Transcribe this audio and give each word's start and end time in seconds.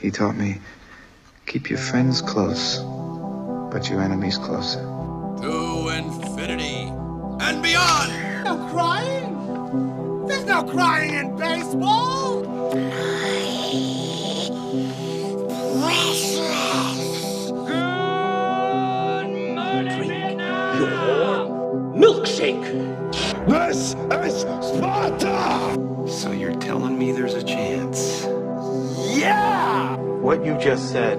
He 0.00 0.10
taught 0.10 0.36
me 0.36 0.60
keep 1.46 1.70
your 1.70 1.78
friends 1.78 2.20
close, 2.20 2.78
but 3.72 3.88
your 3.88 4.00
enemies 4.00 4.38
closer. 4.38 4.80
To 4.80 5.88
infinity 5.88 6.90
and 7.40 7.62
beyond! 7.62 8.44
No 8.44 8.68
crying? 8.70 10.26
There's 10.26 10.44
no 10.44 10.62
crying 10.64 11.14
in 11.14 11.36
baseball! 11.36 12.44
milkshake. 21.94 22.64
This 23.46 23.94
is 23.94 24.40
Sparta! 24.42 26.08
So 26.08 26.32
you're 26.32 26.56
telling 26.56 26.98
me 26.98 27.12
there's 27.12 27.34
a 27.34 27.42
chance? 27.42 28.26
Yeah! 30.24 30.30
What 30.30 30.44
you 30.46 30.58
just 30.58 30.90
said 30.90 31.18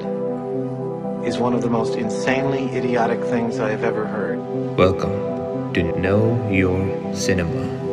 is 1.24 1.38
one 1.38 1.54
of 1.54 1.62
the 1.62 1.70
most 1.70 1.96
insanely 1.96 2.76
idiotic 2.76 3.22
things 3.22 3.60
I 3.60 3.70
have 3.70 3.84
ever 3.84 4.08
heard. 4.08 4.40
Welcome 4.76 5.74
to 5.76 6.00
Know 6.00 6.50
Your 6.50 7.14
Cinema. 7.14 7.84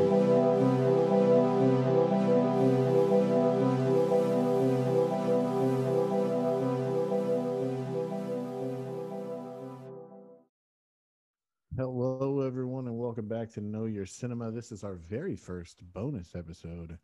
Hello, 11.77 12.41
everyone, 12.41 12.87
and 12.87 12.97
welcome 12.97 13.29
back 13.29 13.51
to 13.53 13.61
Know 13.61 13.85
Your 13.85 14.07
Cinema. 14.07 14.51
This 14.51 14.73
is 14.73 14.83
our 14.83 14.95
very 14.95 15.37
first 15.37 15.83
bonus 15.93 16.35
episode. 16.35 16.97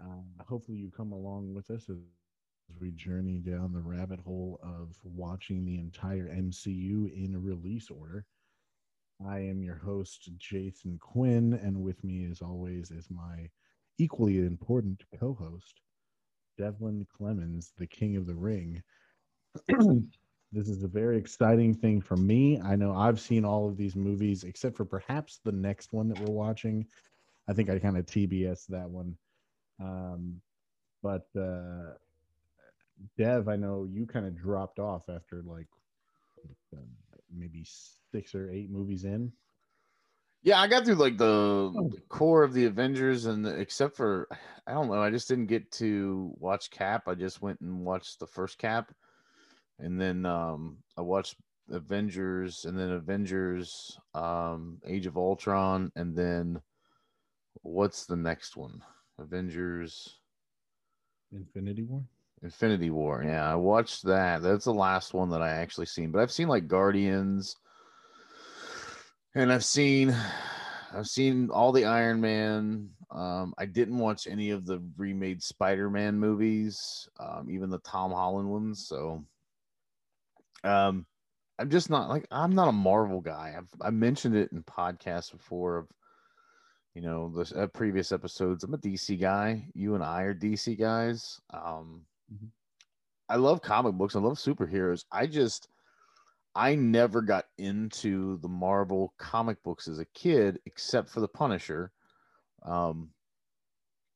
Uh, 0.00 0.44
hopefully, 0.44 0.78
you 0.78 0.90
come 0.90 1.12
along 1.12 1.54
with 1.54 1.70
us 1.70 1.88
we 2.80 2.90
journey 2.92 3.38
down 3.38 3.72
the 3.72 3.80
rabbit 3.80 4.20
hole 4.20 4.60
of 4.62 4.96
watching 5.04 5.64
the 5.64 5.78
entire 5.78 6.28
MCU 6.28 7.12
in 7.12 7.42
release 7.42 7.90
order. 7.90 8.24
I 9.26 9.38
am 9.38 9.62
your 9.62 9.76
host, 9.76 10.30
Jason 10.38 10.98
Quinn, 11.00 11.54
and 11.62 11.82
with 11.82 12.02
me, 12.02 12.28
as 12.30 12.42
always, 12.42 12.90
is 12.90 13.08
my 13.10 13.48
equally 13.98 14.38
important 14.38 15.02
co 15.18 15.34
host, 15.34 15.80
Devlin 16.58 17.06
Clemens, 17.16 17.72
the 17.78 17.86
King 17.86 18.16
of 18.16 18.26
the 18.26 18.34
Ring. 18.34 18.82
this 19.68 20.68
is 20.68 20.82
a 20.82 20.88
very 20.88 21.16
exciting 21.16 21.74
thing 21.74 22.00
for 22.00 22.16
me. 22.16 22.60
I 22.60 22.76
know 22.76 22.94
I've 22.94 23.20
seen 23.20 23.44
all 23.44 23.68
of 23.68 23.76
these 23.76 23.96
movies 23.96 24.44
except 24.44 24.76
for 24.76 24.84
perhaps 24.84 25.40
the 25.44 25.52
next 25.52 25.92
one 25.92 26.08
that 26.08 26.18
we're 26.20 26.34
watching. 26.34 26.86
I 27.48 27.52
think 27.52 27.70
I 27.70 27.78
kind 27.78 27.96
of 27.96 28.06
TBS 28.06 28.66
that 28.68 28.88
one. 28.88 29.16
Um, 29.80 30.40
but 31.02 31.26
uh, 31.38 31.94
Dev, 33.16 33.48
I 33.48 33.56
know 33.56 33.86
you 33.90 34.06
kind 34.06 34.26
of 34.26 34.36
dropped 34.36 34.78
off 34.78 35.08
after 35.08 35.42
like 35.44 35.68
uh, 36.74 36.80
maybe 37.34 37.64
six 38.10 38.34
or 38.34 38.50
eight 38.50 38.70
movies 38.70 39.04
in. 39.04 39.32
Yeah, 40.44 40.60
I 40.60 40.66
got 40.66 40.84
through 40.84 40.96
like 40.96 41.18
the, 41.18 41.72
the 41.90 42.00
core 42.08 42.42
of 42.42 42.52
the 42.52 42.66
Avengers, 42.66 43.26
and 43.26 43.44
the, 43.44 43.54
except 43.54 43.96
for 43.96 44.28
I 44.66 44.72
don't 44.72 44.88
know, 44.88 45.00
I 45.00 45.10
just 45.10 45.28
didn't 45.28 45.46
get 45.46 45.70
to 45.72 46.32
watch 46.38 46.70
Cap. 46.70 47.06
I 47.06 47.14
just 47.14 47.40
went 47.40 47.60
and 47.60 47.84
watched 47.84 48.18
the 48.18 48.26
first 48.26 48.58
Cap, 48.58 48.92
and 49.78 50.00
then 50.00 50.26
um, 50.26 50.78
I 50.96 51.02
watched 51.02 51.36
Avengers, 51.70 52.64
and 52.64 52.76
then 52.76 52.90
Avengers, 52.90 53.98
um, 54.14 54.78
Age 54.84 55.06
of 55.06 55.16
Ultron, 55.16 55.92
and 55.94 56.16
then 56.16 56.60
what's 57.62 58.06
the 58.06 58.16
next 58.16 58.56
one? 58.56 58.82
Avengers, 59.20 60.18
Infinity 61.32 61.84
War. 61.84 62.02
Infinity 62.42 62.90
War. 62.90 63.22
Yeah, 63.24 63.50
I 63.50 63.54
watched 63.54 64.04
that. 64.04 64.42
That's 64.42 64.64
the 64.64 64.74
last 64.74 65.14
one 65.14 65.30
that 65.30 65.42
I 65.42 65.50
actually 65.50 65.86
seen. 65.86 66.10
But 66.10 66.20
I've 66.20 66.32
seen 66.32 66.48
like 66.48 66.66
Guardians, 66.66 67.56
and 69.34 69.52
I've 69.52 69.64
seen, 69.64 70.14
I've 70.92 71.06
seen 71.06 71.50
all 71.50 71.72
the 71.72 71.84
Iron 71.84 72.20
Man. 72.20 72.90
Um, 73.10 73.54
I 73.58 73.66
didn't 73.66 73.98
watch 73.98 74.26
any 74.26 74.50
of 74.50 74.66
the 74.66 74.82
remade 74.96 75.42
Spider-Man 75.42 76.18
movies, 76.18 77.08
um, 77.20 77.48
even 77.50 77.68
the 77.68 77.78
Tom 77.78 78.10
Holland 78.10 78.48
ones. 78.48 78.86
So, 78.88 79.22
um, 80.64 81.06
I'm 81.58 81.70
just 81.70 81.90
not 81.90 82.08
like 82.08 82.26
I'm 82.30 82.54
not 82.54 82.68
a 82.68 82.72
Marvel 82.72 83.20
guy. 83.20 83.54
I've 83.56 83.68
I 83.80 83.90
mentioned 83.90 84.34
it 84.34 84.50
in 84.52 84.62
podcasts 84.64 85.30
before 85.30 85.78
of 85.78 85.88
you 86.94 87.02
know 87.02 87.28
the 87.28 87.62
uh, 87.62 87.66
previous 87.68 88.10
episodes. 88.10 88.64
I'm 88.64 88.74
a 88.74 88.78
DC 88.78 89.20
guy. 89.20 89.66
You 89.74 89.94
and 89.94 90.02
I 90.02 90.22
are 90.22 90.34
DC 90.34 90.78
guys. 90.78 91.40
Um, 91.50 92.02
I 93.28 93.36
love 93.36 93.62
comic 93.62 93.94
books. 93.94 94.16
I 94.16 94.20
love 94.20 94.34
superheroes. 94.34 95.04
I 95.10 95.26
just 95.26 95.68
I 96.54 96.74
never 96.74 97.22
got 97.22 97.46
into 97.58 98.38
the 98.38 98.48
Marvel 98.48 99.14
comic 99.18 99.62
books 99.62 99.88
as 99.88 99.98
a 99.98 100.04
kid, 100.06 100.60
except 100.66 101.08
for 101.08 101.20
the 101.20 101.28
Punisher. 101.28 101.92
Um, 102.64 103.10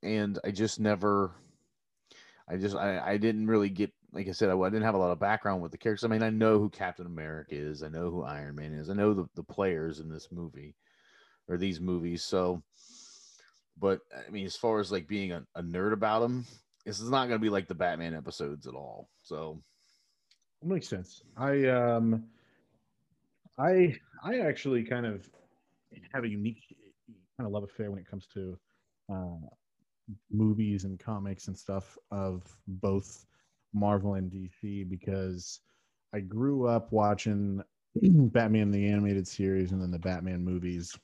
and 0.02 0.38
I 0.44 0.50
just 0.50 0.78
never, 0.78 1.32
I 2.48 2.56
just 2.56 2.76
I, 2.76 3.00
I 3.04 3.16
didn't 3.16 3.46
really 3.46 3.70
get 3.70 3.92
like 4.12 4.28
I 4.28 4.32
said, 4.32 4.48
I, 4.48 4.58
I 4.58 4.70
didn't 4.70 4.84
have 4.84 4.94
a 4.94 4.98
lot 4.98 5.10
of 5.10 5.20
background 5.20 5.62
with 5.62 5.72
the 5.72 5.78
characters. 5.78 6.04
I 6.04 6.08
mean, 6.08 6.22
I 6.22 6.30
know 6.30 6.58
who 6.58 6.70
Captain 6.70 7.06
America 7.06 7.54
is, 7.54 7.82
I 7.82 7.88
know 7.88 8.10
who 8.10 8.22
Iron 8.22 8.56
Man 8.56 8.72
is, 8.72 8.88
I 8.88 8.94
know 8.94 9.12
the, 9.14 9.26
the 9.34 9.42
players 9.42 10.00
in 10.00 10.08
this 10.08 10.28
movie 10.32 10.74
or 11.48 11.56
these 11.56 11.80
movies. 11.80 12.22
So, 12.22 12.62
but 13.78 14.00
I 14.16 14.30
mean, 14.30 14.46
as 14.46 14.56
far 14.56 14.80
as 14.80 14.90
like 14.90 15.06
being 15.06 15.32
a, 15.32 15.44
a 15.54 15.62
nerd 15.62 15.92
about 15.92 16.20
them, 16.20 16.46
this 16.86 17.00
is 17.00 17.10
not 17.10 17.26
going 17.26 17.38
to 17.38 17.44
be 17.44 17.50
like 17.50 17.68
the 17.68 17.74
Batman 17.74 18.14
episodes 18.14 18.66
at 18.66 18.74
all. 18.74 19.10
So, 19.22 19.60
it 20.62 20.68
makes 20.68 20.88
sense. 20.88 21.22
I 21.36 21.66
um, 21.66 22.24
I 23.58 23.96
I 24.22 24.38
actually 24.38 24.84
kind 24.84 25.04
of 25.04 25.28
have 26.12 26.24
a 26.24 26.28
unique 26.28 26.62
kind 27.36 27.46
of 27.46 27.52
love 27.52 27.64
affair 27.64 27.90
when 27.90 27.98
it 27.98 28.08
comes 28.08 28.26
to 28.34 28.58
uh, 29.12 29.46
movies 30.30 30.84
and 30.84 30.98
comics 30.98 31.48
and 31.48 31.58
stuff 31.58 31.98
of 32.10 32.42
both 32.66 33.26
Marvel 33.74 34.14
and 34.14 34.30
DC 34.30 34.88
because 34.88 35.60
I 36.14 36.20
grew 36.20 36.66
up 36.66 36.92
watching 36.92 37.62
Batman 38.02 38.70
the 38.70 38.88
animated 38.88 39.26
series 39.26 39.72
and 39.72 39.82
then 39.82 39.90
the 39.90 39.98
Batman 39.98 40.44
movies. 40.44 40.96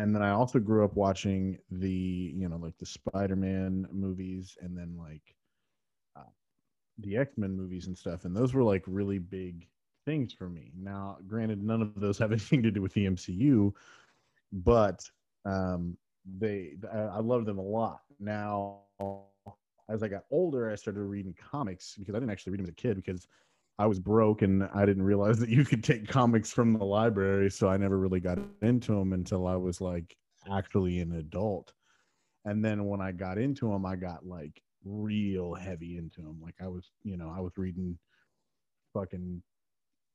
And 0.00 0.14
then 0.14 0.22
I 0.22 0.30
also 0.30 0.58
grew 0.58 0.82
up 0.82 0.94
watching 0.96 1.58
the, 1.70 1.90
you 2.34 2.48
know, 2.48 2.56
like 2.56 2.78
the 2.78 2.86
Spider-Man 2.86 3.86
movies 3.92 4.56
and 4.62 4.74
then 4.74 4.96
like 4.96 5.36
uh, 6.16 6.30
the 7.00 7.18
X-Men 7.18 7.54
movies 7.54 7.86
and 7.86 7.98
stuff. 7.98 8.24
And 8.24 8.34
those 8.34 8.54
were 8.54 8.62
like 8.62 8.82
really 8.86 9.18
big 9.18 9.68
things 10.06 10.32
for 10.32 10.48
me. 10.48 10.72
Now, 10.74 11.18
granted, 11.26 11.62
none 11.62 11.82
of 11.82 12.00
those 12.00 12.16
have 12.20 12.32
anything 12.32 12.62
to 12.62 12.70
do 12.70 12.80
with 12.80 12.94
the 12.94 13.08
MCU, 13.08 13.74
but 14.50 15.02
um, 15.44 15.98
they 16.38 16.76
I, 16.90 16.98
I 16.98 17.18
love 17.20 17.44
them 17.44 17.58
a 17.58 17.62
lot. 17.62 18.00
Now, 18.18 18.78
as 19.90 20.02
I 20.02 20.08
got 20.08 20.24
older, 20.30 20.70
I 20.70 20.76
started 20.76 21.02
reading 21.02 21.34
comics 21.38 21.96
because 21.98 22.14
I 22.14 22.18
didn't 22.18 22.30
actually 22.30 22.52
read 22.52 22.60
them 22.60 22.66
as 22.66 22.70
a 22.70 22.74
kid 22.74 22.96
because 22.96 23.28
I 23.80 23.86
was 23.86 23.98
broke 23.98 24.42
and 24.42 24.68
I 24.74 24.84
didn't 24.84 25.04
realize 25.04 25.38
that 25.38 25.48
you 25.48 25.64
could 25.64 25.82
take 25.82 26.06
comics 26.06 26.52
from 26.52 26.74
the 26.74 26.84
library. 26.84 27.50
So 27.50 27.66
I 27.66 27.78
never 27.78 27.98
really 27.98 28.20
got 28.20 28.38
into 28.60 28.92
them 28.92 29.14
until 29.14 29.46
I 29.46 29.56
was 29.56 29.80
like 29.80 30.14
actually 30.52 30.98
an 30.98 31.12
adult. 31.12 31.72
And 32.44 32.62
then 32.62 32.84
when 32.84 33.00
I 33.00 33.12
got 33.12 33.38
into 33.38 33.70
them, 33.70 33.86
I 33.86 33.96
got 33.96 34.26
like 34.26 34.60
real 34.84 35.54
heavy 35.54 35.96
into 35.96 36.20
them. 36.20 36.38
Like 36.42 36.56
I 36.62 36.68
was, 36.68 36.90
you 37.04 37.16
know, 37.16 37.32
I 37.34 37.40
was 37.40 37.52
reading 37.56 37.98
fucking 38.92 39.42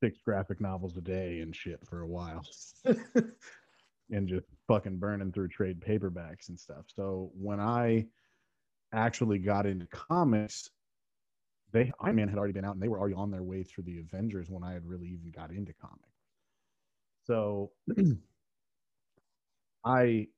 six 0.00 0.20
graphic 0.24 0.60
novels 0.60 0.96
a 0.96 1.00
day 1.00 1.40
and 1.40 1.54
shit 1.54 1.80
for 1.84 2.02
a 2.02 2.08
while. 2.08 2.46
and 2.84 4.28
just 4.28 4.46
fucking 4.68 4.98
burning 4.98 5.32
through 5.32 5.48
trade 5.48 5.80
paperbacks 5.80 6.50
and 6.50 6.60
stuff. 6.60 6.84
So 6.94 7.32
when 7.34 7.58
I 7.58 8.06
actually 8.92 9.40
got 9.40 9.66
into 9.66 9.86
comics, 9.86 10.70
they 11.72 11.92
Iron 12.00 12.16
Man 12.16 12.28
had 12.28 12.38
already 12.38 12.52
been 12.52 12.64
out 12.64 12.74
and 12.74 12.82
they 12.82 12.88
were 12.88 12.98
already 12.98 13.14
on 13.14 13.30
their 13.30 13.42
way 13.42 13.62
through 13.62 13.84
the 13.84 13.98
Avengers 13.98 14.50
when 14.50 14.62
I 14.62 14.72
had 14.72 14.86
really 14.86 15.08
even 15.08 15.30
got 15.30 15.50
into 15.50 15.72
comics. 15.74 16.16
So 17.26 17.70
I 19.84 20.28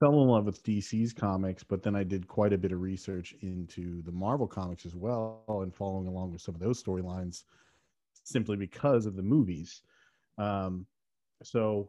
fell 0.00 0.22
in 0.22 0.28
love 0.28 0.44
with 0.44 0.62
DC's 0.62 1.12
comics, 1.12 1.64
but 1.64 1.82
then 1.82 1.96
I 1.96 2.04
did 2.04 2.28
quite 2.28 2.52
a 2.52 2.58
bit 2.58 2.72
of 2.72 2.80
research 2.80 3.34
into 3.40 4.02
the 4.02 4.12
Marvel 4.12 4.46
comics 4.46 4.86
as 4.86 4.94
well 4.94 5.42
and 5.48 5.74
following 5.74 6.06
along 6.06 6.32
with 6.32 6.42
some 6.42 6.54
of 6.54 6.60
those 6.60 6.82
storylines 6.82 7.44
simply 8.24 8.56
because 8.56 9.06
of 9.06 9.16
the 9.16 9.22
movies. 9.22 9.82
Um, 10.36 10.86
so 11.42 11.88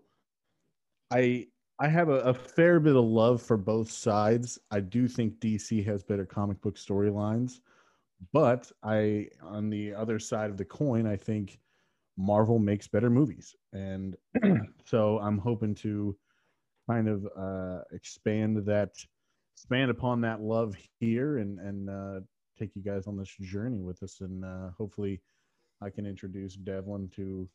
I 1.12 1.48
I 1.80 1.88
have 1.88 2.10
a, 2.10 2.20
a, 2.22 2.34
fair 2.34 2.80
bit 2.80 2.96
of 2.96 3.06
love 3.06 3.42
for 3.42 3.56
both 3.56 3.90
sides. 3.90 4.60
I 4.70 4.82
do 4.82 5.08
think 5.08 5.40
DC 5.40 5.86
has 5.86 6.04
better 6.04 6.26
comic 6.26 6.60
book 6.62 6.76
storylines, 6.76 7.62
but 8.34 8.72
I 8.84 9.28
on 9.42 9.70
the 9.70 9.94
other 9.94 10.20
side 10.20 10.50
of 10.50 10.58
the 10.58 10.66
coin, 10.66 11.08
I 11.08 11.16
think 11.16 11.60
Marvel 12.18 12.60
makes 12.60 12.88
better 12.88 13.10
movies, 13.10 13.56
and 13.74 14.16
so 14.86 15.20
I'm 15.20 15.38
hoping 15.38 15.76
to 15.76 16.16
kind 16.90 17.08
of 17.08 17.28
uh, 17.38 17.84
expand 17.92 18.58
that, 18.66 18.92
expand 19.56 19.92
upon 19.92 20.22
that 20.22 20.42
love 20.42 20.76
here, 21.00 21.38
and 21.38 21.60
and 21.60 21.90
uh, 21.90 22.20
take 22.58 22.76
you 22.76 22.82
guys 22.82 23.08
on 23.08 23.18
this 23.18 23.34
journey 23.40 23.82
with 23.82 24.04
us, 24.04 24.22
and 24.22 24.44
uh, 24.44 24.70
hopefully, 24.78 25.22
I 25.82 25.90
can 25.90 26.06
introduce 26.06 26.56
Devlin 26.56 27.10
to 27.16 27.48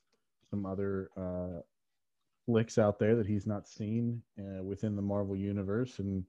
some 0.51 0.65
other 0.65 1.11
uh, 1.17 1.61
flicks 2.47 2.79
out 2.79 2.99
there 2.99 3.17
that 3.17 3.27
he's 3.27 3.47
not 3.47 3.69
seen 3.69 4.23
uh, 4.39 4.63
within 4.63 4.97
the 4.97 5.03
Marvel 5.03 5.37
universe, 5.37 5.99
and 5.99 6.25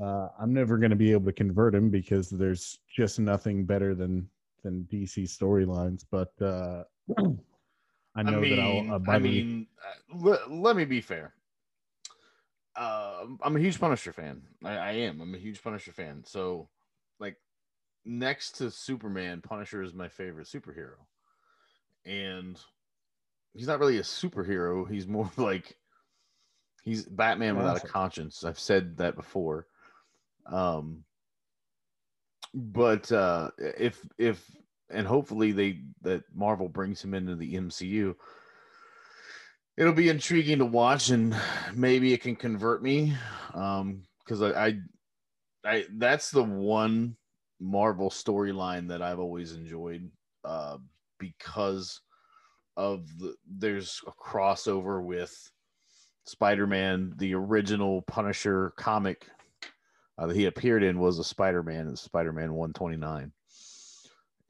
uh, 0.00 0.28
I'm 0.38 0.52
never 0.52 0.78
going 0.78 0.90
to 0.90 0.96
be 0.96 1.12
able 1.12 1.26
to 1.26 1.32
convert 1.32 1.74
him 1.74 1.90
because 1.90 2.30
there's 2.30 2.78
just 2.94 3.18
nothing 3.18 3.64
better 3.64 3.94
than 3.94 4.28
than 4.62 4.86
DC 4.90 5.24
storylines. 5.24 6.04
But 6.10 6.32
uh, 6.40 6.84
I 8.14 8.22
know 8.22 8.40
that 8.40 8.58
I'll 8.58 9.02
I 9.08 9.18
mean, 9.18 9.66
uh, 9.84 10.16
le- 10.16 10.48
let 10.48 10.76
me 10.76 10.84
be 10.84 11.00
fair. 11.00 11.34
Uh, 12.76 13.24
I'm 13.42 13.56
a 13.56 13.60
huge 13.60 13.80
Punisher 13.80 14.12
fan. 14.12 14.42
I, 14.64 14.76
I 14.76 14.90
am. 14.92 15.20
I'm 15.20 15.34
a 15.34 15.38
huge 15.38 15.62
Punisher 15.62 15.92
fan. 15.92 16.22
So, 16.24 16.68
like, 17.18 17.36
next 18.04 18.52
to 18.58 18.70
Superman, 18.70 19.40
Punisher 19.40 19.82
is 19.82 19.94
my 19.94 20.08
favorite 20.08 20.46
superhero. 20.46 20.94
And 22.06 22.56
he's 23.52 23.66
not 23.66 23.80
really 23.80 23.98
a 23.98 24.02
superhero. 24.02 24.88
He's 24.88 25.08
more 25.08 25.28
like 25.36 25.76
he's 26.84 27.04
Batman 27.04 27.56
without 27.56 27.82
a 27.82 27.86
conscience. 27.86 28.44
I've 28.44 28.60
said 28.60 28.96
that 28.98 29.16
before. 29.16 29.66
Um, 30.50 31.04
but 32.54 33.10
uh, 33.12 33.50
if 33.58 34.04
if 34.18 34.44
and 34.90 35.06
hopefully 35.06 35.52
they 35.52 35.80
that 36.02 36.22
Marvel 36.34 36.68
brings 36.68 37.02
him 37.02 37.14
into 37.14 37.36
the 37.36 37.54
MCU. 37.54 38.14
It'll 39.76 39.92
be 39.92 40.08
intriguing 40.08 40.58
to 40.58 40.64
watch, 40.64 41.10
and 41.10 41.36
maybe 41.72 42.12
it 42.12 42.22
can 42.22 42.34
convert 42.34 42.82
me, 42.82 43.14
um, 43.54 44.02
because 44.24 44.42
I, 44.42 44.66
I, 44.66 44.78
I 45.64 45.84
that's 45.98 46.30
the 46.30 46.42
one 46.42 47.16
Marvel 47.60 48.10
storyline 48.10 48.88
that 48.88 49.02
I've 49.02 49.20
always 49.20 49.52
enjoyed, 49.52 50.10
uh, 50.44 50.78
because 51.20 52.00
of 52.76 53.06
the 53.18 53.34
there's 53.46 54.00
a 54.06 54.12
crossover 54.12 55.02
with 55.02 55.50
Spider-Man, 56.24 57.14
the 57.16 57.34
original 57.34 58.02
Punisher 58.02 58.72
comic 58.76 59.28
uh, 60.18 60.26
that 60.26 60.36
he 60.36 60.46
appeared 60.46 60.82
in 60.82 60.98
was 60.98 61.18
a 61.18 61.24
Spider-Man 61.24 61.94
Spider-Man 61.96 62.52
129 62.52 63.32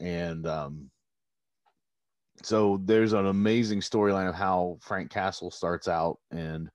and 0.01 0.47
um, 0.47 0.91
so 2.43 2.81
there's 2.85 3.13
an 3.13 3.27
amazing 3.27 3.81
storyline 3.81 4.29
of 4.29 4.35
how 4.35 4.79
Frank 4.81 5.11
Castle 5.11 5.51
starts 5.51 5.89
out, 5.89 6.19
and 6.31 6.69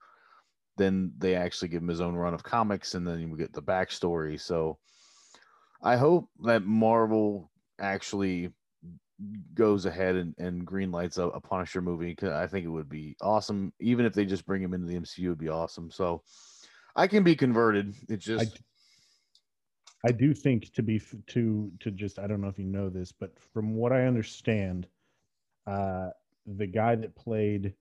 then 0.76 1.12
they 1.18 1.34
actually 1.34 1.68
give 1.68 1.82
him 1.82 1.88
his 1.88 2.00
own 2.00 2.14
run 2.14 2.34
of 2.34 2.42
comics, 2.42 2.94
and 2.94 3.06
then 3.06 3.30
we 3.30 3.38
get 3.38 3.52
the 3.52 3.62
backstory. 3.62 4.40
So 4.40 4.78
I 5.82 5.96
hope 5.96 6.28
that 6.42 6.64
Marvel 6.64 7.50
actually 7.80 8.50
goes 9.54 9.86
ahead 9.86 10.16
and, 10.16 10.34
and 10.38 10.66
greenlights 10.66 11.18
a, 11.18 11.28
a 11.28 11.40
Punisher 11.40 11.80
movie 11.80 12.10
because 12.10 12.32
I 12.32 12.46
think 12.46 12.66
it 12.66 12.70
would 12.70 12.88
be 12.88 13.16
awesome. 13.22 13.72
Even 13.80 14.04
if 14.04 14.12
they 14.12 14.26
just 14.26 14.46
bring 14.46 14.62
him 14.62 14.74
into 14.74 14.86
the 14.86 14.98
MCU, 14.98 15.28
would 15.28 15.38
be 15.38 15.48
awesome. 15.48 15.90
So 15.90 16.22
I 16.96 17.06
can 17.06 17.22
be 17.22 17.36
converted. 17.36 17.94
It 18.08 18.18
just 18.18 18.60
I 20.04 20.12
do 20.12 20.34
think 20.34 20.72
to 20.74 20.82
be 20.82 21.00
to 21.28 21.72
to 21.80 21.90
just 21.90 22.18
I 22.18 22.26
don't 22.26 22.40
know 22.40 22.48
if 22.48 22.58
you 22.58 22.66
know 22.66 22.90
this, 22.90 23.10
but 23.12 23.32
from 23.38 23.74
what 23.74 23.92
I 23.92 24.04
understand, 24.06 24.86
uh, 25.66 26.10
the 26.46 26.66
guy 26.66 26.94
that 26.94 27.14
played 27.14 27.72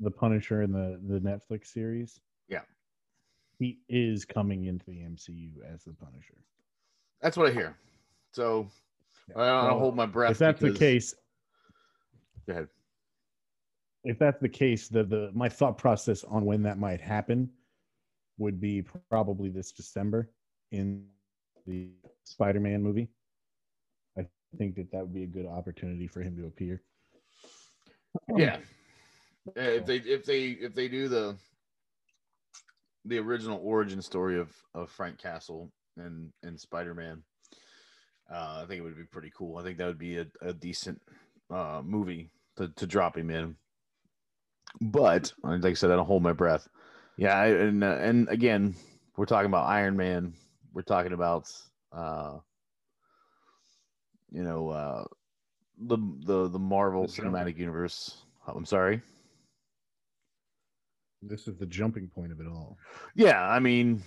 the 0.00 0.10
Punisher 0.10 0.62
in 0.62 0.72
the 0.72 1.00
the 1.08 1.18
Netflix 1.20 1.66
series, 1.66 2.20
Yeah. 2.48 2.62
he 3.58 3.80
is 3.88 4.24
coming 4.24 4.66
into 4.66 4.86
the 4.86 5.02
MCU 5.02 5.50
as 5.72 5.84
the 5.84 5.92
Punisher. 5.94 6.36
that's 7.20 7.36
what 7.36 7.48
I 7.48 7.52
hear. 7.52 7.76
So 8.32 8.68
Yeah. 9.28 9.38
I 9.40 9.46
don't 9.46 9.64
Well, 9.70 9.78
hold 9.80 9.96
my 9.96 10.06
breath. 10.06 10.32
If 10.32 10.38
that's 10.38 10.60
the 10.60 10.72
case, 10.74 11.14
go 12.46 12.52
ahead. 12.52 12.68
if 14.04 14.18
that's 14.18 14.38
the 14.40 14.48
case, 14.48 14.88
the 14.88 15.02
the 15.02 15.30
my 15.34 15.48
thought 15.48 15.76
process 15.78 16.22
on 16.24 16.44
when 16.44 16.62
that 16.62 16.78
might 16.78 17.00
happen 17.00 17.50
would 18.38 18.60
be 18.60 18.82
probably 19.08 19.48
this 19.48 19.72
December 19.72 20.30
in 20.70 21.06
the 21.66 21.88
Spider-Man 22.24 22.82
movie. 22.82 23.10
I 24.18 24.26
think 24.56 24.76
that 24.76 24.90
that 24.92 25.02
would 25.02 25.14
be 25.14 25.24
a 25.24 25.26
good 25.26 25.46
opportunity 25.46 26.06
for 26.06 26.22
him 26.22 26.36
to 26.36 26.46
appear. 26.46 26.82
Yeah. 28.36 28.58
Uh, 29.48 29.60
if 29.60 29.86
they 29.86 29.96
if 29.96 30.24
they 30.24 30.42
if 30.48 30.74
they 30.74 30.88
do 30.88 31.08
the 31.08 31.36
the 33.04 33.18
original 33.18 33.60
origin 33.62 34.00
story 34.00 34.38
of 34.38 34.50
of 34.74 34.90
Frank 34.90 35.18
Castle 35.18 35.70
and 35.96 36.32
and 36.42 36.58
Spider 36.58 36.94
Man, 36.94 37.22
uh, 38.32 38.60
I 38.62 38.66
think 38.66 38.78
it 38.78 38.82
would 38.82 38.96
be 38.96 39.04
pretty 39.04 39.32
cool. 39.36 39.58
I 39.58 39.62
think 39.62 39.78
that 39.78 39.86
would 39.86 39.98
be 39.98 40.18
a, 40.18 40.26
a 40.40 40.52
decent 40.52 41.00
uh, 41.50 41.82
movie 41.84 42.30
to 42.56 42.68
to 42.68 42.86
drop 42.86 43.18
him 43.18 43.30
in. 43.30 43.56
But 44.80 45.32
like 45.42 45.64
I 45.64 45.74
said, 45.74 45.90
I 45.90 45.96
don't 45.96 46.06
hold 46.06 46.22
my 46.22 46.32
breath. 46.32 46.66
Yeah, 47.16 47.36
I, 47.36 47.46
and 47.48 47.84
uh, 47.84 47.98
and 48.00 48.28
again, 48.28 48.74
we're 49.16 49.26
talking 49.26 49.46
about 49.46 49.68
Iron 49.68 49.96
Man. 49.96 50.34
We're 50.74 50.82
talking 50.82 51.12
about 51.12 51.50
uh, 51.92 52.38
you 54.32 54.42
know 54.42 54.68
uh, 54.70 55.04
the 55.78 55.98
the 56.26 56.48
the 56.48 56.58
Marvel 56.58 57.06
The. 57.06 57.22
Cinematic 57.22 57.56
Universe. 57.56 58.16
I'm 58.46 58.66
sorry. 58.66 59.00
This 61.22 61.48
is 61.48 61.56
the 61.56 61.66
jumping 61.66 62.08
point 62.08 62.32
of 62.32 62.40
it 62.40 62.46
all. 62.46 62.76
Yeah, 63.14 63.42
I 63.42 63.58
mean, 63.58 64.02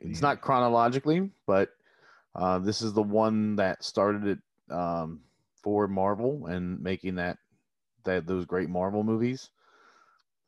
it's 0.00 0.22
not 0.22 0.40
chronologically, 0.40 1.30
but 1.46 1.70
uh, 2.34 2.58
this 2.60 2.80
is 2.80 2.94
the 2.94 3.02
one 3.02 3.56
that 3.56 3.84
started 3.84 4.26
it 4.26 4.38
um, 4.74 5.20
for 5.62 5.88
Marvel 5.88 6.46
and 6.46 6.80
making 6.80 7.16
that 7.16 7.38
that 8.04 8.26
those 8.26 8.46
great 8.46 8.68
Marvel 8.68 9.02
movies. 9.02 9.50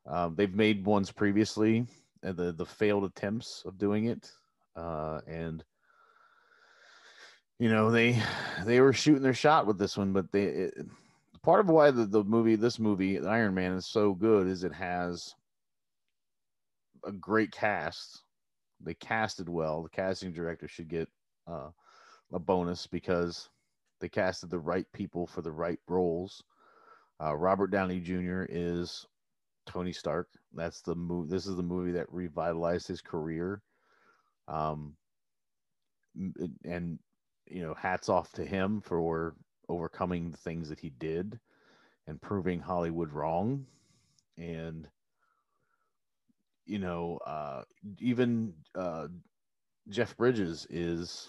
Um, 0.06 0.36
they've 0.36 0.54
made 0.54 0.86
ones 0.86 1.10
previously, 1.10 1.86
uh, 2.24 2.32
the 2.32 2.52
the 2.52 2.64
failed 2.66 3.04
attempts 3.04 3.62
of 3.66 3.76
doing 3.76 4.06
it, 4.06 4.30
uh, 4.76 5.20
and 5.26 5.64
you 7.58 7.68
know 7.68 7.90
they 7.90 8.20
they 8.64 8.80
were 8.80 8.92
shooting 8.92 9.22
their 9.22 9.34
shot 9.34 9.66
with 9.66 9.78
this 9.78 9.96
one, 9.96 10.12
but 10.12 10.30
they 10.32 10.44
it, 10.44 10.74
part 11.42 11.60
of 11.60 11.68
why 11.68 11.90
the, 11.90 12.04
the 12.04 12.24
movie 12.24 12.56
this 12.56 12.78
movie 12.78 13.18
Iron 13.18 13.54
Man 13.54 13.72
is 13.72 13.86
so 13.86 14.12
good 14.12 14.46
is 14.46 14.64
it 14.64 14.74
has 14.74 15.34
a 17.04 17.12
great 17.12 17.52
cast. 17.52 18.22
They 18.80 18.94
casted 18.94 19.48
well. 19.48 19.82
The 19.82 19.88
casting 19.88 20.32
director 20.32 20.68
should 20.68 20.88
get 20.88 21.08
uh, 21.46 21.70
a 22.32 22.38
bonus 22.38 22.86
because 22.86 23.48
they 24.00 24.08
casted 24.08 24.50
the 24.50 24.58
right 24.58 24.86
people 24.92 25.26
for 25.26 25.40
the 25.40 25.52
right 25.52 25.78
roles. 25.88 26.42
Uh, 27.22 27.34
Robert 27.34 27.68
Downey 27.68 28.00
Jr. 28.00 28.44
is 28.48 29.06
Tony 29.66 29.92
Stark. 29.92 30.28
That's 30.52 30.82
the 30.82 30.94
movie. 30.94 31.30
This 31.30 31.46
is 31.46 31.56
the 31.56 31.62
movie 31.62 31.92
that 31.92 32.12
revitalized 32.12 32.86
his 32.86 33.00
career. 33.00 33.62
Um, 34.48 34.96
and 36.64 36.98
you 37.48 37.62
know, 37.62 37.74
hats 37.74 38.08
off 38.08 38.32
to 38.32 38.44
him 38.44 38.80
for 38.80 39.34
overcoming 39.68 40.30
the 40.30 40.36
things 40.36 40.68
that 40.68 40.80
he 40.80 40.90
did 40.90 41.38
and 42.06 42.20
proving 42.20 42.60
Hollywood 42.60 43.12
wrong. 43.12 43.66
And 44.36 44.88
you 46.66 46.78
know, 46.78 47.18
uh, 47.26 47.62
even 48.00 48.54
uh, 48.74 49.08
Jeff 49.88 50.16
Bridges 50.16 50.66
is 50.68 51.28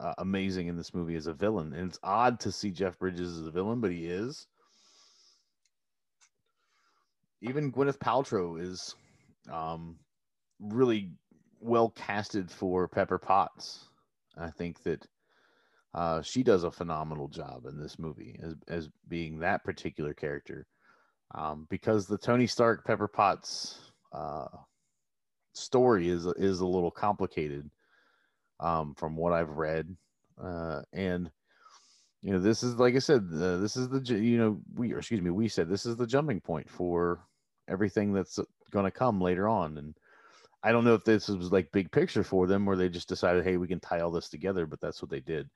uh, 0.00 0.14
amazing 0.18 0.66
in 0.66 0.76
this 0.76 0.92
movie 0.92 1.14
as 1.14 1.28
a 1.28 1.32
villain, 1.32 1.72
and 1.72 1.88
it's 1.88 2.00
odd 2.02 2.40
to 2.40 2.52
see 2.52 2.70
Jeff 2.70 2.98
Bridges 2.98 3.38
as 3.38 3.46
a 3.46 3.50
villain, 3.50 3.80
but 3.80 3.92
he 3.92 4.06
is. 4.06 4.46
Even 7.40 7.70
Gwyneth 7.72 7.98
Paltrow 7.98 8.60
is 8.60 8.94
um, 9.52 9.96
really 10.58 11.10
well 11.64 11.90
casted 11.90 12.50
for 12.50 12.86
Pepper 12.86 13.18
Potts. 13.18 13.86
I 14.36 14.50
think 14.50 14.82
that 14.82 15.06
uh, 15.94 16.22
she 16.22 16.42
does 16.42 16.64
a 16.64 16.70
phenomenal 16.70 17.28
job 17.28 17.66
in 17.66 17.80
this 17.80 17.98
movie 17.98 18.38
as 18.42 18.54
as 18.68 18.88
being 19.08 19.38
that 19.38 19.64
particular 19.64 20.12
character, 20.12 20.66
um, 21.34 21.66
because 21.70 22.06
the 22.06 22.18
Tony 22.18 22.46
Stark 22.46 22.84
Pepper 22.84 23.08
Potts 23.08 23.78
uh, 24.12 24.48
story 25.54 26.08
is 26.08 26.26
is 26.26 26.60
a 26.60 26.66
little 26.66 26.90
complicated 26.90 27.70
um, 28.60 28.94
from 28.94 29.16
what 29.16 29.32
I've 29.32 29.56
read, 29.56 29.96
uh, 30.42 30.82
and 30.92 31.30
you 32.22 32.32
know 32.32 32.40
this 32.40 32.62
is 32.62 32.74
like 32.74 32.96
I 32.96 33.00
said, 33.00 33.30
this 33.30 33.76
is 33.76 33.88
the 33.88 34.00
you 34.14 34.36
know 34.36 34.60
we 34.74 34.94
excuse 34.94 35.22
me 35.22 35.30
we 35.30 35.48
said 35.48 35.68
this 35.68 35.86
is 35.86 35.96
the 35.96 36.06
jumping 36.06 36.40
point 36.40 36.68
for 36.68 37.20
everything 37.68 38.12
that's 38.12 38.38
going 38.70 38.84
to 38.84 38.90
come 38.90 39.20
later 39.20 39.48
on, 39.48 39.78
and 39.78 39.94
I 40.64 40.72
don't 40.72 40.84
know 40.84 40.94
if 40.94 41.04
this 41.04 41.28
was 41.28 41.52
like 41.52 41.70
big 41.72 41.92
picture 41.92 42.24
for 42.24 42.46
them 42.46 42.66
or 42.66 42.74
they 42.74 42.88
just 42.88 43.08
decided 43.08 43.44
hey 43.44 43.58
we 43.58 43.68
can 43.68 43.80
tie 43.80 44.00
all 44.00 44.10
this 44.10 44.30
together, 44.30 44.66
but 44.66 44.80
that's 44.80 45.02
what 45.02 45.10
they 45.10 45.20
did. 45.20 45.48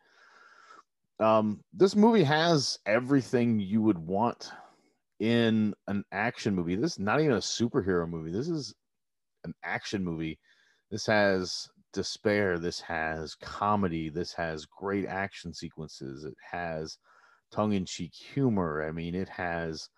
Um, 1.18 1.64
this 1.72 1.96
movie 1.96 2.22
has 2.22 2.78
everything 2.86 3.58
you 3.58 3.82
would 3.82 3.98
want 3.98 4.52
in 5.18 5.74
an 5.88 6.04
action 6.12 6.54
movie. 6.54 6.76
This 6.76 6.92
is 6.92 6.98
not 6.98 7.20
even 7.20 7.32
a 7.32 7.38
superhero 7.38 8.08
movie. 8.08 8.30
This 8.30 8.48
is 8.48 8.74
an 9.44 9.54
action 9.64 10.04
movie. 10.04 10.38
This 10.90 11.06
has 11.06 11.68
despair. 11.92 12.58
This 12.58 12.80
has 12.80 13.34
comedy. 13.34 14.10
This 14.10 14.32
has 14.34 14.66
great 14.66 15.06
action 15.06 15.52
sequences. 15.52 16.24
It 16.24 16.36
has 16.52 16.98
tongue 17.50 17.72
in 17.72 17.84
cheek 17.84 18.14
humor. 18.14 18.86
I 18.86 18.92
mean, 18.92 19.14
it 19.14 19.28
has 19.28 19.88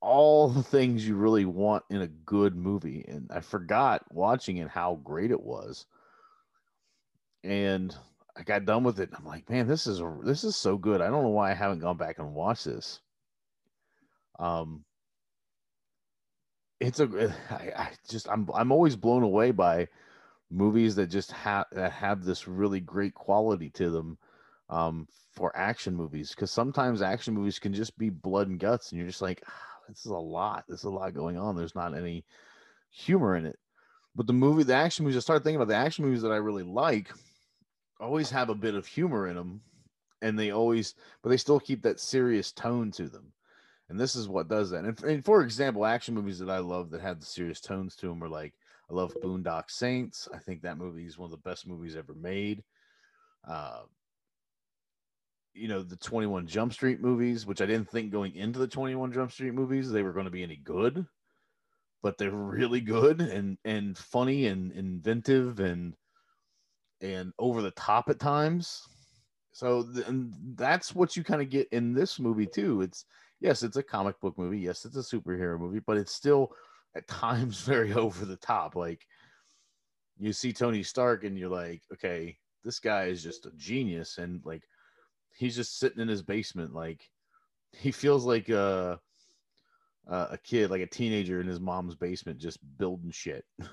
all 0.00 0.48
the 0.48 0.62
things 0.62 1.06
you 1.06 1.16
really 1.16 1.44
want 1.44 1.84
in 1.90 2.02
a 2.02 2.06
good 2.06 2.56
movie. 2.56 3.04
And 3.08 3.30
I 3.32 3.40
forgot 3.40 4.04
watching 4.12 4.58
it 4.58 4.68
how 4.68 5.00
great 5.02 5.30
it 5.30 5.42
was. 5.42 5.86
And 7.44 7.94
I 8.36 8.42
got 8.42 8.64
done 8.64 8.84
with 8.84 9.00
it. 9.00 9.10
I'm 9.16 9.26
like, 9.26 9.48
man, 9.50 9.66
this 9.66 9.86
is 9.86 10.00
this 10.22 10.44
is 10.44 10.56
so 10.56 10.76
good. 10.76 11.00
I 11.00 11.08
don't 11.08 11.22
know 11.22 11.30
why 11.30 11.50
I 11.50 11.54
haven't 11.54 11.80
gone 11.80 11.96
back 11.96 12.18
and 12.18 12.34
watched 12.34 12.64
this. 12.66 13.00
Um, 14.38 14.84
it's 16.80 17.00
a 17.00 17.34
I, 17.50 17.72
I 17.76 17.90
just 18.08 18.28
I'm 18.28 18.48
I'm 18.54 18.72
always 18.72 18.96
blown 18.96 19.22
away 19.22 19.50
by 19.50 19.88
movies 20.50 20.94
that 20.96 21.08
just 21.08 21.32
have 21.32 21.66
that 21.72 21.92
have 21.92 22.24
this 22.24 22.48
really 22.48 22.80
great 22.80 23.14
quality 23.14 23.70
to 23.70 23.90
them 23.90 24.18
um, 24.70 25.06
for 25.32 25.54
action 25.56 25.94
movies 25.94 26.30
because 26.30 26.50
sometimes 26.50 27.02
action 27.02 27.34
movies 27.34 27.58
can 27.58 27.72
just 27.72 27.96
be 27.98 28.10
blood 28.10 28.48
and 28.48 28.60
guts 28.60 28.90
and 28.90 28.98
you're 28.98 29.08
just 29.08 29.22
like 29.22 29.42
ah, 29.46 29.77
this 29.88 30.04
is 30.04 30.12
a 30.12 30.16
lot. 30.16 30.64
There's 30.68 30.84
a 30.84 30.90
lot 30.90 31.14
going 31.14 31.36
on. 31.36 31.56
There's 31.56 31.74
not 31.74 31.96
any 31.96 32.24
humor 32.90 33.36
in 33.36 33.46
it. 33.46 33.58
But 34.14 34.26
the 34.26 34.32
movie 34.32 34.64
the 34.64 34.74
action 34.74 35.04
movies 35.04 35.16
i 35.16 35.20
started 35.20 35.44
thinking 35.44 35.60
about 35.60 35.68
the 35.68 35.76
action 35.76 36.04
movies 36.04 36.22
that 36.22 36.32
i 36.32 36.36
really 36.36 36.64
like 36.64 37.12
always 38.00 38.30
have 38.30 38.48
a 38.48 38.54
bit 38.54 38.74
of 38.74 38.86
humor 38.86 39.28
in 39.28 39.36
them 39.36 39.60
and 40.22 40.36
they 40.36 40.50
always 40.50 40.94
but 41.22 41.30
they 41.30 41.36
still 41.36 41.60
keep 41.60 41.82
that 41.82 42.00
serious 42.00 42.50
tone 42.52 42.90
to 42.92 43.08
them. 43.08 43.32
And 43.88 43.98
this 43.98 44.16
is 44.16 44.28
what 44.28 44.48
does 44.48 44.70
that. 44.70 44.84
And, 44.84 45.02
and 45.04 45.24
for 45.24 45.42
example 45.42 45.86
action 45.86 46.14
movies 46.14 46.38
that 46.40 46.50
i 46.50 46.58
love 46.58 46.90
that 46.90 47.00
have 47.00 47.20
the 47.20 47.26
serious 47.26 47.60
tones 47.60 47.94
to 47.96 48.08
them 48.08 48.22
are 48.24 48.28
like 48.28 48.54
i 48.90 48.94
love 48.94 49.14
boondock 49.22 49.70
saints. 49.70 50.28
I 50.34 50.38
think 50.38 50.62
that 50.62 50.78
movie 50.78 51.06
is 51.06 51.18
one 51.18 51.26
of 51.26 51.30
the 51.30 51.48
best 51.48 51.66
movies 51.66 51.94
ever 51.94 52.14
made. 52.14 52.64
Uh, 53.46 53.82
you 55.54 55.68
know 55.68 55.82
the 55.82 55.96
21 55.96 56.46
jump 56.46 56.72
street 56.72 57.00
movies 57.00 57.46
which 57.46 57.60
i 57.60 57.66
didn't 57.66 57.90
think 57.90 58.12
going 58.12 58.34
into 58.34 58.58
the 58.58 58.68
21 58.68 59.12
jump 59.12 59.32
street 59.32 59.54
movies 59.54 59.90
they 59.90 60.02
were 60.02 60.12
going 60.12 60.24
to 60.24 60.30
be 60.30 60.42
any 60.42 60.56
good 60.56 61.06
but 62.02 62.16
they're 62.16 62.30
really 62.30 62.80
good 62.80 63.20
and 63.20 63.58
and 63.64 63.96
funny 63.96 64.46
and 64.46 64.72
inventive 64.72 65.60
and 65.60 65.94
and 67.00 67.32
over 67.38 67.62
the 67.62 67.70
top 67.72 68.08
at 68.08 68.18
times. 68.18 68.82
So 69.52 69.82
th- 69.82 70.06
and 70.06 70.32
that's 70.54 70.94
what 70.94 71.16
you 71.16 71.24
kind 71.24 71.42
of 71.42 71.50
get 71.50 71.68
in 71.72 71.94
this 71.94 72.18
movie 72.18 72.46
too. 72.46 72.82
It's 72.82 73.04
yes 73.40 73.62
it's 73.62 73.76
a 73.76 73.82
comic 73.82 74.20
book 74.20 74.38
movie. 74.38 74.60
Yes 74.60 74.84
it's 74.84 74.96
a 74.96 75.00
superhero 75.16 75.58
movie 75.58 75.80
but 75.84 75.96
it's 75.96 76.12
still 76.12 76.52
at 76.96 77.08
times 77.08 77.60
very 77.62 77.92
over 77.92 78.24
the 78.24 78.36
top. 78.36 78.76
Like 78.76 79.04
you 80.18 80.32
see 80.32 80.52
tony 80.52 80.82
stark 80.82 81.22
and 81.22 81.38
you're 81.38 81.48
like 81.48 81.80
okay 81.92 82.36
this 82.64 82.80
guy 82.80 83.04
is 83.04 83.22
just 83.22 83.46
a 83.46 83.52
genius. 83.56 84.18
And 84.18 84.40
like 84.44 84.62
he's 85.38 85.56
just 85.56 85.78
sitting 85.78 86.00
in 86.00 86.08
his 86.08 86.22
basement 86.22 86.74
like 86.74 87.08
he 87.72 87.90
feels 87.90 88.24
like 88.24 88.48
a 88.48 88.98
a 90.08 90.38
kid 90.42 90.70
like 90.70 90.80
a 90.80 90.86
teenager 90.86 91.40
in 91.40 91.46
his 91.46 91.60
mom's 91.60 91.94
basement 91.94 92.38
just 92.38 92.58
building 92.78 93.10
shit. 93.10 93.44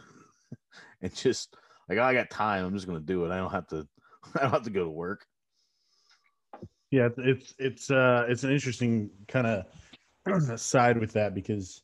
And 1.01 1.13
just 1.13 1.55
like 1.87 1.97
oh, 1.97 2.03
i 2.03 2.13
got 2.13 2.29
time. 2.29 2.65
I'm 2.65 2.73
just 2.73 2.87
gonna 2.87 2.99
do 2.99 3.25
it. 3.25 3.31
I 3.31 3.37
don't 3.37 3.51
have 3.51 3.67
to 3.67 3.87
i 4.35 4.41
don't 4.41 4.51
have 4.51 4.63
to 4.63 4.69
go 4.69 4.83
to 4.83 4.89
work. 4.89 5.25
Yeah, 6.91 7.09
it's 7.17 7.53
it's 7.59 7.91
uh 7.91 8.25
it's 8.27 8.43
an 8.43 8.51
interesting 8.51 9.09
kind 9.27 9.47
of 9.47 10.59
side 10.59 10.97
with 10.97 11.13
that 11.13 11.33
because 11.33 11.81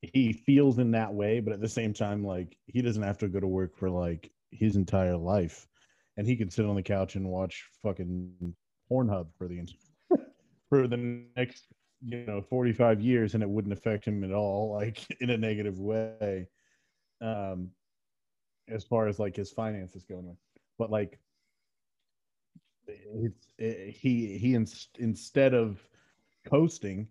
he 0.00 0.32
feels 0.32 0.78
in 0.78 0.90
that 0.92 1.12
way, 1.12 1.40
but 1.40 1.52
at 1.52 1.60
the 1.60 1.68
same 1.68 1.92
time, 1.92 2.24
like 2.24 2.56
he 2.66 2.82
doesn't 2.82 3.02
have 3.02 3.18
to 3.18 3.28
go 3.28 3.40
to 3.40 3.46
work 3.46 3.76
for 3.76 3.90
like 3.90 4.30
his 4.50 4.76
entire 4.76 5.16
life, 5.16 5.66
and 6.16 6.26
he 6.26 6.36
can 6.36 6.50
sit 6.50 6.66
on 6.66 6.76
the 6.76 6.82
couch 6.82 7.16
and 7.16 7.28
watch 7.28 7.68
fucking 7.82 8.54
Pornhub 8.90 9.26
for 9.36 9.48
the 9.48 9.66
for 10.68 10.86
the 10.86 11.24
next 11.36 11.66
you 12.02 12.24
know 12.26 12.40
45 12.40 13.00
years, 13.00 13.34
and 13.34 13.42
it 13.42 13.48
wouldn't 13.48 13.72
affect 13.72 14.04
him 14.04 14.24
at 14.24 14.32
all, 14.32 14.72
like 14.72 15.04
in 15.20 15.30
a 15.30 15.36
negative 15.36 15.78
way. 15.78 16.48
Um, 17.20 17.70
as 18.68 18.84
far 18.84 19.08
as 19.08 19.18
like 19.18 19.34
his 19.34 19.50
finances 19.50 20.04
going, 20.04 20.36
but 20.78 20.90
like 20.90 21.18
it's 22.86 23.48
it, 23.58 23.90
he 23.90 24.38
he 24.38 24.54
ins- 24.54 24.88
instead 24.98 25.54
of 25.54 25.80
coasting 26.46 27.06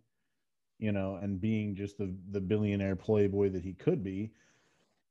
you 0.80 0.92
know 0.92 1.20
and 1.22 1.40
being 1.42 1.76
just 1.76 1.98
the 1.98 2.16
the 2.32 2.42
billionaire 2.42 2.96
playboy 2.96 3.50
that 3.50 3.64
he 3.64 3.74
could 3.74 4.04
be 4.04 4.32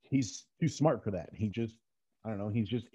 he's 0.03 0.47
too 0.61 0.69
smart 0.69 1.03
for 1.03 1.11
that 1.11 1.29
he 1.33 1.49
just 1.49 1.77
i 2.25 2.29
don't 2.29 2.39
know 2.39 2.49
he's 2.49 2.69
just 2.69 2.87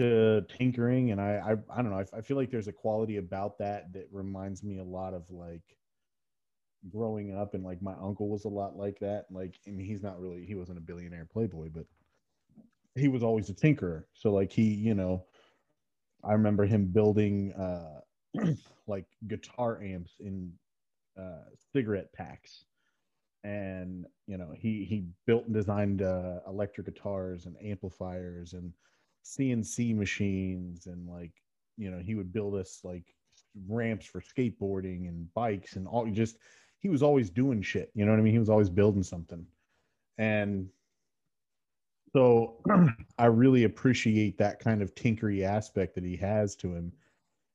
into 0.00 0.46
tinkering 0.56 1.10
and 1.10 1.20
i 1.20 1.40
i, 1.44 1.78
I 1.78 1.82
don't 1.82 1.90
know 1.90 1.98
I, 1.98 2.18
I 2.18 2.20
feel 2.22 2.36
like 2.36 2.50
there's 2.50 2.68
a 2.68 2.72
quality 2.72 3.16
about 3.18 3.58
that 3.58 3.92
that 3.92 4.08
reminds 4.10 4.62
me 4.62 4.78
a 4.78 4.84
lot 4.84 5.14
of 5.14 5.30
like 5.30 5.76
growing 6.88 7.36
up 7.36 7.54
and 7.54 7.64
like 7.64 7.82
my 7.82 7.94
uncle 8.00 8.28
was 8.28 8.44
a 8.44 8.48
lot 8.48 8.76
like 8.76 8.98
that 9.00 9.26
like 9.30 9.54
and 9.66 9.80
he's 9.80 10.02
not 10.02 10.20
really 10.20 10.46
he 10.46 10.54
wasn't 10.54 10.78
a 10.78 10.80
billionaire 10.80 11.28
playboy 11.30 11.68
but 11.72 11.84
he 12.94 13.08
was 13.08 13.22
always 13.22 13.48
a 13.50 13.54
tinkerer. 13.54 14.04
So 14.14 14.32
like 14.32 14.52
he 14.52 14.62
you 14.62 14.94
know 14.94 15.24
I 16.24 16.32
remember 16.32 16.66
him 16.66 16.86
building 16.86 17.52
uh, 17.54 18.00
like 18.86 19.06
guitar 19.26 19.80
amps 19.82 20.14
in 20.20 20.52
uh, 21.18 21.44
cigarette 21.72 22.12
packs, 22.12 22.64
and 23.44 24.06
you 24.26 24.36
know 24.36 24.52
he 24.54 24.84
he 24.84 25.06
built 25.26 25.46
and 25.46 25.54
designed 25.54 26.02
uh, 26.02 26.40
electric 26.46 26.86
guitars 26.86 27.46
and 27.46 27.56
amplifiers 27.62 28.52
and 28.52 28.72
CNC 29.38 29.96
machines 29.96 30.86
and 30.86 31.08
like 31.08 31.32
you 31.76 31.90
know 31.90 31.98
he 31.98 32.14
would 32.14 32.32
build 32.32 32.54
us 32.54 32.80
like 32.84 33.04
ramps 33.66 34.06
for 34.06 34.20
skateboarding 34.20 35.08
and 35.08 35.32
bikes 35.34 35.76
and 35.76 35.86
all 35.86 36.06
just 36.10 36.36
he 36.78 36.88
was 36.88 37.02
always 37.02 37.30
doing 37.30 37.60
shit 37.60 37.90
you 37.94 38.04
know 38.04 38.12
what 38.12 38.20
i 38.20 38.22
mean 38.22 38.32
he 38.32 38.38
was 38.38 38.48
always 38.48 38.70
building 38.70 39.02
something 39.02 39.44
and 40.18 40.68
so 42.12 42.56
I 43.18 43.26
really 43.26 43.64
appreciate 43.64 44.38
that 44.38 44.58
kind 44.58 44.82
of 44.82 44.94
tinkery 44.94 45.42
aspect 45.44 45.94
that 45.94 46.04
he 46.04 46.16
has 46.16 46.56
to 46.56 46.74
him. 46.74 46.92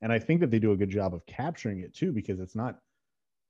And 0.02 0.12
I 0.12 0.18
think 0.18 0.40
that 0.40 0.50
they 0.50 0.58
do 0.58 0.72
a 0.72 0.76
good 0.76 0.90
job 0.90 1.14
of 1.14 1.26
capturing 1.26 1.80
it 1.80 1.94
too, 1.94 2.12
because 2.12 2.40
it's 2.40 2.56
not, 2.56 2.78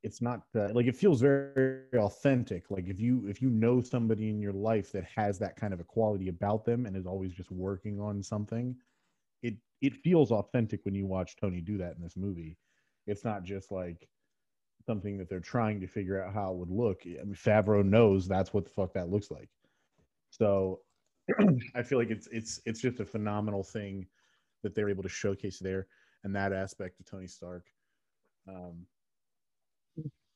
it's 0.03 0.23
not 0.23 0.43
like 0.55 0.87
it 0.87 0.97
feels 0.97 1.21
very 1.21 1.85
authentic. 1.95 2.71
Like 2.71 2.88
if 2.88 3.00
you 3.00 3.26
if 3.29 3.43
you 3.43 3.50
know 3.50 3.81
somebody 3.81 4.31
in 4.31 4.41
your 4.41 4.53
life 4.53 4.93
that 4.93 5.05
has 5.05 5.38
that 5.38 5.57
kind 5.57 5.73
of 5.73 5.81
a 5.81 5.85
quality 5.85 6.29
about 6.29 6.65
them 6.65 6.87
and 6.87 6.97
is 6.97 7.07
always 7.07 7.33
just 7.33 7.50
working 7.50 8.00
on 8.00 8.23
something, 8.23 8.76
it 9.43 9.55
it 9.81 9.95
feels 9.95 10.31
authentic 10.31 10.85
when 10.85 10.95
you 10.95 11.07
watch 11.07 11.37
Tony 11.37 11.61
do 11.61 11.79
that 11.79 11.97
in 11.97 12.03
this 12.03 12.17
movie. 12.17 12.57
It's 13.07 13.25
not 13.25 13.45
just 13.45 13.73
like 13.73 14.09
something 14.85 15.19
that 15.19 15.29
they're 15.29 15.41
trying 15.41 15.81
to 15.81 15.87
figure 15.87 16.23
out 16.23 16.33
how 16.33 16.53
it 16.53 16.57
would 16.57 16.71
look. 16.71 17.03
I 17.05 17.25
mean, 17.25 17.35
Favreau 17.35 17.85
knows 17.85 18.29
that's 18.29 18.55
what 18.55 18.65
the 18.65 18.71
fuck 18.71 18.93
that 18.95 19.11
looks 19.11 19.31
like. 19.31 19.49
So 20.31 20.81
I 21.75 21.83
feel 21.83 21.99
like 21.99 22.11
it's 22.11 22.29
it's 22.29 22.61
it's 22.65 22.81
just 22.81 23.00
a 23.00 23.05
phenomenal 23.05 23.65
thing 23.65 24.07
that 24.62 24.75
they're 24.75 24.88
able 24.88 25.03
to 25.03 25.09
showcase 25.09 25.59
there 25.59 25.87
and 26.25 26.35
that 26.35 26.53
aspect 26.53 27.00
of 27.00 27.07
Tony 27.07 27.26
Stark. 27.26 27.67
Um, 28.49 28.87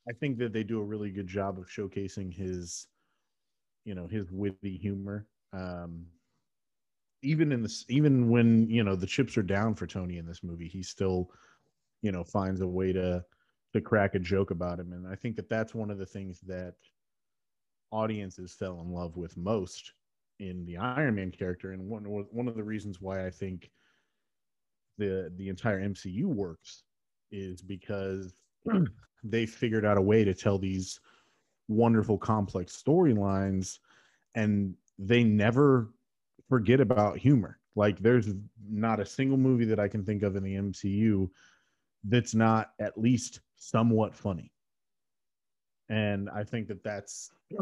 I 0.09 0.12
think 0.12 0.38
that 0.38 0.52
they 0.52 0.64
do 0.64 0.80
a 0.80 0.85
really 0.85 1.11
good 1.11 1.26
job 1.26 1.59
of 1.59 1.66
showcasing 1.66 2.35
his, 2.35 2.87
you 3.85 3.95
know, 3.95 4.07
his 4.07 4.30
witty 4.30 4.76
humor. 4.76 5.26
Um, 5.52 6.07
even 7.23 7.52
in 7.52 7.62
this, 7.62 7.85
even 7.88 8.30
when 8.30 8.69
you 8.71 8.83
know 8.83 8.97
the 8.97 9.07
chips 9.07 9.37
are 9.37 9.42
down 9.42 9.75
for 9.75 9.87
Tony 9.87 10.19
in 10.19 10.26
this 10.26 10.42
movie, 10.42 10.69
he 10.69 10.83
still, 10.83 11.30
you 12.02 12.12
know, 12.12 12.25
finds 12.25 12.61
a 12.61 12.66
way 12.66 12.92
to 12.92 13.25
to 13.75 13.80
crack 13.80 14.14
a 14.14 14.19
joke 14.19 14.50
about 14.50 14.80
him, 14.80 14.92
and 14.92 15.07
I 15.07 15.14
think 15.14 15.37
that 15.37 15.49
that's 15.49 15.75
one 15.75 15.90
of 15.90 15.99
the 15.99 16.07
things 16.07 16.40
that 16.47 16.75
audiences 17.92 18.54
fell 18.54 18.80
in 18.80 18.92
love 18.92 19.16
with 19.16 19.37
most 19.37 19.92
in 20.38 20.64
the 20.64 20.78
Iron 20.78 21.16
Man 21.16 21.30
character, 21.30 21.73
and 21.73 21.88
one 21.88 22.04
one 22.04 22.49
of 22.49 22.57
the 22.57 22.64
reasons 22.64 23.00
why 23.00 23.26
I 23.26 23.30
think 23.30 23.71
the 24.99 25.33
the 25.37 25.49
entire 25.49 25.80
MCU 25.80 26.25
works 26.25 26.85
is 27.30 27.61
because 27.61 28.35
they 29.25 29.47
figured 29.47 29.85
out 29.85 29.99
a 29.99 30.02
way 30.02 30.25
to 30.25 30.35
tell 30.35 30.59
these 30.59 31.00
wonderful 31.69 32.19
complex 32.19 32.83
storylines 32.83 33.79
and 34.35 34.75
they 34.99 35.23
never 35.23 35.90
forget 36.49 36.81
about 36.81 37.19
humor. 37.19 37.59
Like 37.76 37.99
there's 37.99 38.29
not 38.69 39.00
a 39.00 39.07
single 39.07 39.38
movie 39.38 39.64
that 39.67 39.79
i 39.79 39.88
can 39.88 40.05
think 40.05 40.23
of 40.23 40.37
in 40.37 40.43
the 40.43 40.55
mcu 40.55 41.29
that's 42.05 42.35
not 42.35 42.73
at 42.81 42.99
least 42.99 43.40
somewhat 43.57 44.14
funny. 44.14 44.52
And 45.88 46.29
i 46.31 46.45
think 46.45 46.69
that 46.69 46.83
that's 46.83 47.31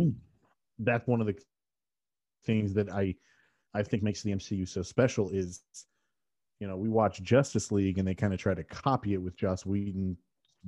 that's 0.78 1.06
one 1.06 1.20
of 1.20 1.26
the 1.26 1.36
things 2.44 2.74
that 2.74 2.90
I 2.90 3.14
I 3.74 3.82
think 3.82 4.02
makes 4.02 4.22
the 4.22 4.32
MCU 4.32 4.66
so 4.66 4.82
special 4.82 5.30
is 5.30 5.62
you 6.60 6.66
know, 6.66 6.76
we 6.76 6.88
watch 6.88 7.22
Justice 7.22 7.70
League 7.70 7.98
and 7.98 8.08
they 8.08 8.14
kind 8.14 8.34
of 8.34 8.40
try 8.40 8.52
to 8.52 8.64
copy 8.64 9.14
it 9.14 9.22
with 9.22 9.36
Joss 9.36 9.64
Whedon 9.64 10.16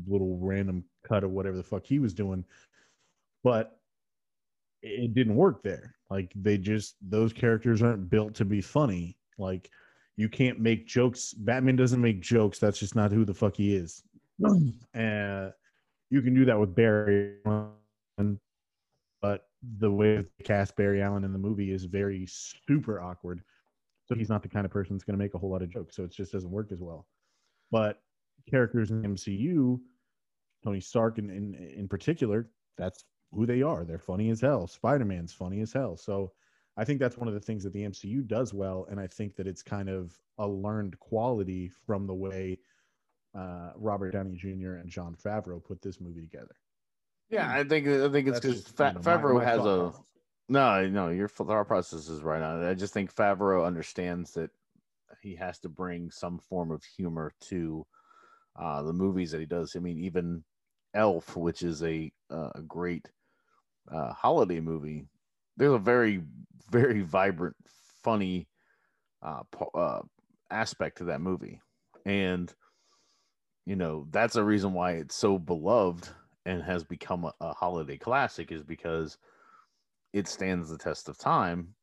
little 0.07 0.39
random 0.39 0.85
cut 1.05 1.25
of 1.25 1.31
whatever 1.31 1.57
the 1.57 1.63
fuck 1.63 1.85
he 1.85 1.99
was 1.99 2.15
doing. 2.15 2.45
But 3.43 3.79
it 4.83 5.15
didn't 5.15 5.37
work 5.37 5.63
there. 5.63 5.95
Like 6.11 6.33
they 6.35 6.59
just 6.59 6.97
those 7.03 7.33
characters 7.33 7.83
aren't 7.83 8.11
built 8.11 8.35
to 8.35 8.45
be 8.45 8.61
funny. 8.61 9.17
Like 9.39 9.71
you 10.17 10.29
can't 10.29 10.61
make 10.61 10.87
jokes. 10.87 11.33
Batman 11.33 11.77
doesn't 11.77 12.01
make 12.01 12.21
jokes. 12.21 12.59
That's 12.59 12.79
just 12.79 12.97
not 12.97 13.13
who 13.13 13.25
the 13.25 13.35
fuck 13.35 13.57
he 13.57 13.75
is. 13.75 14.03
and 14.95 15.53
you 16.11 16.23
can 16.23 16.35
do 16.35 16.45
that 16.47 16.59
with 16.59 16.75
Barry 16.75 17.37
but 19.23 19.49
the 19.79 19.91
way 19.91 20.17
they 20.17 20.45
cast 20.45 20.77
Barry 20.77 21.03
Allen 21.03 21.25
in 21.25 21.33
the 21.33 21.39
movie 21.39 21.73
is 21.73 21.85
very 21.85 22.27
super 22.27 23.01
awkward. 23.01 23.43
So 24.07 24.15
he's 24.15 24.29
not 24.29 24.43
the 24.43 24.49
kind 24.49 24.65
of 24.65 24.73
person 24.73 24.97
that's 24.97 25.05
going 25.05 25.19
to 25.19 25.23
make 25.23 25.35
a 25.35 25.39
whole 25.39 25.51
lot 25.51 25.63
of 25.63 25.71
jokes. 25.71 25.97
So 25.97 26.05
it 26.05 26.11
just 26.11 26.33
doesn't 26.33 26.51
work 26.51 26.73
as 26.73 26.81
well. 26.81 27.07
But 27.71 28.01
characters 28.51 28.91
in 28.91 29.03
the 29.03 29.09
MCU, 29.09 29.79
Tony 30.65 30.81
Stark 30.81 31.19
in, 31.19 31.31
in 31.31 31.55
in 31.55 31.89
particular, 31.89 32.51
that's 32.77 33.05
who 33.33 33.47
they 33.47 33.63
are. 33.63 33.85
They're 33.85 33.99
funny 33.99 34.31
as 34.31 34.41
hell. 34.41 34.67
Spider 34.67 35.05
Man's 35.05 35.33
funny 35.33 35.61
as 35.61 35.73
hell. 35.73 35.97
So 35.97 36.33
I 36.77 36.85
think 36.85 36.99
that's 37.01 37.17
one 37.17 37.29
of 37.29 37.35
the 37.35 37.41
things 37.41 37.63
that 37.65 37.73
the 37.73 37.83
MCU 37.83 38.27
does 38.27 38.53
well, 38.55 38.87
and 38.91 38.99
I 38.99 39.07
think 39.07 39.37
that 39.37 39.47
it's 39.47 39.63
kind 39.63 39.89
of 39.89 40.17
a 40.39 40.47
learned 40.47 40.99
quality 40.99 41.71
from 41.87 42.07
the 42.07 42.15
way 42.15 42.59
uh, 43.37 43.71
Robert 43.77 44.13
Downey 44.13 44.37
Jr. 44.37 44.75
and 44.75 44.89
Jon 44.89 45.15
Favreau 45.15 45.63
put 45.63 45.81
this 45.83 46.01
movie 46.01 46.21
together. 46.21 46.55
Yeah, 47.29 47.51
I 47.53 47.63
think 47.65 47.87
I 47.87 48.09
think 48.09 48.29
it's 48.29 48.41
because 48.41 48.67
Fa- 48.67 48.95
you 48.97 49.03
know, 49.03 49.05
my- 49.05 49.17
Favreau 49.23 49.39
my 49.39 49.45
has 49.45 49.61
a 49.61 49.63
process. 49.63 50.01
no, 50.49 50.89
no. 50.89 51.09
Your 51.11 51.29
thought 51.29 51.67
process 51.69 52.09
is 52.09 52.23
right 52.23 52.43
on. 52.43 52.65
I 52.65 52.75
just 52.75 52.93
think 52.93 53.15
Favreau 53.15 53.65
understands 53.65 54.33
that 54.33 54.51
he 55.23 55.37
has 55.37 55.59
to 55.61 55.69
bring 55.69 56.11
some 56.11 56.39
form 56.39 56.71
of 56.73 56.83
humor 56.83 57.33
to 57.43 57.87
uh, 58.59 58.83
the 58.83 58.93
movies 58.93 59.31
that 59.33 59.41
he 59.41 59.47
does. 59.47 59.75
I 59.77 59.81
mean, 59.81 59.99
even 59.99 60.45
Elf, 60.95 61.37
which 61.37 61.63
is 61.63 61.83
a 61.83 62.13
uh, 62.31 62.51
a 62.55 62.63
great 62.63 63.09
uh, 63.91 64.13
holiday 64.13 64.61
movie, 64.61 65.07
there's 65.57 65.73
a 65.73 65.79
very 65.79 66.23
very 66.71 67.03
vibrant, 67.03 67.57
funny 68.03 68.49
uh, 69.23 69.43
uh, 69.75 70.01
aspect 70.51 70.99
to 70.99 71.05
that 71.05 71.21
movie, 71.21 71.61
and 72.05 72.53
you 73.67 73.77
know 73.77 74.07
that's 74.11 74.37
a 74.37 74.45
reason 74.45 74.73
why 74.73 74.93
it's 74.93 75.15
so 75.15 75.39
beloved 75.39 76.09
and 76.47 76.63
has 76.63 76.83
become 76.85 77.25
a, 77.25 77.33
a 77.41 77.53
holiday 77.53 77.97
classic 77.97 78.51
is 78.51 78.63
because 78.63 79.19
it 80.13 80.27
stands 80.27 80.69
the 80.69 80.79
test 80.79 81.09
of 81.09 81.19
time 81.19 81.75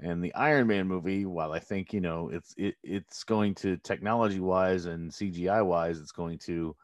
and 0.00 0.22
the 0.22 0.34
iron 0.34 0.66
man 0.66 0.86
movie 0.86 1.24
while 1.24 1.52
i 1.52 1.58
think 1.58 1.92
you 1.92 2.00
know 2.00 2.28
it's 2.30 2.54
it, 2.56 2.74
it's 2.82 3.24
going 3.24 3.54
to 3.54 3.76
technology 3.78 4.40
wise 4.40 4.86
and 4.86 5.10
cgi 5.10 5.64
wise 5.64 5.98
it's 5.98 6.12
going 6.12 6.38
to 6.38 6.74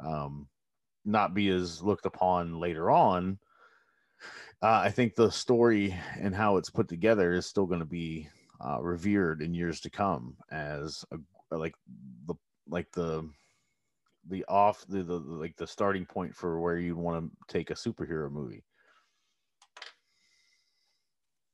um 0.00 0.46
not 1.04 1.34
be 1.34 1.48
as 1.48 1.82
looked 1.82 2.06
upon 2.06 2.58
later 2.58 2.90
on 2.90 3.38
uh, 4.62 4.80
i 4.82 4.90
think 4.90 5.14
the 5.14 5.30
story 5.30 5.94
and 6.18 6.34
how 6.34 6.56
it's 6.56 6.70
put 6.70 6.88
together 6.88 7.34
is 7.34 7.46
still 7.46 7.66
going 7.66 7.80
to 7.80 7.86
be 7.86 8.28
uh, 8.60 8.80
revered 8.80 9.42
in 9.42 9.52
years 9.52 9.80
to 9.80 9.90
come 9.90 10.34
as 10.50 11.04
a, 11.12 11.18
like 11.56 11.74
the 12.26 12.34
like 12.68 12.90
the 12.92 13.28
the 14.28 14.44
off 14.48 14.84
the, 14.88 15.02
the 15.02 15.18
like 15.18 15.56
the 15.56 15.66
starting 15.66 16.04
point 16.04 16.34
for 16.34 16.60
where 16.60 16.78
you'd 16.78 16.96
want 16.96 17.30
to 17.30 17.52
take 17.52 17.70
a 17.70 17.74
superhero 17.74 18.30
movie. 18.30 18.64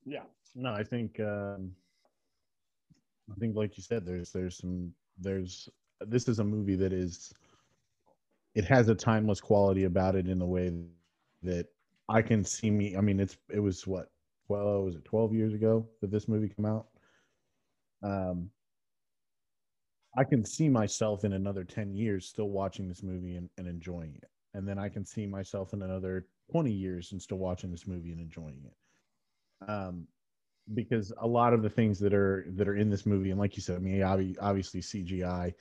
Yeah. 0.04 0.24
No, 0.54 0.72
I 0.72 0.84
think 0.84 1.18
um 1.20 1.74
I 3.30 3.34
think 3.38 3.56
like 3.56 3.76
you 3.76 3.82
said, 3.82 4.04
there's 4.04 4.32
there's 4.32 4.56
some 4.58 4.92
there's 5.18 5.68
this 6.00 6.28
is 6.28 6.38
a 6.38 6.44
movie 6.44 6.76
that 6.76 6.92
is 6.92 7.32
it 8.54 8.64
has 8.64 8.88
a 8.88 8.94
timeless 8.94 9.40
quality 9.40 9.84
about 9.84 10.14
it 10.14 10.28
in 10.28 10.38
the 10.38 10.46
way 10.46 10.72
that 11.42 11.66
I 12.08 12.22
can 12.22 12.44
see 12.44 12.70
me 12.70 12.96
I 12.96 13.00
mean 13.00 13.20
it's 13.20 13.36
it 13.50 13.60
was 13.60 13.86
what 13.86 14.10
well 14.48 14.82
was 14.84 14.96
it 14.96 15.04
12 15.04 15.32
years 15.34 15.54
ago 15.54 15.88
that 16.00 16.10
this 16.10 16.28
movie 16.28 16.48
came 16.48 16.66
out? 16.66 16.86
Um 18.02 18.50
I 20.16 20.24
can 20.24 20.44
see 20.44 20.68
myself 20.70 21.22
in 21.24 21.32
another 21.34 21.64
10 21.64 21.94
years 21.94 22.26
still 22.26 22.48
watching 22.48 22.88
this 22.88 23.02
movie 23.02 23.36
and, 23.36 23.50
and 23.58 23.66
enjoying 23.68 24.14
it. 24.16 24.30
And 24.54 24.66
then 24.66 24.78
I 24.78 24.88
can 24.88 25.04
see 25.04 25.26
myself 25.26 25.72
in 25.74 25.82
another 25.82 26.26
20 26.50 26.72
years 26.72 27.12
and 27.12 27.20
still 27.20 27.38
watching 27.38 27.70
this 27.70 27.86
movie 27.86 28.12
and 28.12 28.20
enjoying 28.20 28.64
it 28.64 28.74
um 29.68 30.06
because 30.74 31.12
a 31.18 31.26
lot 31.26 31.52
of 31.52 31.62
the 31.62 31.70
things 31.70 31.98
that 31.98 32.14
are 32.14 32.46
that 32.50 32.68
are 32.68 32.76
in 32.76 32.88
this 32.88 33.04
movie 33.04 33.30
and 33.30 33.40
like 33.40 33.56
you 33.56 33.62
said 33.62 33.76
i 33.76 33.78
mean 33.78 34.02
obviously 34.40 34.80
cgi 34.80 35.52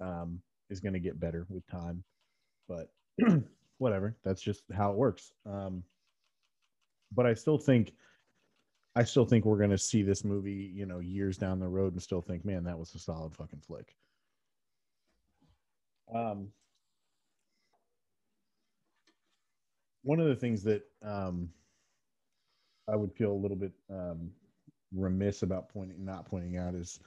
um 0.00 0.40
is 0.68 0.80
going 0.80 0.92
to 0.92 1.00
get 1.00 1.20
better 1.20 1.46
with 1.48 1.66
time 1.66 2.02
but 2.68 2.92
whatever 3.78 4.16
that's 4.24 4.42
just 4.42 4.64
how 4.74 4.90
it 4.90 4.96
works. 4.96 5.32
Um 5.46 5.82
but 7.14 7.26
i 7.26 7.34
still 7.34 7.58
think 7.58 7.92
i 8.96 9.04
still 9.04 9.24
think 9.24 9.44
we're 9.44 9.58
going 9.58 9.70
to 9.70 9.78
see 9.78 10.02
this 10.02 10.24
movie 10.24 10.72
you 10.74 10.86
know 10.86 11.00
years 11.00 11.36
down 11.36 11.58
the 11.58 11.68
road 11.68 11.92
and 11.92 12.02
still 12.02 12.22
think 12.22 12.44
man 12.44 12.64
that 12.64 12.78
was 12.78 12.94
a 12.94 12.98
solid 12.98 13.34
fucking 13.34 13.60
flick. 13.60 13.94
Um 16.14 16.48
one 20.02 20.20
of 20.20 20.26
the 20.26 20.36
things 20.36 20.62
that 20.64 20.82
um 21.02 21.50
I 22.88 22.96
would 22.96 23.12
feel 23.12 23.32
a 23.32 23.34
little 23.42 23.56
bit 23.56 23.72
um, 23.90 24.30
remiss 24.94 25.42
about 25.42 25.68
pointing 25.68 26.04
not 26.04 26.26
pointing 26.26 26.56
out 26.58 26.74
is 26.74 27.00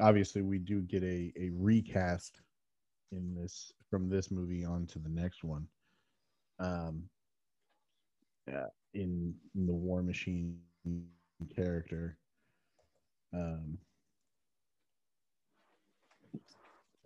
obviously 0.00 0.42
we 0.42 0.58
do 0.58 0.80
get 0.82 1.02
a 1.02 1.32
a 1.36 1.50
recast 1.54 2.40
in 3.12 3.34
this 3.34 3.72
from 3.90 4.08
this 4.08 4.30
movie 4.30 4.64
on 4.64 4.86
to 4.86 4.98
the 4.98 5.08
next 5.08 5.42
one 5.42 5.66
um 6.60 7.02
uh, 8.52 8.66
in, 8.94 9.34
in 9.54 9.66
the 9.66 9.72
war 9.72 10.02
machine 10.02 10.58
character 11.54 12.16
um 13.34 13.78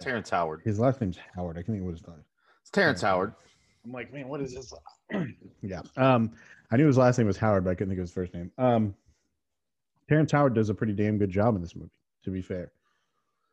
Terrence 0.00 0.30
Howard. 0.30 0.60
his 0.64 0.78
last 0.78 1.00
name's 1.00 1.18
howard 1.34 1.56
i 1.56 1.62
can't 1.62 1.76
think 1.76 1.84
what 1.84 1.92
his 1.92 2.06
name 2.06 2.16
It's 2.60 2.70
Terrence 2.70 3.02
Howard. 3.02 3.34
I'm 3.84 3.92
like, 3.92 4.12
man, 4.12 4.28
what 4.28 4.40
is 4.40 4.54
this? 4.54 4.72
yeah. 5.62 5.80
Um, 5.96 6.32
I 6.70 6.76
knew 6.76 6.86
his 6.86 6.98
last 6.98 7.18
name 7.18 7.26
was 7.26 7.36
Howard, 7.36 7.64
but 7.64 7.70
I 7.70 7.74
couldn't 7.74 7.90
think 7.90 7.98
of 7.98 8.04
his 8.04 8.12
first 8.12 8.32
name. 8.32 8.50
Um, 8.58 8.94
Terrence 10.08 10.32
Howard 10.32 10.54
does 10.54 10.68
a 10.70 10.74
pretty 10.74 10.92
damn 10.92 11.18
good 11.18 11.30
job 11.30 11.56
in 11.56 11.62
this 11.62 11.74
movie. 11.74 11.90
To 12.24 12.30
be 12.30 12.42
fair, 12.42 12.70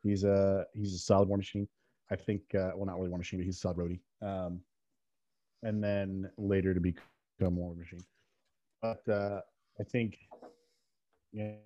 he's 0.02 0.24
a 0.24 0.64
he's 0.74 0.94
a 0.94 0.98
solid 0.98 1.28
War 1.28 1.36
Machine. 1.36 1.66
I 2.10 2.16
think, 2.16 2.42
uh, 2.54 2.70
well, 2.74 2.86
not 2.86 2.96
really 2.96 3.08
War 3.08 3.18
Machine, 3.18 3.40
but 3.40 3.46
he's 3.46 3.56
a 3.56 3.60
solid 3.60 3.76
roadie. 3.76 4.00
Um, 4.22 4.60
and 5.62 5.82
then 5.82 6.30
later 6.36 6.74
to 6.74 6.80
become 6.80 7.56
War 7.56 7.74
Machine. 7.74 8.04
But 8.82 9.06
uh, 9.08 9.40
I 9.80 9.84
think, 9.84 10.18
you 11.32 11.56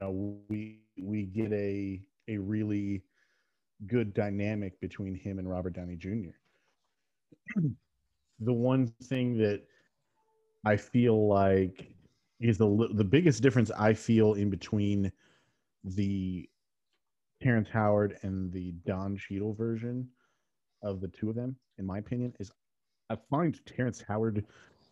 know, 0.00 0.44
we 0.48 0.80
we 1.00 1.24
get 1.24 1.52
a 1.52 2.00
a 2.28 2.36
really 2.36 3.02
good 3.86 4.14
dynamic 4.14 4.78
between 4.80 5.14
him 5.14 5.38
and 5.38 5.48
Robert 5.48 5.72
Downey 5.72 5.96
Jr 5.96 6.30
the 8.44 8.52
one 8.52 8.86
thing 9.04 9.36
that 9.38 9.62
I 10.64 10.76
feel 10.76 11.26
like 11.28 11.88
is 12.40 12.58
the 12.58 12.88
the 12.94 13.04
biggest 13.04 13.42
difference 13.42 13.70
I 13.70 13.94
feel 13.94 14.34
in 14.34 14.50
between 14.50 15.12
the 15.84 16.48
Terrence 17.42 17.68
Howard 17.72 18.18
and 18.22 18.52
the 18.52 18.72
Don 18.86 19.16
Cheadle 19.16 19.54
version 19.54 20.08
of 20.82 21.00
the 21.00 21.08
two 21.08 21.30
of 21.30 21.36
them, 21.36 21.56
in 21.78 21.86
my 21.86 21.98
opinion, 21.98 22.32
is 22.38 22.50
I 23.10 23.16
find 23.30 23.58
Terrence 23.66 24.02
Howard. 24.06 24.44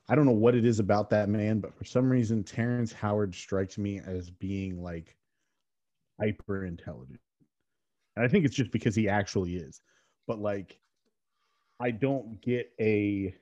I 0.09 0.15
don't 0.15 0.27
know 0.27 0.33
what 0.33 0.57
it 0.57 0.65
is 0.65 0.81
about 0.81 1.11
that 1.11 1.29
man, 1.29 1.61
but 1.61 1.77
for 1.77 1.85
some 1.85 2.11
reason, 2.11 2.43
Terrence 2.43 2.93
Howard 2.93 3.35
strikes 3.35 3.79
me 3.79 4.01
as 4.05 4.31
being 4.31 4.83
like 4.83 5.17
hyper 6.21 6.67
intelligent. 6.67 7.21
And 8.17 8.25
I 8.25 8.29
think 8.29 8.45
it's 8.45 8.57
just 8.57 8.73
because 8.73 8.95
he 8.95 9.09
actually 9.09 9.57
is. 9.57 9.81
But 10.27 10.41
like, 10.41 10.79
I 11.81 11.90
don't 11.90 12.40
get 12.43 12.71
a 12.79 13.35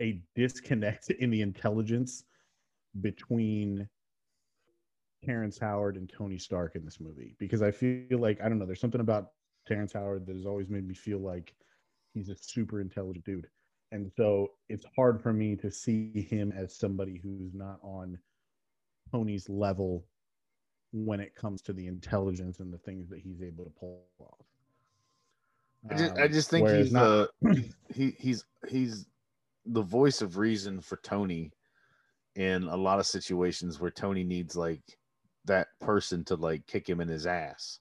a 0.00 0.20
disconnect 0.34 1.10
in 1.18 1.30
the 1.30 1.42
intelligence 1.42 2.24
between 3.00 3.88
Terrence 5.24 5.58
Howard 5.58 5.96
and 5.96 6.08
Tony 6.08 6.38
Stark 6.38 6.76
in 6.76 6.84
this 6.84 7.00
movie 7.00 7.34
because 7.38 7.62
I 7.62 7.72
feel 7.72 8.18
like 8.18 8.40
I 8.40 8.48
don't 8.48 8.58
know. 8.58 8.66
There's 8.66 8.80
something 8.80 9.00
about 9.00 9.32
Terrence 9.66 9.92
Howard 9.92 10.26
that 10.26 10.36
has 10.36 10.46
always 10.46 10.68
made 10.68 10.86
me 10.86 10.94
feel 10.94 11.18
like 11.18 11.52
he's 12.14 12.28
a 12.28 12.36
super 12.36 12.80
intelligent 12.80 13.24
dude, 13.24 13.48
and 13.90 14.10
so 14.16 14.52
it's 14.68 14.86
hard 14.94 15.20
for 15.20 15.32
me 15.32 15.56
to 15.56 15.70
see 15.70 16.26
him 16.30 16.52
as 16.56 16.76
somebody 16.76 17.20
who's 17.22 17.54
not 17.54 17.80
on 17.82 18.18
Tony's 19.10 19.48
level 19.48 20.04
when 20.92 21.20
it 21.20 21.34
comes 21.34 21.60
to 21.62 21.72
the 21.72 21.86
intelligence 21.88 22.60
and 22.60 22.72
the 22.72 22.78
things 22.78 23.08
that 23.08 23.18
he's 23.18 23.42
able 23.42 23.64
to 23.64 23.70
pull 23.70 24.04
off. 24.20 24.46
I 25.90 25.94
just, 25.96 26.16
I 26.18 26.24
Um, 26.24 26.32
just 26.32 26.50
think 26.50 26.68
he's 26.68 26.92
not- 26.92 27.30
the 27.42 27.72
he 27.94 28.10
he's 28.18 28.44
he's 28.68 29.06
the 29.66 29.82
voice 29.82 30.22
of 30.22 30.36
reason 30.36 30.80
for 30.80 30.96
Tony 30.98 31.52
in 32.34 32.64
a 32.64 32.76
lot 32.76 32.98
of 32.98 33.06
situations 33.06 33.80
where 33.80 33.90
Tony 33.90 34.22
needs 34.24 34.56
like 34.56 34.82
that 35.44 35.68
person 35.80 36.24
to 36.24 36.34
like 36.36 36.66
kick 36.66 36.88
him 36.88 37.00
in 37.00 37.08
his 37.08 37.26
ass, 37.26 37.80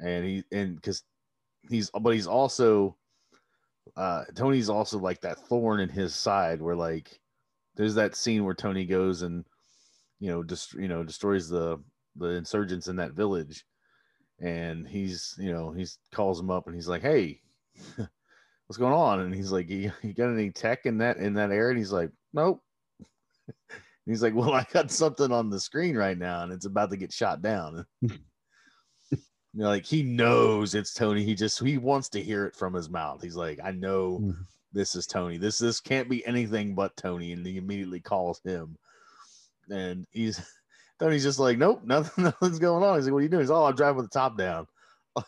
and 0.00 0.24
he 0.24 0.44
and 0.52 0.76
because 0.76 1.02
he's 1.68 1.90
but 1.90 2.10
he's 2.10 2.26
also 2.26 2.96
uh 3.96 4.24
Tony's 4.34 4.68
also 4.68 4.98
like 4.98 5.20
that 5.22 5.38
thorn 5.38 5.80
in 5.80 5.88
his 5.88 6.14
side 6.14 6.60
where 6.60 6.76
like 6.76 7.20
there's 7.76 7.94
that 7.94 8.16
scene 8.16 8.44
where 8.44 8.54
Tony 8.54 8.84
goes 8.86 9.22
and 9.22 9.44
you 10.20 10.30
know 10.30 10.42
just 10.42 10.74
you 10.74 10.88
know 10.88 11.02
destroys 11.04 11.48
the 11.48 11.78
the 12.16 12.28
insurgents 12.30 12.88
in 12.88 12.96
that 12.96 13.12
village 13.12 13.64
and 14.40 14.86
he's 14.86 15.34
you 15.38 15.52
know 15.52 15.70
he's 15.72 15.98
calls 16.12 16.40
him 16.40 16.50
up 16.50 16.66
and 16.66 16.74
he's 16.74 16.88
like 16.88 17.02
hey 17.02 17.40
what's 18.66 18.78
going 18.78 18.92
on? 18.92 19.20
And 19.20 19.34
he's 19.34 19.52
like 19.52 19.68
you, 19.68 19.92
you 20.02 20.12
got 20.14 20.30
any 20.30 20.50
tech 20.50 20.86
in 20.86 20.98
that 20.98 21.18
in 21.18 21.34
that 21.34 21.50
area? 21.50 21.70
And 21.70 21.78
he's 21.78 21.92
like 21.92 22.10
nope. 22.32 22.62
He's 24.06 24.22
like 24.22 24.34
well 24.34 24.52
i 24.52 24.66
got 24.70 24.90
something 24.90 25.32
on 25.32 25.48
the 25.48 25.58
screen 25.58 25.96
right 25.96 26.18
now 26.18 26.42
and 26.42 26.52
it's 26.52 26.66
about 26.66 26.90
to 26.90 26.96
get 26.96 27.12
shot 27.12 27.40
down. 27.42 27.86
You 29.56 29.60
know, 29.60 29.68
like 29.68 29.84
he 29.86 30.02
knows 30.02 30.74
it's 30.74 30.92
tony. 30.92 31.22
He 31.22 31.36
just 31.36 31.62
he 31.62 31.78
wants 31.78 32.08
to 32.08 32.20
hear 32.20 32.44
it 32.44 32.56
from 32.56 32.74
his 32.74 32.90
mouth. 32.90 33.22
He's 33.22 33.36
like 33.36 33.60
i 33.62 33.70
know 33.70 34.18
Mhm. 34.20 34.36
this 34.72 34.96
is 34.96 35.06
tony. 35.06 35.38
This 35.38 35.58
this 35.58 35.78
can't 35.78 36.10
be 36.10 36.26
anything 36.26 36.74
but 36.74 36.96
tony. 36.96 37.30
And 37.32 37.46
he 37.46 37.56
immediately 37.56 38.00
calls 38.00 38.40
him. 38.44 38.76
And 39.70 40.08
he's 40.10 40.40
Tony's 41.00 41.22
just 41.22 41.38
like, 41.38 41.58
nope, 41.58 41.82
nothing, 41.84 42.24
nothing's 42.24 42.58
going 42.58 42.82
on. 42.84 42.96
He's 42.96 43.06
like, 43.06 43.12
what 43.12 43.18
are 43.20 43.22
you 43.22 43.28
doing? 43.28 43.42
He's, 43.42 43.50
oh, 43.50 43.64
I'm 43.64 43.74
driving 43.74 43.96
with 43.96 44.10
the 44.10 44.18
top 44.18 44.36
down. 44.38 44.66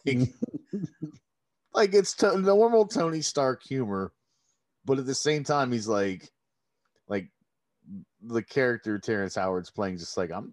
Like, 0.05 0.29
like 1.75 1.95
it's 1.95 2.15
to- 2.17 2.39
normal 2.41 2.87
Tony 2.89 3.21
Stark 3.23 3.63
humor, 3.63 4.13
but 4.85 4.99
at 4.99 5.07
the 5.07 5.15
same 5.15 5.45
time, 5.45 5.71
he's 5.71 5.87
like, 5.87 6.29
like 7.07 7.29
the 8.21 8.43
character 8.43 8.99
Terrence 8.99 9.37
Howard's 9.37 9.71
playing, 9.71 9.99
just 9.99 10.17
like 10.17 10.31
I'm. 10.33 10.53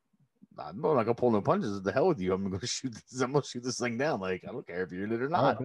I'm 0.56 0.80
not 0.80 0.93
gonna 0.97 1.15
pull 1.15 1.32
no 1.32 1.41
punches. 1.41 1.82
The 1.82 1.91
hell 1.91 2.08
with 2.10 2.19
you! 2.19 2.32
I'm 2.32 2.47
gonna 2.47 2.67
shoot. 2.67 2.93
This, 2.93 3.21
I'm 3.21 3.32
gonna 3.32 3.43
shoot 3.43 3.63
this 3.63 3.80
thing 3.80 3.97
down. 3.97 4.19
Like 4.19 4.43
I 4.47 4.52
don't 4.52 4.67
care 4.67 4.84
if 4.84 4.91
you're 4.91 5.06
in 5.06 5.12
it 5.12 5.19
or 5.23 5.30
not. 5.30 5.63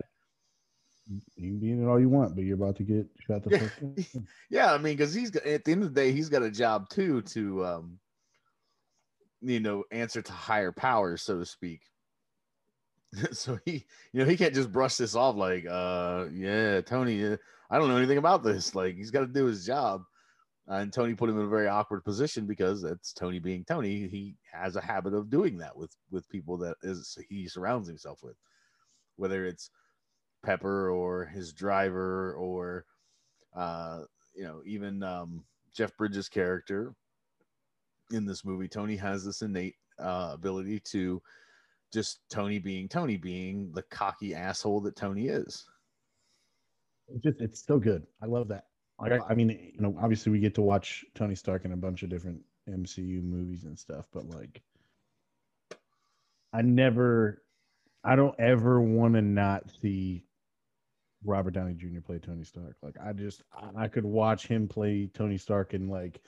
You 1.37 1.51
can 1.51 1.59
be 1.59 1.73
in 1.73 1.83
it 1.83 1.87
all 1.87 2.01
you 2.01 2.09
want, 2.09 2.35
but 2.35 2.45
you're 2.45 2.55
about 2.57 2.77
to 2.77 2.85
get 2.85 3.07
shot 3.27 3.43
the 3.45 3.71
Yeah. 3.97 4.21
Yeah, 4.49 4.73
I 4.73 4.79
mean, 4.79 4.97
because 4.97 5.13
he's 5.13 5.31
got- 5.31 5.45
at 5.45 5.63
the 5.67 5.73
end 5.73 5.83
of 5.83 5.93
the 5.95 6.01
day, 6.01 6.13
he's 6.13 6.31
got 6.31 6.43
a 6.43 6.51
job 6.51 6.89
too 6.89 7.21
to, 7.21 7.67
um, 7.67 7.99
you 9.41 9.61
know, 9.61 9.85
answer 9.91 10.23
to 10.23 10.33
higher 10.33 10.73
powers, 10.73 11.23
so 11.23 11.39
to 11.39 11.47
speak. 11.47 11.83
so 13.33 13.59
he, 13.65 13.87
you 14.13 14.21
know, 14.21 14.25
he 14.25 14.37
can't 14.37 14.55
just 14.55 14.73
brush 14.73 14.97
this 14.97 15.15
off 15.15 15.37
like, 15.37 15.67
uh, 15.67 16.27
yeah, 16.33 16.81
Tony, 16.81 17.25
uh, 17.25 17.37
I 17.71 17.79
don't 17.79 17.89
know 17.89 17.97
anything 17.97 18.19
about 18.19 18.43
this. 18.43 18.75
Like, 18.75 18.97
he's 18.97 19.11
got 19.11 19.21
to 19.21 19.27
do 19.27 19.47
his 19.47 19.65
job. 19.65 20.03
and 20.67 20.93
Tony 20.93 21.15
put 21.15 21.31
him 21.31 21.39
in 21.39 21.47
a 21.47 21.49
very 21.49 21.69
awkward 21.69 22.05
position 22.05 22.47
because 22.47 22.83
that's 22.83 23.13
Tony 23.13 23.39
being 23.39 23.65
Tony. 23.65 24.09
He 24.09 24.37
has 24.53 24.77
a 24.77 24.81
habit 24.81 25.15
of 25.15 25.31
doing 25.31 25.59
that 25.59 25.77
with 25.77 25.95
with 26.11 26.29
people 26.29 26.59
that 26.59 26.77
is 26.83 27.17
he 27.29 27.49
surrounds 27.49 27.89
himself 27.89 28.23
with, 28.23 28.37
whether 29.17 29.47
it's 29.47 29.71
Pepper 30.45 30.91
or 30.91 31.25
his 31.25 31.53
driver 31.53 32.35
or 32.35 32.85
uh, 33.57 34.03
you 34.35 34.45
know, 34.45 34.61
even 34.65 35.03
um, 35.03 35.45
Jeff 35.75 35.97
Bridges' 35.97 36.29
character 36.29 36.95
in 38.11 38.27
this 38.27 38.45
movie, 38.45 38.69
Tony 38.69 38.97
has 38.97 39.25
this 39.25 39.43
innate 39.43 39.77
uh, 39.99 40.31
ability 40.33 40.81
to 40.81 41.23
just 41.93 42.21
Tony 42.31 42.59
being 42.59 42.89
Tony, 42.89 43.17
being 43.17 43.73
the 43.73 43.83
cocky 43.83 44.35
asshole 44.35 44.81
that 44.83 44.97
Tony 44.97 45.29
is. 45.29 45.67
It's 47.09 47.23
just 47.23 47.41
it's 47.41 47.65
so 47.65 47.79
good. 47.79 48.07
I 48.23 48.27
love 48.27 48.49
that. 48.49 48.65
Like, 49.01 49.13
I, 49.13 49.21
I 49.31 49.35
mean, 49.35 49.51
you 49.51 49.81
know, 49.81 49.97
obviously 50.01 50.33
we 50.33 50.41
get 50.41 50.55
to 50.57 50.63
watch 50.63 51.05
Tony 51.15 51.35
Stark 51.35 51.65
in 51.65 51.73
a 51.73 51.77
bunch 51.77 52.03
of 52.03 52.11
different 52.11 52.41
MCU 52.69 53.23
movies 53.23 53.65
and 53.65 53.79
stuff, 53.79 54.07
but 54.13 54.29
like, 54.29 54.61
I 56.53 56.63
never, 56.63 57.43
I 58.03 58.17
don't 58.17 58.39
ever 58.41 58.81
want 58.81 59.15
to 59.15 59.23
not 59.23 59.71
see 59.81 60.25
Robert 61.25 61.53
Downey 61.53 61.75
Jr. 61.75 62.01
play 62.05 62.19
Tony 62.19 62.43
Stark. 62.43 62.77
Like, 62.83 62.97
I 63.03 63.13
just, 63.13 63.45
I, 63.53 63.85
I 63.85 63.89
could 63.89 64.05
watch 64.05 64.49
him 64.49 64.67
play 64.67 65.09
Tony 65.15 65.39
Stark 65.39 65.75
in 65.75 65.89
like 65.89 66.21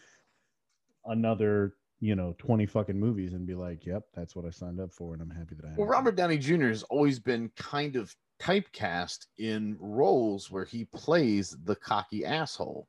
another, 1.06 1.74
you 2.00 2.14
know, 2.14 2.34
twenty 2.38 2.66
fucking 2.66 2.98
movies 2.98 3.32
and 3.32 3.46
be 3.46 3.54
like, 3.54 3.86
"Yep, 3.86 4.04
that's 4.14 4.34
what 4.34 4.44
I 4.44 4.50
signed 4.50 4.80
up 4.80 4.92
for," 4.92 5.12
and 5.12 5.22
I'm 5.22 5.30
happy 5.30 5.54
that 5.56 5.66
I. 5.66 5.74
Well. 5.76 5.88
Robert 5.88 6.16
Downey 6.16 6.38
Jr. 6.38 6.68
has 6.68 6.82
always 6.84 7.18
been 7.18 7.50
kind 7.56 7.96
of 7.96 8.14
typecast 8.40 9.26
in 9.38 9.76
roles 9.78 10.50
where 10.50 10.64
he 10.64 10.86
plays 10.86 11.56
the 11.64 11.76
cocky 11.76 12.24
asshole. 12.24 12.88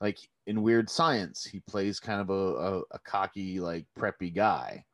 Like 0.00 0.18
in 0.46 0.62
Weird 0.62 0.90
Science, 0.90 1.44
he 1.44 1.60
plays 1.60 2.00
kind 2.00 2.20
of 2.20 2.30
a, 2.30 2.32
a, 2.32 2.78
a 2.92 2.98
cocky, 3.04 3.60
like 3.60 3.86
preppy 3.98 4.34
guy. 4.34 4.84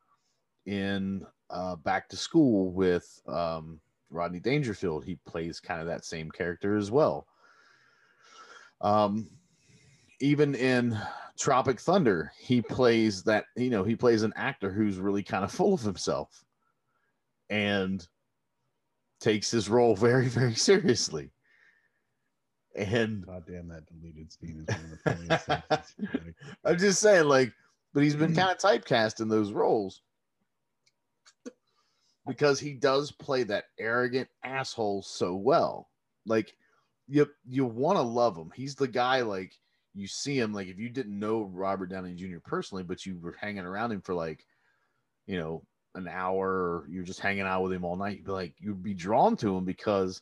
In 0.67 1.25
uh, 1.49 1.75
Back 1.77 2.07
to 2.09 2.15
School 2.15 2.71
with 2.71 3.21
um, 3.27 3.79
Rodney 4.11 4.39
Dangerfield, 4.39 5.03
he 5.03 5.17
plays 5.25 5.59
kind 5.59 5.81
of 5.81 5.87
that 5.87 6.05
same 6.05 6.29
character 6.29 6.77
as 6.77 6.91
well. 6.91 7.25
Um, 8.81 9.29
even 10.21 10.55
in 10.55 10.97
Tropic 11.37 11.79
Thunder, 11.79 12.31
he 12.39 12.61
plays 12.61 13.23
that, 13.23 13.45
you 13.57 13.71
know, 13.71 13.83
he 13.83 13.95
plays 13.95 14.21
an 14.21 14.33
actor 14.35 14.71
who's 14.71 14.99
really 14.99 15.23
kind 15.23 15.43
of 15.43 15.51
full 15.51 15.73
of 15.73 15.81
himself 15.81 16.45
and 17.49 18.07
takes 19.19 19.49
his 19.51 19.67
role 19.67 19.95
very, 19.97 20.27
very 20.27 20.55
seriously. 20.55 21.31
And 22.75 23.25
God 23.25 23.43
damn 23.47 23.67
that 23.67 23.85
deleted 23.87 24.31
scene 24.31 24.65
is 24.65 24.75
one 24.75 24.85
of 24.85 24.91
the 24.91 25.37
funniest 25.37 25.45
things. 25.45 26.35
I'm 26.65 26.77
just 26.77 27.01
saying, 27.01 27.25
like, 27.25 27.51
but 27.93 28.03
he's 28.03 28.15
been 28.15 28.31
mm. 28.31 28.37
kind 28.37 28.51
of 28.51 28.57
typecast 28.59 29.19
in 29.19 29.27
those 29.27 29.51
roles 29.51 30.01
because 32.25 32.61
he 32.61 32.73
does 32.73 33.11
play 33.11 33.43
that 33.43 33.65
arrogant 33.77 34.29
asshole 34.45 35.01
so 35.01 35.35
well. 35.35 35.89
Like, 36.25 36.55
you 37.09 37.27
you 37.45 37.65
want 37.65 37.97
to 37.97 38.01
love 38.01 38.37
him. 38.37 38.51
He's 38.55 38.75
the 38.75 38.87
guy 38.87 39.19
like 39.21 39.53
you 39.93 40.07
see 40.07 40.39
him 40.39 40.53
like 40.53 40.67
if 40.67 40.79
you 40.79 40.89
didn't 40.89 41.19
know 41.19 41.49
Robert 41.53 41.87
Downey 41.87 42.13
Jr. 42.15 42.39
personally, 42.43 42.83
but 42.83 43.05
you 43.05 43.19
were 43.19 43.35
hanging 43.39 43.65
around 43.65 43.91
him 43.91 44.01
for 44.01 44.13
like, 44.13 44.45
you 45.25 45.37
know, 45.37 45.63
an 45.95 46.07
hour, 46.07 46.85
you're 46.89 47.03
just 47.03 47.19
hanging 47.19 47.43
out 47.43 47.63
with 47.63 47.73
him 47.73 47.83
all 47.83 47.97
night. 47.97 48.17
You'd 48.17 48.25
be 48.25 48.31
like, 48.31 48.53
you'd 48.59 48.83
be 48.83 48.93
drawn 48.93 49.35
to 49.37 49.55
him 49.55 49.65
because 49.65 50.21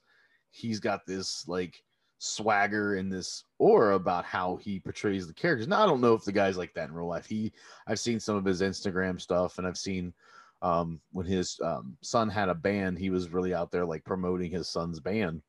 he's 0.52 0.80
got 0.80 1.06
this 1.06 1.48
like 1.48 1.84
swagger 2.18 2.96
and 2.96 3.12
this 3.12 3.46
aura 3.60 3.96
about 3.96 4.26
how 4.26 4.58
he 4.58 4.80
portrays 4.80 5.28
the 5.28 5.34
characters. 5.34 5.68
Now 5.68 5.84
I 5.84 5.86
don't 5.86 6.02
know 6.02 6.14
if 6.14 6.26
the 6.26 6.32
guy's 6.32 6.58
like 6.58 6.74
that 6.74 6.90
in 6.90 6.96
real 6.96 7.08
life. 7.08 7.26
He 7.26 7.52
I've 7.88 8.00
seen 8.00 8.20
some 8.20 8.36
of 8.36 8.46
his 8.46 8.62
Instagram 8.62 9.22
stuff 9.22 9.58
and 9.58 9.68
I've 9.68 9.78
seen 9.78 10.14
um 10.62 11.00
when 11.12 11.26
his 11.26 11.58
um, 11.64 11.96
son 12.02 12.28
had 12.28 12.50
a 12.50 12.56
band, 12.56 12.98
he 12.98 13.10
was 13.10 13.30
really 13.30 13.54
out 13.54 13.72
there 13.72 13.86
like 13.86 14.04
promoting 14.04 14.52
his 14.52 14.68
son's 14.68 15.00
band. 15.00 15.42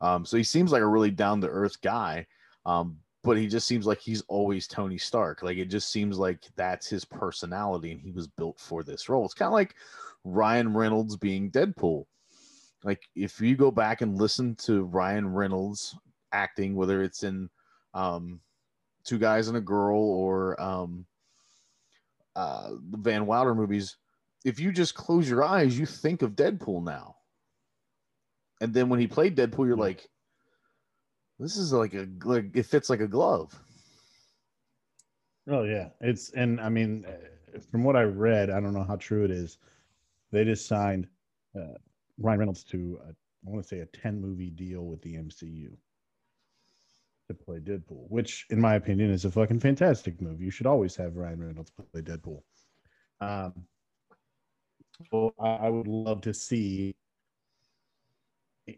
Um, 0.00 0.24
so 0.24 0.36
he 0.36 0.44
seems 0.44 0.72
like 0.72 0.82
a 0.82 0.86
really 0.86 1.10
down 1.10 1.40
to 1.40 1.48
earth 1.48 1.80
guy. 1.80 2.26
Um, 2.64 2.98
but 3.24 3.36
he 3.36 3.46
just 3.46 3.66
seems 3.66 3.86
like 3.86 4.00
he's 4.00 4.22
always 4.28 4.66
Tony 4.66 4.98
Stark. 4.98 5.42
Like 5.42 5.56
it 5.56 5.66
just 5.66 5.90
seems 5.90 6.18
like 6.18 6.40
that's 6.56 6.88
his 6.88 7.04
personality 7.04 7.92
and 7.92 8.00
he 8.00 8.10
was 8.10 8.26
built 8.26 8.58
for 8.58 8.82
this 8.82 9.08
role. 9.08 9.24
It's 9.24 9.34
kind 9.34 9.48
of 9.48 9.52
like 9.52 9.74
Ryan 10.24 10.74
Reynolds 10.74 11.16
being 11.16 11.50
Deadpool. 11.50 12.04
Like 12.84 13.02
if 13.14 13.40
you 13.40 13.56
go 13.56 13.70
back 13.70 14.00
and 14.00 14.18
listen 14.18 14.56
to 14.56 14.84
Ryan 14.84 15.32
Reynolds 15.32 15.96
acting, 16.32 16.74
whether 16.74 17.02
it's 17.02 17.22
in 17.22 17.48
um, 17.94 18.40
Two 19.04 19.18
Guys 19.18 19.48
and 19.48 19.56
a 19.56 19.60
Girl 19.60 20.00
or 20.00 20.60
um, 20.60 21.06
uh, 22.34 22.70
the 22.90 22.98
Van 22.98 23.26
Wilder 23.26 23.54
movies, 23.54 23.96
if 24.44 24.58
you 24.58 24.72
just 24.72 24.94
close 24.94 25.28
your 25.30 25.44
eyes, 25.44 25.78
you 25.78 25.86
think 25.86 26.22
of 26.22 26.32
Deadpool 26.32 26.82
now. 26.82 27.16
And 28.60 28.74
then 28.74 28.88
when 28.88 28.98
he 28.98 29.06
played 29.06 29.36
Deadpool, 29.36 29.66
you're 29.66 29.76
like, 29.76 30.08
this 31.42 31.56
is 31.56 31.72
like 31.72 31.94
a 31.94 32.06
like 32.24 32.54
it 32.54 32.66
fits 32.66 32.88
like 32.88 33.00
a 33.00 33.08
glove. 33.08 33.52
Oh 35.50 35.64
yeah, 35.64 35.88
it's 36.00 36.30
and 36.30 36.60
I 36.60 36.68
mean, 36.68 37.04
uh, 37.04 37.58
from 37.70 37.82
what 37.82 37.96
I 37.96 38.02
read, 38.02 38.48
I 38.48 38.60
don't 38.60 38.72
know 38.72 38.84
how 38.84 38.96
true 38.96 39.24
it 39.24 39.30
is. 39.30 39.58
They 40.30 40.44
just 40.44 40.66
signed 40.66 41.08
uh, 41.58 41.78
Ryan 42.18 42.38
Reynolds 42.38 42.62
to 42.64 43.00
a, 43.04 43.08
I 43.08 43.50
want 43.50 43.62
to 43.62 43.68
say 43.68 43.80
a 43.80 43.86
ten 43.86 44.20
movie 44.20 44.50
deal 44.50 44.82
with 44.84 45.02
the 45.02 45.14
MCU 45.14 45.72
to 47.28 47.34
play 47.34 47.58
Deadpool, 47.58 48.08
which 48.08 48.46
in 48.50 48.60
my 48.60 48.76
opinion 48.76 49.10
is 49.10 49.24
a 49.24 49.30
fucking 49.30 49.58
fantastic 49.58 50.20
move. 50.20 50.40
You 50.40 50.50
should 50.50 50.66
always 50.66 50.94
have 50.96 51.16
Ryan 51.16 51.44
Reynolds 51.44 51.72
play 51.92 52.02
Deadpool. 52.02 52.42
Um, 53.20 53.66
so 55.10 55.34
I, 55.40 55.48
I 55.48 55.68
would 55.70 55.88
love 55.88 56.20
to 56.22 56.32
see 56.32 56.94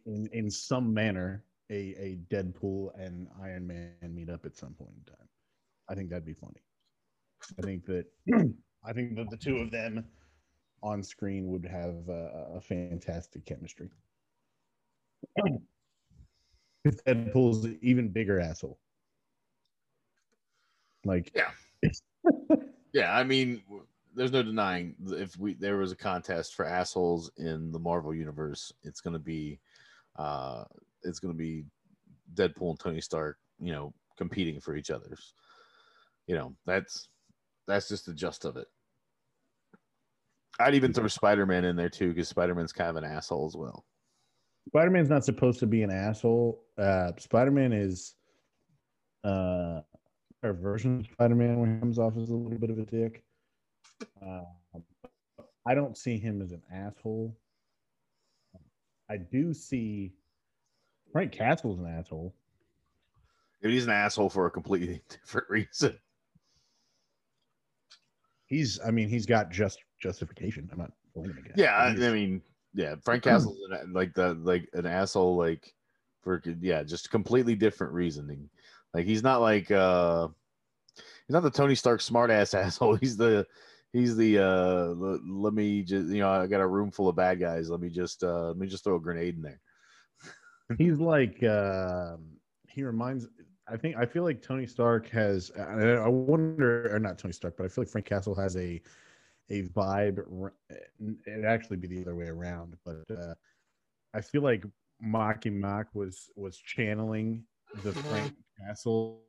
in 0.06 0.30
in 0.32 0.50
some 0.50 0.94
manner 0.94 1.44
a 1.70 1.94
a 1.98 2.18
Deadpool 2.30 2.90
and 2.98 3.28
Iron 3.42 3.66
Man 3.66 3.94
meet 4.08 4.30
up 4.30 4.44
at 4.44 4.56
some 4.56 4.74
point 4.74 4.92
in 4.96 5.12
time. 5.12 5.28
I 5.88 5.94
think 5.94 6.10
that'd 6.10 6.24
be 6.24 6.34
funny. 6.34 6.62
I 7.58 7.62
think 7.62 7.84
that 7.86 8.06
I 8.84 8.92
think 8.92 9.16
that 9.16 9.30
the 9.30 9.36
two 9.36 9.58
of 9.58 9.70
them 9.70 10.04
on 10.82 11.02
screen 11.02 11.48
would 11.48 11.64
have 11.64 12.08
a, 12.08 12.54
a 12.56 12.60
fantastic 12.60 13.46
chemistry. 13.46 13.90
If 16.84 17.02
Deadpool's 17.04 17.64
an 17.64 17.78
even 17.80 18.08
bigger 18.10 18.40
asshole, 18.40 18.78
like 21.04 21.32
Yeah, 21.34 21.90
yeah. 22.92 23.16
I 23.16 23.24
mean, 23.24 23.62
there's 24.14 24.32
no 24.32 24.42
denying 24.42 24.94
if 25.08 25.38
we 25.38 25.54
there 25.54 25.78
was 25.78 25.92
a 25.92 25.96
contest 25.96 26.54
for 26.54 26.66
assholes 26.66 27.30
in 27.38 27.72
the 27.72 27.78
Marvel 27.78 28.14
universe, 28.14 28.72
it's 28.82 29.00
gonna 29.00 29.18
be, 29.18 29.60
uh, 30.16 30.64
it's 31.04 31.18
gonna 31.20 31.34
be 31.34 31.64
Deadpool 32.34 32.70
and 32.70 32.80
Tony 32.80 33.00
Stark, 33.00 33.36
you 33.60 33.72
know, 33.72 33.92
competing 34.16 34.60
for 34.60 34.76
each 34.76 34.90
other's. 34.90 35.34
You 36.26 36.36
know, 36.36 36.54
that's 36.66 37.08
that's 37.66 37.88
just 37.88 38.06
the 38.06 38.14
gist 38.14 38.44
of 38.44 38.56
it. 38.56 38.66
I'd 40.60 40.74
even 40.74 40.92
throw 40.92 41.08
Spider 41.08 41.46
Man 41.46 41.64
in 41.64 41.76
there 41.76 41.88
too, 41.88 42.08
because 42.08 42.28
Spider 42.28 42.54
Man's 42.54 42.72
kind 42.72 42.90
of 42.90 42.96
an 42.96 43.04
asshole 43.04 43.46
as 43.46 43.56
well. 43.56 43.84
Spider 44.68 44.90
Man's 44.90 45.10
not 45.10 45.24
supposed 45.24 45.58
to 45.60 45.66
be 45.66 45.82
an 45.82 45.90
asshole. 45.90 46.62
Uh, 46.78 47.10
Spider 47.18 47.50
Man 47.50 47.72
is 47.72 48.14
uh, 49.24 49.80
our 50.42 50.52
version 50.52 51.00
of 51.00 51.06
Spider 51.06 51.34
Man 51.34 51.58
when 51.58 51.74
he 51.74 51.80
comes 51.80 51.98
off 51.98 52.16
as 52.16 52.30
a 52.30 52.34
little 52.34 52.58
bit 52.58 52.70
of 52.70 52.78
a 52.78 52.84
dick. 52.84 53.24
Uh, 54.24 54.42
I 55.66 55.74
don't 55.74 55.96
see 55.96 56.18
him 56.18 56.40
as 56.42 56.52
an 56.52 56.62
asshole. 56.72 57.36
I 59.10 59.16
do 59.16 59.52
see 59.52 60.12
Frank 61.14 61.30
Castle's 61.30 61.78
an 61.78 61.86
asshole. 61.86 62.34
If 63.62 63.70
he's 63.70 63.84
an 63.84 63.92
asshole 63.92 64.28
for 64.28 64.46
a 64.46 64.50
completely 64.50 65.00
different 65.08 65.48
reason. 65.48 65.96
He's, 68.46 68.80
I 68.84 68.90
mean, 68.90 69.08
he's 69.08 69.24
got 69.24 69.48
just 69.48 69.78
justification. 70.00 70.68
I'm 70.72 70.78
not 70.78 70.90
blaming 71.14 71.44
him. 71.44 71.52
Yeah, 71.54 71.76
I, 71.76 71.90
I 71.90 72.10
mean, 72.10 72.42
yeah, 72.74 72.96
Frank 73.00 73.22
Castle's 73.22 73.58
an, 73.70 73.92
like 73.92 74.12
the 74.12 74.34
like 74.34 74.68
an 74.72 74.86
asshole, 74.86 75.36
like 75.36 75.72
for 76.20 76.42
yeah, 76.60 76.82
just 76.82 77.12
completely 77.12 77.54
different 77.54 77.92
reasoning. 77.92 78.50
Like 78.92 79.06
he's 79.06 79.22
not 79.22 79.40
like 79.40 79.70
uh 79.70 80.26
he's 80.96 81.32
not 81.32 81.44
the 81.44 81.50
Tony 81.50 81.76
Stark 81.76 82.00
smartass 82.00 82.54
asshole. 82.58 82.96
He's 82.96 83.16
the 83.16 83.46
he's 83.92 84.16
the 84.16 84.40
uh 84.40 84.94
le- 84.96 85.20
let 85.24 85.54
me 85.54 85.84
just 85.84 86.08
you 86.08 86.18
know 86.18 86.30
I 86.30 86.48
got 86.48 86.60
a 86.60 86.66
room 86.66 86.90
full 86.90 87.08
of 87.08 87.14
bad 87.14 87.38
guys. 87.38 87.70
Let 87.70 87.80
me 87.80 87.88
just 87.88 88.24
uh 88.24 88.48
let 88.48 88.58
me 88.58 88.66
just 88.66 88.82
throw 88.82 88.96
a 88.96 89.00
grenade 89.00 89.36
in 89.36 89.42
there. 89.42 89.60
He's 90.78 90.98
like 90.98 91.42
uh, 91.42 92.16
he 92.68 92.82
reminds 92.82 93.26
i 93.68 93.76
think 93.76 93.96
i 93.96 94.04
feel 94.04 94.24
like 94.24 94.42
tony 94.42 94.66
stark 94.66 95.08
has 95.08 95.50
i 95.58 96.08
wonder 96.08 96.94
or 96.94 96.98
not 96.98 97.18
tony 97.18 97.32
stark 97.32 97.56
but 97.56 97.64
i 97.64 97.68
feel 97.68 97.82
like 97.82 97.90
frank 97.90 98.06
castle 98.06 98.34
has 98.34 98.56
a 98.56 98.80
a 99.50 99.62
vibe 99.68 100.18
it'd 101.26 101.44
actually 101.44 101.76
be 101.76 101.86
the 101.86 102.00
other 102.00 102.14
way 102.14 102.26
around 102.26 102.76
but 102.84 103.04
uh 103.16 103.34
i 104.14 104.20
feel 104.20 104.42
like 104.42 104.64
Maki 105.02 105.52
Mock 105.52 105.86
was 105.94 106.30
was 106.36 106.56
channeling 106.58 107.44
the 107.82 107.92
frank 107.92 108.32
castle 108.58 109.20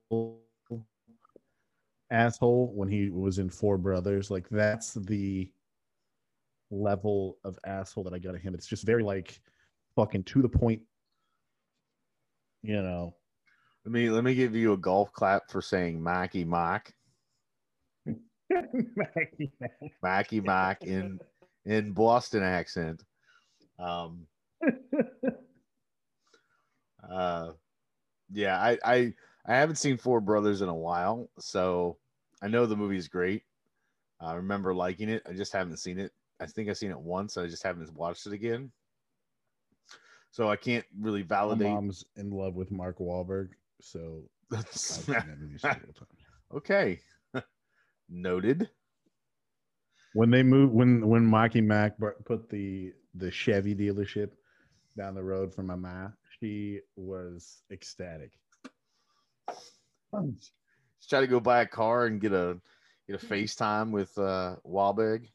asshole 2.11 2.71
when 2.73 2.87
he 2.87 3.09
was 3.09 3.39
in 3.39 3.49
four 3.49 3.77
brothers. 3.77 4.29
Like 4.29 4.47
that's 4.49 4.93
the 4.93 5.51
level 6.71 7.37
of 7.43 7.59
asshole 7.65 8.03
that 8.03 8.13
i 8.13 8.19
got 8.19 8.35
at 8.35 8.41
him. 8.41 8.53
It's 8.53 8.67
just 8.67 8.85
very 8.85 9.03
like 9.03 9.39
fucking 9.95 10.23
to 10.23 10.41
the 10.41 10.49
point 10.49 10.81
you 12.67 12.81
know 12.81 13.13
Let 13.85 13.91
me 13.91 14.09
let 14.09 14.23
me 14.23 14.35
give 14.35 14.55
you 14.55 14.73
a 14.73 14.77
golf 14.77 15.11
clap 15.13 15.49
for 15.49 15.61
saying 15.61 16.01
Mackie 16.01 16.45
Mock. 16.45 16.91
Mackie 20.01 20.41
Mock 20.41 20.83
in 20.83 21.19
in 21.65 21.91
Boston 21.91 22.43
accent. 22.43 23.03
Um 23.79 24.27
uh 27.09 27.51
yeah, 28.31 28.59
I 28.59 28.77
I 28.83 29.13
I 29.45 29.55
haven't 29.55 29.75
seen 29.75 29.97
Four 29.97 30.21
Brothers 30.21 30.61
in 30.61 30.69
a 30.69 30.75
while, 30.75 31.29
so 31.39 31.97
I 32.41 32.47
know 32.47 32.65
the 32.65 32.75
movie 32.75 32.97
is 32.97 33.07
great. 33.07 33.43
I 34.19 34.33
remember 34.33 34.73
liking 34.73 35.09
it. 35.09 35.21
I 35.29 35.33
just 35.33 35.53
haven't 35.53 35.77
seen 35.77 35.99
it. 35.99 36.11
I 36.39 36.47
think 36.47 36.69
I've 36.69 36.77
seen 36.77 36.91
it 36.91 36.99
once. 36.99 37.37
I 37.37 37.47
just 37.47 37.63
haven't 37.63 37.93
watched 37.93 38.25
it 38.25 38.33
again. 38.33 38.71
So 40.35 40.49
I 40.49 40.57
can't 40.57 40.83
really 40.99 41.21
My 41.21 41.27
validate. 41.27 41.71
mom's 41.71 42.03
in 42.17 42.29
love 42.29 42.55
with 42.55 42.69
Mark 42.69 42.97
Wahlberg, 42.99 43.51
so 43.79 44.23
I've 44.51 44.67
seen 44.67 45.15
that 45.15 45.39
movie 45.39 45.57
several 45.57 45.93
times. 45.93 46.09
okay. 46.53 46.99
Noted. 48.09 48.69
When 50.11 50.29
they 50.29 50.43
moved, 50.43 50.73
when 50.73 51.07
when 51.07 51.25
Mikey 51.25 51.61
Mac 51.61 51.93
put 52.25 52.49
the 52.49 52.91
the 53.13 53.31
Chevy 53.31 53.73
dealership 53.73 54.31
down 54.97 55.15
the 55.15 55.23
road 55.23 55.53
from 55.53 55.67
my 55.67 55.75
ma, 55.75 56.09
she 56.37 56.81
was 56.97 57.61
ecstatic. 57.71 58.33
Just 59.47 61.09
try 61.09 61.21
to 61.21 61.27
go 61.27 61.39
buy 61.39 61.61
a 61.61 61.65
car 61.65 62.07
and 62.07 62.19
get 62.19 62.33
a 62.33 62.59
get 63.07 63.23
a 63.23 63.25
FaceTime 63.33 63.91
with 63.91 64.17
uh 64.17 64.57
Wahlberg. 64.67 65.29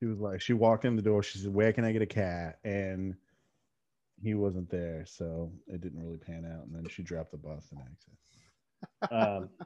She, 0.00 0.06
she 0.06 0.10
was 0.10 0.20
like, 0.20 0.40
she 0.40 0.52
walked 0.54 0.84
in 0.84 0.96
the 0.96 1.02
door. 1.02 1.22
She 1.22 1.38
said, 1.38 1.54
"Where 1.54 1.72
can 1.72 1.84
I 1.84 1.92
get 1.92 2.02
a 2.02 2.06
cat?" 2.06 2.58
And 2.64 3.16
he 4.22 4.34
wasn't 4.34 4.70
there, 4.70 5.04
so 5.06 5.52
it 5.66 5.80
didn't 5.80 6.02
really 6.02 6.18
pan 6.18 6.44
out. 6.46 6.66
And 6.66 6.74
then 6.74 6.88
she 6.88 7.02
dropped 7.02 7.32
the 7.32 7.38
Boston 7.38 7.80
accent. 7.82 8.18
Um, 9.10 9.50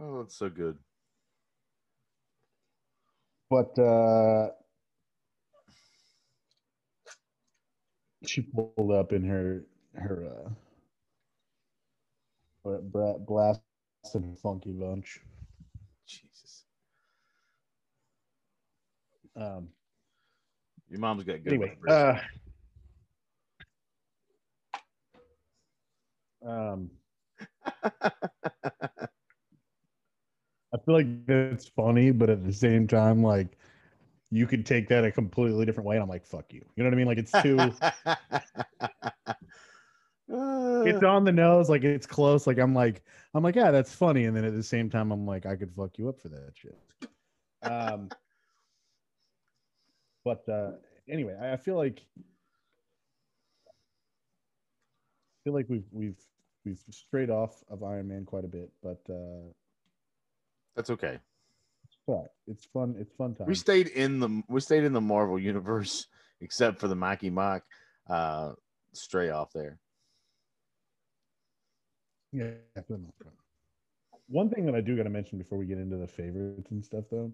Oh, 0.00 0.22
that's 0.22 0.36
so 0.38 0.48
good. 0.48 0.78
but 3.50 3.78
uh 3.78 4.50
she 8.26 8.42
pulled 8.42 8.92
up 8.92 9.12
in 9.12 9.24
her 9.24 9.64
her 9.94 10.26
uh 10.26 10.50
bra- 12.64 12.80
bra- 12.80 13.18
blasted 13.18 14.38
funky 14.42 14.72
bunch 14.72 15.20
um 19.38 19.68
Your 20.90 21.00
mom's 21.00 21.24
got 21.24 21.42
good 21.44 21.52
anyway 21.52 21.76
uh 21.88 22.18
um 26.46 26.90
i 27.84 28.10
feel 30.84 30.94
like 30.94 31.26
that's 31.26 31.68
funny 31.68 32.10
but 32.10 32.30
at 32.30 32.44
the 32.44 32.52
same 32.52 32.86
time 32.86 33.22
like 33.22 33.58
you 34.30 34.46
could 34.46 34.66
take 34.66 34.88
that 34.88 35.04
a 35.04 35.10
completely 35.10 35.64
different 35.64 35.86
way 35.86 35.96
and 35.96 36.02
i'm 36.02 36.08
like 36.08 36.26
fuck 36.26 36.52
you 36.52 36.64
you 36.76 36.82
know 36.82 36.90
what 36.90 36.94
i 36.94 36.96
mean 36.96 37.06
like 37.06 37.18
it's 37.18 37.32
too 37.42 37.72
it's 40.30 41.02
on 41.02 41.24
the 41.24 41.32
nose, 41.32 41.70
like 41.70 41.84
it's 41.84 42.06
close. 42.06 42.46
Like 42.46 42.58
I'm 42.58 42.74
like, 42.74 43.02
I'm 43.34 43.42
like, 43.42 43.56
yeah, 43.56 43.70
that's 43.70 43.94
funny. 43.94 44.24
And 44.24 44.36
then 44.36 44.44
at 44.44 44.54
the 44.54 44.62
same 44.62 44.90
time, 44.90 45.10
I'm 45.10 45.26
like, 45.26 45.46
I 45.46 45.56
could 45.56 45.72
fuck 45.74 45.98
you 45.98 46.08
up 46.08 46.20
for 46.20 46.28
that 46.28 46.52
shit. 46.54 46.76
Um, 47.62 48.10
but 50.28 50.52
uh, 50.52 50.72
anyway, 51.08 51.34
I 51.40 51.54
I 51.54 51.56
feel 51.56 51.76
like 51.76 52.02
I 53.66 55.38
feel 55.44 55.54
like 55.54 55.66
we've 55.68 55.86
we've 55.90 56.20
we've 56.64 56.80
strayed 56.90 57.30
off 57.30 57.64
of 57.70 57.82
Iron 57.82 58.08
Man 58.08 58.24
quite 58.26 58.44
a 58.44 58.48
bit, 58.48 58.70
but 58.82 59.00
uh, 59.08 59.48
That's 60.76 60.90
okay. 60.90 61.18
but 62.06 62.34
it's 62.46 62.66
fun. 62.66 62.94
It's 62.98 63.14
fun 63.14 63.34
time. 63.34 63.46
We 63.46 63.54
stayed 63.54 63.88
in 63.88 64.20
the 64.20 64.42
we 64.48 64.60
stayed 64.60 64.84
in 64.84 64.92
the 64.92 65.00
Marvel 65.00 65.38
universe 65.38 66.06
except 66.40 66.78
for 66.78 66.88
the 66.88 66.96
Mackie 66.96 67.30
Mock 67.30 67.62
uh 68.10 68.52
stray 68.92 69.30
off 69.30 69.50
there. 69.54 69.78
Yeah. 72.32 72.50
for 72.86 72.92
the 72.92 72.98
most 72.98 73.18
part. 73.22 73.34
One 74.28 74.50
thing 74.50 74.66
that 74.66 74.74
I 74.74 74.82
do 74.82 74.94
got 74.94 75.04
to 75.04 75.10
mention 75.10 75.38
before 75.38 75.56
we 75.56 75.64
get 75.64 75.78
into 75.78 75.96
the 75.96 76.06
favorites 76.06 76.70
and 76.70 76.84
stuff, 76.84 77.04
though, 77.10 77.32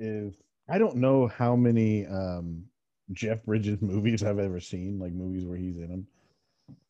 is 0.00 0.42
I 0.70 0.78
don't 0.78 0.96
know 0.96 1.26
how 1.26 1.56
many 1.56 2.06
um, 2.06 2.64
Jeff 3.12 3.42
Bridges 3.44 3.78
movies 3.82 4.22
I've 4.22 4.38
ever 4.38 4.60
seen, 4.60 4.98
like 4.98 5.12
movies 5.12 5.44
where 5.44 5.58
he's 5.58 5.76
in 5.76 5.88
them. 5.88 6.06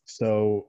So 0.04 0.68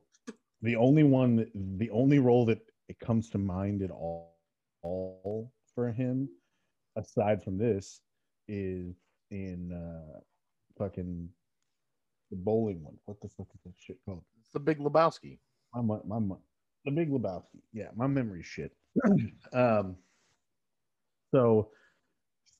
the 0.61 0.75
only 0.75 1.03
one, 1.03 1.35
that- 1.37 1.51
the 1.77 1.89
only 1.89 2.19
role 2.19 2.45
that 2.45 2.59
it 2.87 2.99
comes 2.99 3.29
to 3.31 3.37
mind 3.37 3.81
at 3.81 3.91
all, 3.91 4.37
all 4.83 5.51
for 5.75 5.91
him, 5.91 6.29
aside 6.95 7.43
from 7.43 7.57
this, 7.57 8.01
is 8.47 8.95
in 9.29 9.71
uh, 9.71 10.19
fucking 10.77 11.29
the 12.31 12.37
bowling 12.37 12.81
one. 12.83 12.95
What 13.05 13.19
the 13.21 13.29
fuck 13.29 13.47
is 13.53 13.61
that 13.65 13.73
shit 13.77 13.97
called? 14.05 14.23
It's 14.39 14.51
the 14.51 14.59
Big 14.59 14.79
Lebowski. 14.79 15.37
my 15.73 15.81
my, 15.81 15.97
my, 16.05 16.19
my 16.19 16.35
the 16.85 16.91
Big 16.91 17.09
Lebowski. 17.09 17.61
Yeah, 17.73 17.89
my 17.95 18.07
memory 18.07 18.43
shit. 18.43 18.71
um, 19.53 19.95
so 21.33 21.69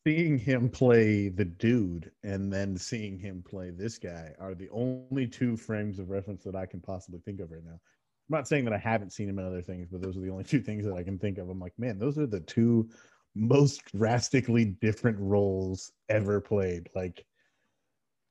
seeing 0.05 0.37
him 0.37 0.69
play 0.69 1.29
the 1.29 1.45
dude 1.45 2.11
and 2.23 2.51
then 2.51 2.75
seeing 2.77 3.19
him 3.19 3.43
play 3.47 3.69
this 3.69 3.97
guy 3.97 4.33
are 4.39 4.55
the 4.55 4.69
only 4.71 5.27
two 5.27 5.55
frames 5.55 5.99
of 5.99 6.09
reference 6.09 6.43
that 6.43 6.55
I 6.55 6.65
can 6.65 6.79
possibly 6.79 7.19
think 7.19 7.39
of 7.39 7.51
right 7.51 7.63
now. 7.63 7.73
I'm 7.73 8.37
not 8.37 8.47
saying 8.47 8.65
that 8.65 8.73
I 8.73 8.77
haven't 8.77 9.13
seen 9.13 9.29
him 9.29 9.39
in 9.39 9.45
other 9.45 9.61
things, 9.61 9.89
but 9.91 10.01
those 10.01 10.17
are 10.17 10.21
the 10.21 10.29
only 10.29 10.43
two 10.45 10.61
things 10.61 10.85
that 10.85 10.95
I 10.95 11.03
can 11.03 11.19
think 11.19 11.37
of. 11.37 11.49
I'm 11.49 11.59
like, 11.59 11.77
man, 11.77 11.99
those 11.99 12.17
are 12.17 12.27
the 12.27 12.39
two 12.39 12.89
most 13.35 13.83
drastically 13.95 14.65
different 14.65 15.19
roles 15.19 15.91
ever 16.09 16.41
played. 16.41 16.89
Like, 16.95 17.25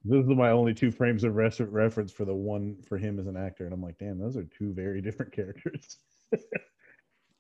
those 0.05 0.29
are 0.29 0.35
my 0.35 0.51
only 0.51 0.75
two 0.75 0.91
frames 0.91 1.25
of 1.25 1.35
reference 1.35 2.11
for 2.11 2.25
the 2.25 2.35
one 2.35 2.77
for 2.83 2.97
him 2.97 3.19
as 3.19 3.27
an 3.27 3.37
actor, 3.37 3.65
and 3.65 3.75
I'm 3.75 3.83
like, 3.83 3.99
damn, 3.99 4.19
those 4.19 4.37
are 4.37 4.45
two 4.45 4.73
very 4.73 5.01
different 5.03 5.33
characters. 5.33 5.99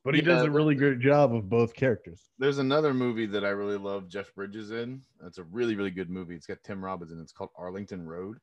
but 0.05 0.15
he 0.15 0.21
Yeah, 0.21 0.27
does 0.29 0.45
a 0.45 0.51
really 0.51 0.75
great 0.75 1.01
job 1.01 1.35
of 1.35 1.49
both 1.49 1.75
characters. 1.75 2.31
There's 2.39 2.59
another 2.59 2.95
movie 2.95 3.27
that 3.27 3.45
I 3.45 3.51
really 3.51 3.79
love 3.79 4.09
Jeff 4.09 4.35
Bridges 4.35 4.71
in. 4.71 5.03
It's 5.25 5.39
a 5.39 5.45
really, 5.45 5.75
really 5.77 5.91
good 5.91 6.11
movie. 6.11 6.35
It's 6.35 6.47
got 6.47 6.63
Tim 6.63 6.83
Robbins 6.85 7.13
in 7.13 7.19
it. 7.19 7.23
It's 7.23 7.33
called 7.33 7.51
Arlington 7.57 8.07
Road. 8.07 8.39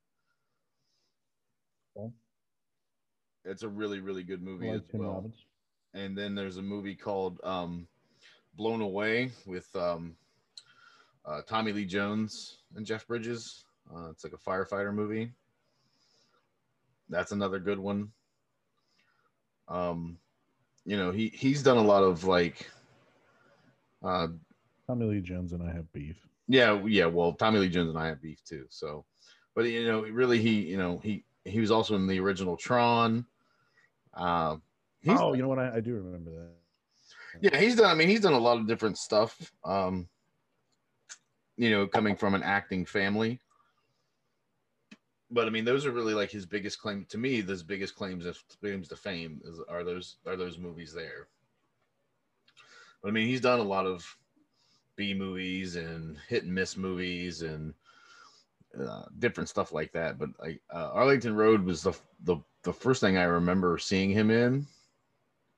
Okay. 1.98 2.12
It's 3.46 3.64
a 3.64 3.70
really, 3.70 4.00
really 4.00 4.24
good 4.24 4.42
movie 4.44 4.68
like 4.68 4.82
as 4.82 4.88
Tim 4.92 5.00
well. 5.02 5.14
Robbins. 5.14 5.46
And 5.94 6.18
then 6.18 6.36
there's 6.36 6.58
a 6.58 6.62
movie 6.62 6.96
called 6.96 7.40
um, 7.44 7.88
Blown 8.56 8.82
Away 8.82 9.32
with 9.46 9.74
um, 9.76 10.16
uh, 11.26 11.42
Tommy 11.48 11.72
Lee 11.72 11.86
Jones 11.86 12.58
and 12.76 12.86
Jeff 12.86 13.08
Bridges. 13.08 13.64
Uh, 13.94 14.10
it's 14.10 14.24
like 14.24 14.34
a 14.34 14.38
firefighter 14.38 14.94
movie. 14.94 15.32
That's 17.10 17.32
another 17.32 17.58
good 17.60 17.80
one. 17.80 18.12
Um, 19.70 20.18
you 20.88 20.96
know, 20.96 21.12
he 21.12 21.28
he's 21.36 21.62
done 21.62 21.78
a 21.78 21.84
lot 21.84 22.02
of 22.02 22.24
like, 22.24 22.72
uh, 24.04 24.30
Tommy 24.88 25.06
Lee 25.06 25.20
Jones 25.20 25.52
and 25.52 25.62
I 25.62 25.72
have 25.74 25.92
beef. 25.92 26.16
yeah, 26.48 26.82
yeah. 26.86 27.06
Well, 27.06 27.34
Tommy 27.34 27.60
Lee 27.60 27.68
Jones 27.68 27.90
and 27.90 28.00
I 28.00 28.08
have 28.08 28.22
beef 28.22 28.42
too. 28.46 28.66
So, 28.70 29.04
but 29.54 29.66
you 29.66 29.86
know, 29.86 30.02
really, 30.04 30.42
he 30.42 30.62
you 30.62 30.78
know 30.78 31.00
he 31.04 31.26
he 31.44 31.60
was 31.60 31.72
also 31.72 31.96
in 31.96 32.08
the 32.08 32.20
original 32.22 32.56
Tron. 32.56 33.26
Uh, 34.14 34.56
he's, 35.02 35.20
oh, 35.20 35.34
you 35.34 35.42
know 35.42 35.50
what? 35.50 35.60
I, 35.60 35.76
I 35.76 35.80
do 35.82 35.96
remember 35.96 36.32
that. 36.32 37.52
yeah, 37.52 37.60
he's 37.60 37.76
done. 37.76 37.92
I 37.92 37.94
mean, 37.94 38.08
he's 38.08 38.22
done 38.22 38.34
a 38.34 38.40
lot 38.40 38.58
of 38.58 38.66
different 38.66 38.98
stuff. 38.98 39.52
Um, 39.66 40.08
you 41.58 41.70
know, 41.70 41.86
coming 41.86 42.16
from 42.16 42.34
an 42.34 42.44
acting 42.44 42.86
family. 42.86 43.42
But 45.30 45.48
I 45.48 45.50
mean, 45.50 45.66
those 45.66 45.86
are 45.86 45.92
really 45.92 46.14
like 46.14 46.32
his 46.32 46.46
biggest 46.46 46.80
claim 46.82 47.06
to 47.10 47.18
me. 47.18 47.42
Those 47.42 47.64
biggest 47.64 47.96
claims 47.96 48.26
of 48.26 48.42
claims 48.62 48.88
to 48.90 48.96
fame 48.96 49.42
is 49.44 49.60
are 49.68 49.84
those 49.84 50.18
are 50.26 50.38
those 50.38 50.58
movies 50.58 50.94
there. 50.94 51.28
But 53.02 53.10
I 53.10 53.12
mean, 53.12 53.28
he's 53.28 53.42
done 53.42 53.60
a 53.60 53.64
lot 53.64 53.86
of 53.86 54.18
B 54.96 55.14
movies 55.14 55.76
and 55.76 56.18
hit 56.28 56.44
and 56.44 56.54
miss 56.54 56.78
movies 56.78 57.42
and 57.42 57.74
uh, 58.80 59.04
different 59.20 59.50
stuff 59.50 59.72
like 59.72 59.92
that. 59.94 60.18
But 60.18 60.30
like 60.40 60.62
uh, 60.74 60.92
Arlington 60.94 61.36
Road 61.36 61.64
was 61.64 61.84
the 61.84 61.94
the 62.24 62.38
the 62.64 62.74
first 62.74 63.02
thing 63.02 63.18
I 63.18 63.24
remember 63.24 63.78
seeing 63.78 64.12
him 64.12 64.32
in. 64.32 64.66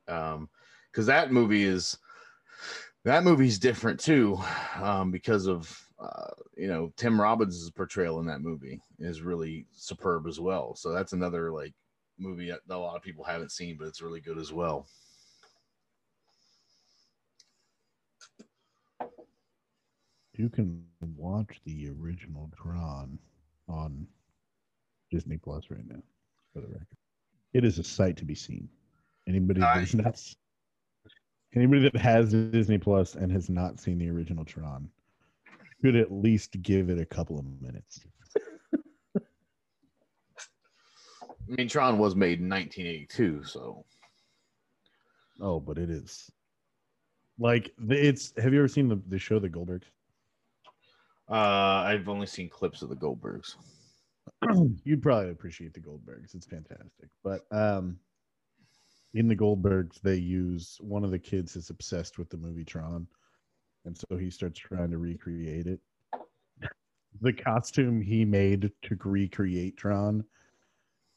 Um, 0.08 0.50
because 0.92 1.06
that 1.06 1.32
movie 1.32 1.64
is 1.64 1.98
that 3.06 3.24
movie's 3.24 3.60
different 3.60 4.00
too, 4.00 4.40
um, 4.82 5.12
because 5.12 5.48
of 5.48 5.89
uh, 6.00 6.32
you 6.56 6.68
know 6.68 6.92
Tim 6.96 7.20
Robbins' 7.20 7.70
portrayal 7.72 8.20
in 8.20 8.26
that 8.28 8.42
movie 8.42 8.80
is 9.00 9.22
really 9.22 9.66
superb 9.72 10.28
as 10.28 10.40
well. 10.40 10.76
So 10.76 10.92
that's 10.94 11.14
another 11.14 11.52
like 11.52 11.74
movie 12.18 12.50
that 12.50 12.62
a 12.70 12.78
lot 12.78 12.96
of 12.96 13.02
people 13.02 13.24
haven't 13.24 13.52
seen, 13.52 13.78
but 13.78 13.88
it's 13.88 14.02
really 14.02 14.22
good 14.22 14.38
as 14.38 14.52
well. 14.54 14.88
You 20.34 20.50
can 20.50 20.84
watch 21.18 21.60
the 21.66 21.90
original 21.90 22.50
Tron 22.56 23.20
on 23.68 24.08
Disney 25.12 25.38
Plus 25.38 25.70
right 25.70 25.86
now, 25.86 26.02
for 26.54 26.62
the 26.62 26.68
record. 26.68 26.88
It 27.54 27.66
is 27.66 27.78
a 27.80 27.84
sight 27.84 28.16
to 28.18 28.26
be 28.26 28.36
seen. 28.36 28.70
Anybody 29.28 29.60
that 29.60 29.76
Nice. 29.76 29.90
is 29.90 29.96
not 29.96 30.36
anybody 31.56 31.82
that 31.82 31.96
has 31.98 32.32
Disney 32.32 32.78
Plus 32.78 33.16
and 33.16 33.32
has 33.32 33.50
not 33.50 33.80
seen 33.80 33.98
the 33.98 34.10
original 34.10 34.46
Tron 34.46 34.90
should 35.82 35.96
at 35.96 36.12
least 36.12 36.62
give 36.62 36.90
it 36.90 37.00
a 37.00 37.06
couple 37.06 37.40
of 37.40 37.46
minutes. 37.62 38.02
I 39.16 39.22
mean, 41.48 41.68
Tron 41.68 41.98
was 41.98 42.16
made 42.16 42.40
in 42.40 42.50
1982, 42.50 43.44
so 43.44 43.86
Oh, 45.42 45.60
but 45.60 45.78
it 45.78 45.90
is 45.90 46.30
like 47.40 47.74
it's. 47.88 48.34
Have 48.38 48.54
you 48.54 48.60
ever 48.60 48.68
seen 48.68 48.90
the 48.90 49.02
the 49.08 49.18
show 49.18 49.40
The 49.40 49.50
Goldbergs? 49.50 49.86
uh, 51.30 51.34
I've 51.86 52.10
only 52.10 52.28
seen 52.28 52.50
clips 52.50 52.82
of 52.82 52.90
the 52.90 52.96
Goldbergs. 52.96 53.56
You'd 54.84 55.02
probably 55.02 55.32
appreciate 55.32 55.74
the 55.74 55.80
Goldbergs. 55.80 56.36
It's 56.36 56.46
fantastic. 56.46 57.10
But 57.24 57.46
um 57.52 57.98
in 59.16 59.28
the 59.28 59.36
Goldbergs, 59.36 60.00
they 60.02 60.16
use 60.16 60.78
one 60.82 61.04
of 61.04 61.10
the 61.12 61.18
kids 61.18 61.56
is 61.56 61.72
obsessed 61.72 62.20
with 62.20 62.30
the 62.30 62.38
movie 62.38 62.66
Tron, 62.66 63.08
and 63.86 63.98
so 63.98 64.18
he 64.18 64.30
starts 64.30 64.60
trying 64.60 64.92
to 64.92 64.98
recreate 64.98 65.68
it. 65.68 65.80
The 67.22 67.34
costume 67.34 68.02
he 68.02 68.24
made 68.24 68.72
to 68.84 68.98
recreate 69.04 69.78
Tron 69.78 70.24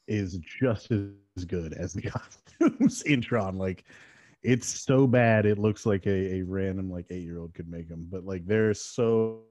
is 0.07 0.37
just 0.39 0.91
as 0.91 1.45
good 1.45 1.73
as 1.73 1.93
the 1.93 2.01
costumes 2.59 3.03
in 3.03 3.21
Tron. 3.21 3.57
Like 3.57 3.85
it's 4.41 4.67
so 4.67 5.07
bad 5.07 5.45
it 5.45 5.57
looks 5.57 5.85
like 5.85 6.05
a, 6.05 6.35
a 6.35 6.41
random 6.41 6.91
like 6.91 7.05
eight 7.09 7.23
year 7.23 7.39
old 7.39 7.53
could 7.53 7.69
make 7.69 7.87
them, 7.87 8.07
but 8.11 8.25
like 8.25 8.45
they're 8.45 8.73
so 8.73 9.43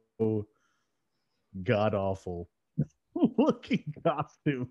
god 1.63 1.95
awful 1.95 2.49
looking 3.15 3.85
costume. 4.05 4.69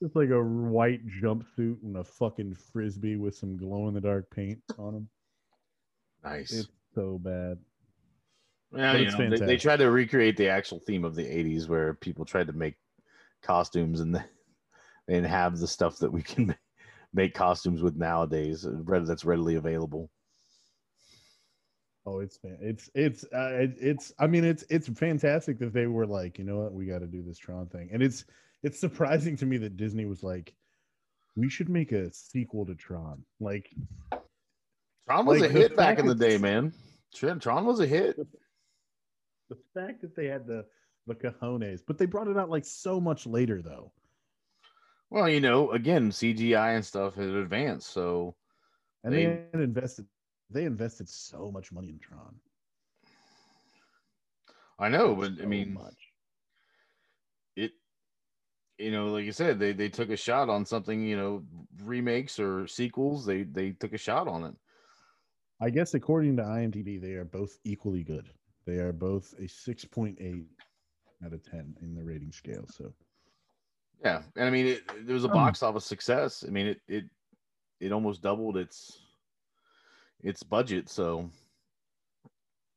It's 0.00 0.16
like 0.16 0.30
a 0.30 0.42
white 0.42 1.06
jumpsuit 1.06 1.82
and 1.82 1.98
a 1.98 2.04
fucking 2.04 2.56
frisbee 2.72 3.16
with 3.16 3.36
some 3.36 3.56
glow 3.56 3.86
in 3.88 3.94
the 3.94 4.00
dark 4.00 4.30
paint 4.30 4.60
on 4.78 4.94
them. 4.94 5.08
Nice. 6.24 6.52
It's 6.52 6.68
so 6.94 7.18
bad. 7.18 7.58
Yeah, 8.72 8.96
you 8.96 9.10
know, 9.10 9.30
they, 9.30 9.46
they 9.46 9.56
tried 9.56 9.78
to 9.78 9.90
recreate 9.90 10.36
the 10.36 10.48
actual 10.48 10.78
theme 10.78 11.04
of 11.04 11.16
the 11.16 11.24
80s 11.24 11.68
where 11.68 11.94
people 11.94 12.24
tried 12.24 12.46
to 12.46 12.52
make 12.52 12.76
costumes 13.42 14.00
and 14.00 14.22
and 15.08 15.26
have 15.26 15.58
the 15.58 15.66
stuff 15.66 15.98
that 15.98 16.12
we 16.12 16.22
can 16.22 16.54
make 17.12 17.34
costumes 17.34 17.82
with 17.82 17.96
nowadays 17.96 18.64
uh, 18.64 19.00
that's 19.00 19.24
readily 19.24 19.56
available. 19.56 20.08
Oh, 22.06 22.20
it's 22.20 22.38
it's 22.42 22.90
it's 22.94 23.24
uh, 23.24 23.66
it's. 23.80 24.12
I 24.18 24.26
mean, 24.26 24.44
it's 24.44 24.64
it's 24.70 24.88
fantastic 24.88 25.58
that 25.58 25.72
they 25.72 25.86
were 25.86 26.06
like, 26.06 26.38
you 26.38 26.44
know 26.44 26.58
what, 26.58 26.72
we 26.72 26.86
got 26.86 27.00
to 27.00 27.06
do 27.06 27.22
this 27.22 27.38
Tron 27.38 27.66
thing, 27.66 27.90
and 27.92 28.02
it's 28.02 28.24
it's 28.62 28.80
surprising 28.80 29.36
to 29.36 29.46
me 29.46 29.58
that 29.58 29.76
Disney 29.76 30.06
was 30.06 30.22
like, 30.22 30.54
we 31.36 31.50
should 31.50 31.68
make 31.68 31.92
a 31.92 32.12
sequel 32.12 32.64
to 32.66 32.74
Tron. 32.74 33.22
Like, 33.38 33.70
Tron 35.10 35.26
was 35.26 35.40
Like, 35.40 35.50
a 35.50 35.52
hit 35.52 35.76
back 35.76 35.98
in 35.98 36.06
the 36.06 36.14
day, 36.14 36.38
man. 36.38 36.72
Tron 37.12 37.64
was 37.64 37.80
a 37.80 37.86
hit. 37.86 38.16
the 39.48 39.56
fact 39.74 40.02
that 40.02 40.14
they 40.14 40.26
had 40.26 40.46
the 40.46 40.64
the 41.08 41.14
cojones, 41.16 41.82
but 41.84 41.98
they 41.98 42.06
brought 42.06 42.28
it 42.28 42.36
out 42.36 42.48
like 42.48 42.64
so 42.64 43.00
much 43.00 43.26
later, 43.26 43.60
though. 43.60 43.92
Well, 45.08 45.28
you 45.28 45.40
know, 45.40 45.72
again, 45.72 46.10
CGI 46.12 46.76
and 46.76 46.84
stuff 46.84 47.16
had 47.16 47.30
advanced, 47.30 47.90
so 47.90 48.36
And 49.02 49.12
They- 49.12 49.48
they, 49.52 49.62
invested 49.64 50.06
they 50.48 50.64
invested 50.64 51.08
so 51.08 51.50
much 51.50 51.72
money 51.72 51.88
in 51.88 51.98
Tron. 51.98 52.40
I 54.78 54.88
know, 54.90 55.16
but 55.16 55.32
I 55.42 55.46
mean, 55.46 55.74
much. 55.74 56.12
it 57.56 57.72
you 58.78 58.92
know 58.92 59.08
like 59.08 59.24
you 59.24 59.32
said 59.32 59.58
they 59.58 59.72
they 59.72 59.88
took 59.88 60.10
a 60.10 60.16
shot 60.16 60.48
on 60.48 60.64
something 60.64 61.02
you 61.02 61.16
know 61.16 61.44
remakes 61.82 62.38
or 62.38 62.68
sequels 62.68 63.26
they 63.26 63.42
they 63.42 63.72
took 63.72 63.92
a 63.92 63.98
shot 63.98 64.28
on 64.28 64.44
it 64.44 64.54
I 65.60 65.70
guess 65.70 65.94
according 65.94 66.36
to 66.36 66.42
IMDb, 66.42 67.00
they 67.00 67.12
are 67.12 67.24
both 67.24 67.58
equally 67.64 68.02
good. 68.02 68.30
They 68.66 68.76
are 68.78 68.92
both 68.92 69.34
a 69.38 69.48
six 69.48 69.84
point 69.84 70.16
eight 70.20 70.46
out 71.24 71.32
of 71.32 71.42
ten 71.44 71.76
in 71.82 71.94
the 71.94 72.02
rating 72.02 72.32
scale. 72.32 72.66
So 72.68 72.92
yeah 74.02 74.22
and 74.36 74.46
i 74.46 74.50
mean 74.50 74.66
it, 74.66 74.82
it 75.06 75.12
was 75.12 75.24
a 75.24 75.28
Um, 75.28 75.34
box 75.34 75.62
office 75.62 75.84
success 75.84 76.42
i 76.46 76.50
mean 76.50 76.66
it 76.66 76.80
it 76.88 77.04
it 77.80 77.92
almost 77.92 78.22
doubled 78.22 78.56
its 78.56 79.02
its 80.22 80.42
budget 80.42 80.88
so 80.88 81.30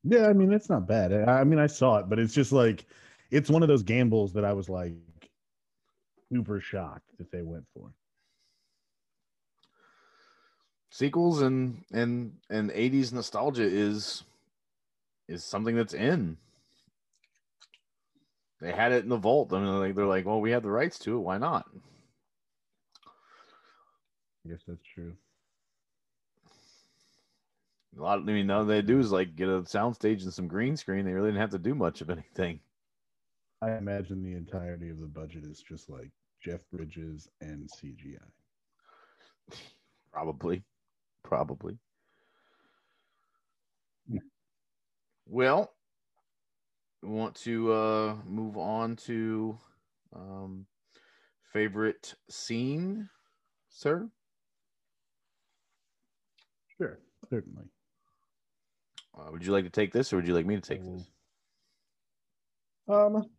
yeah, 0.06 0.28
I 0.28 0.34
mean 0.34 0.52
it's 0.52 0.70
not 0.70 0.86
bad. 0.86 1.14
I, 1.14 1.40
I 1.40 1.44
mean 1.46 1.60
I 1.60 1.68
saw 1.68 1.98
it, 2.00 2.10
but 2.10 2.20
it's 2.20 2.34
just 2.34 2.52
like 2.52 2.86
it's 3.32 3.50
one 3.50 3.62
of 3.64 3.70
those 3.70 3.84
gambles 3.84 4.34
that 4.34 4.44
I 4.44 4.52
was 4.52 4.68
like 4.68 4.94
super 6.30 6.60
shocked 6.60 7.18
that 7.18 7.32
they 7.32 7.42
went 7.42 7.64
for. 7.74 7.94
Sequels 10.94 11.42
and 11.42 11.84
and 11.92 12.32
and 12.52 12.70
80s 12.70 13.12
nostalgia 13.14 13.64
is 13.64 14.24
is 15.28 15.44
something 15.44 15.76
that's 15.76 15.96
in 15.96 16.38
they 18.62 18.72
had 18.72 18.92
it 18.92 19.02
in 19.04 19.10
the 19.10 19.18
vault 19.18 19.52
i 19.54 19.60
mean 19.60 19.80
like 19.80 19.96
they're 19.96 20.06
like 20.06 20.28
well 20.28 20.40
we 20.40 20.52
have 20.52 20.62
the 20.62 20.70
rights 20.70 21.00
to 21.00 21.16
it 21.16 21.22
why 21.22 21.40
not 21.40 21.66
I 24.46 24.50
guess 24.50 24.62
that's 24.68 24.86
true. 24.94 25.14
a 27.98 28.02
lot 28.02 28.20
i 28.20 28.22
mean 28.22 28.52
all 28.52 28.64
they 28.64 28.84
do 28.84 29.00
is 29.00 29.12
like 29.12 29.36
get 29.36 29.50
a 29.50 29.62
soundstage 29.64 30.22
and 30.22 30.34
some 30.34 30.48
green 30.48 30.78
screen 30.78 31.06
they 31.06 31.14
really 31.14 31.30
didn't 31.30 31.42
have 31.42 31.50
to 31.50 31.58
do 31.58 31.74
much 31.74 32.02
of 32.02 32.12
anything 32.12 32.60
I 33.64 33.78
imagine 33.78 34.22
the 34.22 34.36
entirety 34.36 34.90
of 34.90 35.00
the 35.00 35.08
budget 35.08 35.46
is 35.46 35.64
just 35.68 35.90
like 35.90 36.12
Jeff 36.44 36.60
Bridges 36.70 37.30
and 37.40 37.70
CGI. 37.70 38.18
Probably. 40.12 40.66
Probably. 41.24 41.78
Well, 45.26 45.74
we 47.02 47.10
want 47.10 47.36
to 47.38 47.72
uh 47.74 48.16
move 48.26 48.58
on 48.58 48.96
to 49.08 49.58
um 50.14 50.66
favorite 51.52 52.16
scene, 52.30 53.10
sir? 53.70 54.10
Sure, 56.78 57.00
certainly. 57.30 57.66
Uh, 59.16 59.32
would 59.32 59.46
you 59.46 59.52
like 59.52 59.64
to 59.64 59.70
take 59.70 59.94
this, 59.94 60.12
or 60.12 60.18
would 60.18 60.28
you 60.28 60.34
like 60.34 60.46
me 60.46 60.56
to 60.56 60.62
take 60.62 60.84
this? 60.84 61.08
Um, 62.88 63.30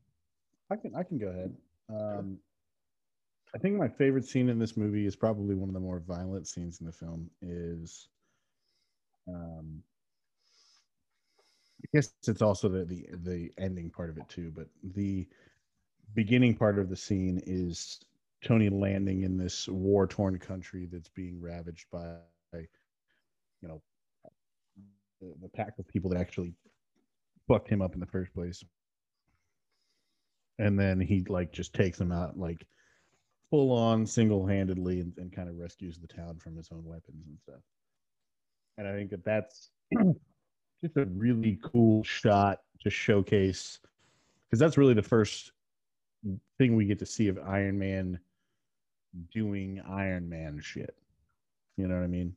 I 0.70 0.76
can 0.76 0.94
I 0.94 1.02
can 1.02 1.18
go 1.18 1.28
ahead. 1.28 1.56
Um, 1.88 2.38
I 3.54 3.58
think 3.58 3.76
my 3.76 3.88
favorite 3.88 4.26
scene 4.26 4.48
in 4.48 4.58
this 4.58 4.76
movie 4.76 5.06
is 5.06 5.16
probably 5.16 5.54
one 5.54 5.68
of 5.68 5.74
the 5.74 5.80
more 5.80 6.00
violent 6.00 6.48
scenes 6.48 6.80
in 6.80 6.86
the 6.86 6.92
film. 6.92 7.30
Is, 7.40 8.08
um, 9.28 9.82
I 11.82 11.88
guess 11.92 12.12
it's 12.26 12.42
also 12.42 12.68
the 12.68 12.84
the 12.84 13.06
the 13.22 13.52
ending 13.58 13.90
part 13.90 14.10
of 14.10 14.18
it 14.18 14.28
too. 14.28 14.52
But 14.54 14.66
the 14.82 15.28
beginning 16.14 16.56
part 16.56 16.78
of 16.78 16.88
the 16.88 16.96
scene 16.96 17.40
is 17.46 18.00
Tony 18.44 18.68
landing 18.68 19.22
in 19.22 19.38
this 19.38 19.68
war 19.68 20.06
torn 20.06 20.38
country 20.38 20.88
that's 20.90 21.08
being 21.08 21.40
ravaged 21.40 21.86
by, 21.92 22.16
you 22.52 23.68
know, 23.68 23.82
the, 25.20 25.34
the 25.42 25.48
pack 25.48 25.78
of 25.78 25.88
people 25.88 26.10
that 26.10 26.20
actually 26.20 26.52
fucked 27.48 27.68
him 27.68 27.82
up 27.82 27.94
in 27.94 28.00
the 28.00 28.06
first 28.06 28.32
place 28.34 28.64
and 30.58 30.78
then 30.78 31.00
he 31.00 31.24
like 31.28 31.52
just 31.52 31.74
takes 31.74 31.98
them 31.98 32.12
out 32.12 32.38
like 32.38 32.66
full 33.54 33.70
on 33.70 34.04
single-handedly 34.04 34.98
and, 34.98 35.12
and 35.16 35.32
kind 35.32 35.48
of 35.48 35.56
rescues 35.56 35.96
the 35.96 36.08
town 36.08 36.36
from 36.38 36.56
his 36.56 36.68
own 36.72 36.84
weapons 36.84 37.24
and 37.28 37.38
stuff. 37.38 37.60
And 38.78 38.88
i 38.88 38.92
think 38.92 39.10
that 39.10 39.24
that's 39.24 39.70
just 40.84 40.96
a 40.96 41.04
really 41.04 41.60
cool 41.62 42.02
shot 42.02 42.62
to 42.80 42.90
showcase 42.90 43.78
because 44.44 44.58
that's 44.58 44.76
really 44.76 44.92
the 44.92 45.04
first 45.04 45.52
thing 46.58 46.74
we 46.74 46.84
get 46.84 46.98
to 46.98 47.06
see 47.06 47.28
of 47.28 47.38
iron 47.46 47.78
man 47.78 48.18
doing 49.32 49.80
iron 49.88 50.28
man 50.28 50.60
shit. 50.60 50.96
You 51.76 51.86
know 51.86 51.94
what 51.94 52.02
i 52.02 52.08
mean? 52.08 52.34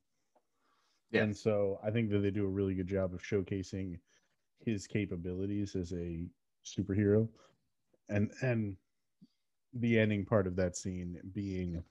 Yeah. 1.09 1.23
and 1.23 1.35
so 1.35 1.79
i 1.83 1.89
think 1.89 2.11
that 2.11 2.19
they 2.19 2.29
do 2.29 2.45
a 2.45 2.49
really 2.59 2.75
good 2.75 2.85
job 2.85 3.15
of 3.15 3.23
showcasing 3.23 3.97
his 4.63 4.85
capabilities 4.85 5.75
as 5.75 5.93
a 5.93 6.27
superhero. 6.63 7.27
And 8.07 8.29
and 8.43 8.77
the 9.73 9.99
ending 9.99 10.25
part 10.25 10.47
of 10.47 10.55
that 10.55 10.75
scene 10.75 11.19
being 11.33 11.83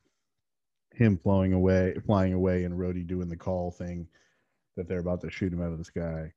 him 0.92 1.18
flying 1.18 1.52
away 1.52 1.94
flying 2.06 2.32
away 2.32 2.64
and 2.64 2.78
Rhodey 2.78 3.06
doing 3.06 3.28
the 3.28 3.36
call 3.36 3.70
thing 3.70 4.06
that 4.76 4.88
they're 4.88 5.00
about 5.00 5.20
to 5.22 5.30
shoot 5.30 5.52
him 5.52 5.62
out 5.62 5.72
of 5.72 5.78
the 5.78 5.84
sky 5.84 6.32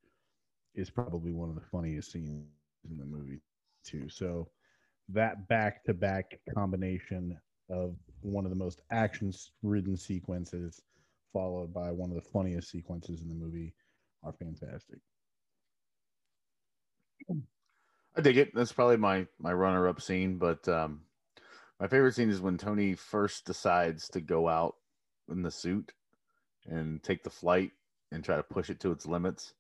is 0.75 0.89
probably 0.89 1.31
one 1.31 1.49
of 1.49 1.55
the 1.55 1.67
funniest 1.71 2.11
scenes 2.11 2.45
in 2.89 2.97
the 2.97 3.05
movie 3.05 3.39
too 3.83 4.09
so 4.09 4.49
that 5.07 5.47
back 5.47 5.83
to 5.85 5.93
back 5.93 6.39
combination 6.53 7.37
of 7.69 7.95
one 8.21 8.45
of 8.45 8.51
the 8.51 8.55
most 8.55 8.81
action 8.91 9.31
ridden 9.63 9.95
sequences 9.95 10.81
followed 11.31 11.73
by 11.73 11.91
one 11.91 12.09
of 12.09 12.15
the 12.15 12.29
funniest 12.29 12.69
sequences 12.69 13.21
in 13.21 13.29
the 13.29 13.35
movie 13.35 13.73
are 14.23 14.33
fantastic 14.33 14.99
I 18.15 18.21
dig 18.21 18.37
it. 18.37 18.53
That's 18.53 18.71
probably 18.73 18.97
my 18.97 19.27
my 19.39 19.53
runner 19.53 19.87
up 19.87 20.01
scene, 20.01 20.37
but 20.37 20.67
um 20.67 21.01
my 21.79 21.87
favorite 21.87 22.13
scene 22.13 22.29
is 22.29 22.41
when 22.41 22.57
Tony 22.57 22.93
first 22.93 23.45
decides 23.45 24.09
to 24.09 24.21
go 24.21 24.47
out 24.47 24.75
in 25.29 25.41
the 25.41 25.51
suit 25.51 25.93
and 26.67 27.01
take 27.01 27.23
the 27.23 27.29
flight 27.29 27.71
and 28.11 28.23
try 28.23 28.35
to 28.35 28.43
push 28.43 28.69
it 28.69 28.79
to 28.81 28.91
its 28.91 29.05
limits. 29.05 29.53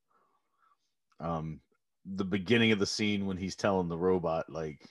Um 1.19 1.61
the 2.05 2.25
beginning 2.25 2.71
of 2.71 2.79
the 2.79 2.85
scene 2.85 3.25
when 3.25 3.37
he's 3.37 3.55
telling 3.55 3.87
the 3.87 3.97
robot 3.97 4.49
like 4.49 4.89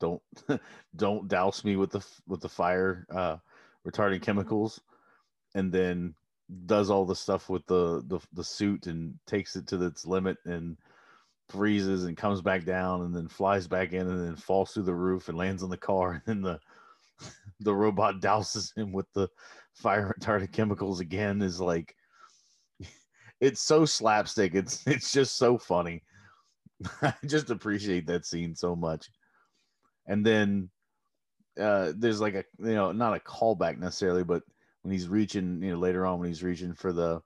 don't 0.00 0.22
don't 0.96 1.28
douse 1.28 1.64
me 1.64 1.76
with 1.76 1.90
the 1.90 2.04
with 2.26 2.40
the 2.40 2.48
fire 2.48 3.06
uh 3.10 3.36
retarding 3.86 4.22
chemicals 4.22 4.80
and 5.54 5.70
then 5.70 6.14
does 6.66 6.90
all 6.90 7.04
the 7.04 7.14
stuff 7.14 7.48
with 7.48 7.64
the 7.66 8.02
the, 8.06 8.18
the 8.32 8.42
suit 8.44 8.86
and 8.86 9.14
takes 9.26 9.54
it 9.54 9.66
to 9.66 9.82
its 9.84 10.06
limit 10.06 10.38
and 10.44 10.76
freezes 11.50 12.04
and 12.04 12.16
comes 12.16 12.40
back 12.40 12.64
down 12.64 13.02
and 13.02 13.14
then 13.14 13.28
flies 13.28 13.66
back 13.66 13.92
in 13.92 14.08
and 14.08 14.24
then 14.24 14.36
falls 14.36 14.72
through 14.72 14.84
the 14.84 14.94
roof 14.94 15.28
and 15.28 15.36
lands 15.36 15.62
on 15.62 15.70
the 15.70 15.76
car 15.76 16.12
and 16.26 16.26
then 16.26 16.42
the 16.42 16.60
the 17.60 17.74
robot 17.74 18.20
douses 18.20 18.76
him 18.76 18.92
with 18.92 19.06
the 19.14 19.28
fire 19.74 20.14
retardant 20.20 20.52
chemicals 20.52 21.00
again 21.00 21.42
is 21.42 21.60
like 21.60 21.94
it's 23.40 23.60
so 23.60 23.84
slapstick. 23.84 24.54
It's 24.54 24.86
it's 24.86 25.12
just 25.12 25.36
so 25.36 25.58
funny. 25.58 26.02
I 27.02 27.12
just 27.26 27.50
appreciate 27.50 28.06
that 28.06 28.24
scene 28.24 28.54
so 28.54 28.74
much. 28.74 29.10
And 30.06 30.24
then 30.24 30.70
uh 31.60 31.92
there's 31.96 32.20
like 32.20 32.34
a 32.34 32.44
you 32.58 32.74
know 32.74 32.92
not 32.92 33.16
a 33.16 33.20
callback 33.20 33.76
necessarily 33.76 34.22
but 34.22 34.42
when 34.82 34.92
he's 34.92 35.08
reaching 35.08 35.60
you 35.62 35.72
know 35.72 35.78
later 35.78 36.06
on 36.06 36.20
when 36.20 36.28
he's 36.28 36.44
reaching 36.44 36.74
for 36.74 36.92
the 36.92 37.20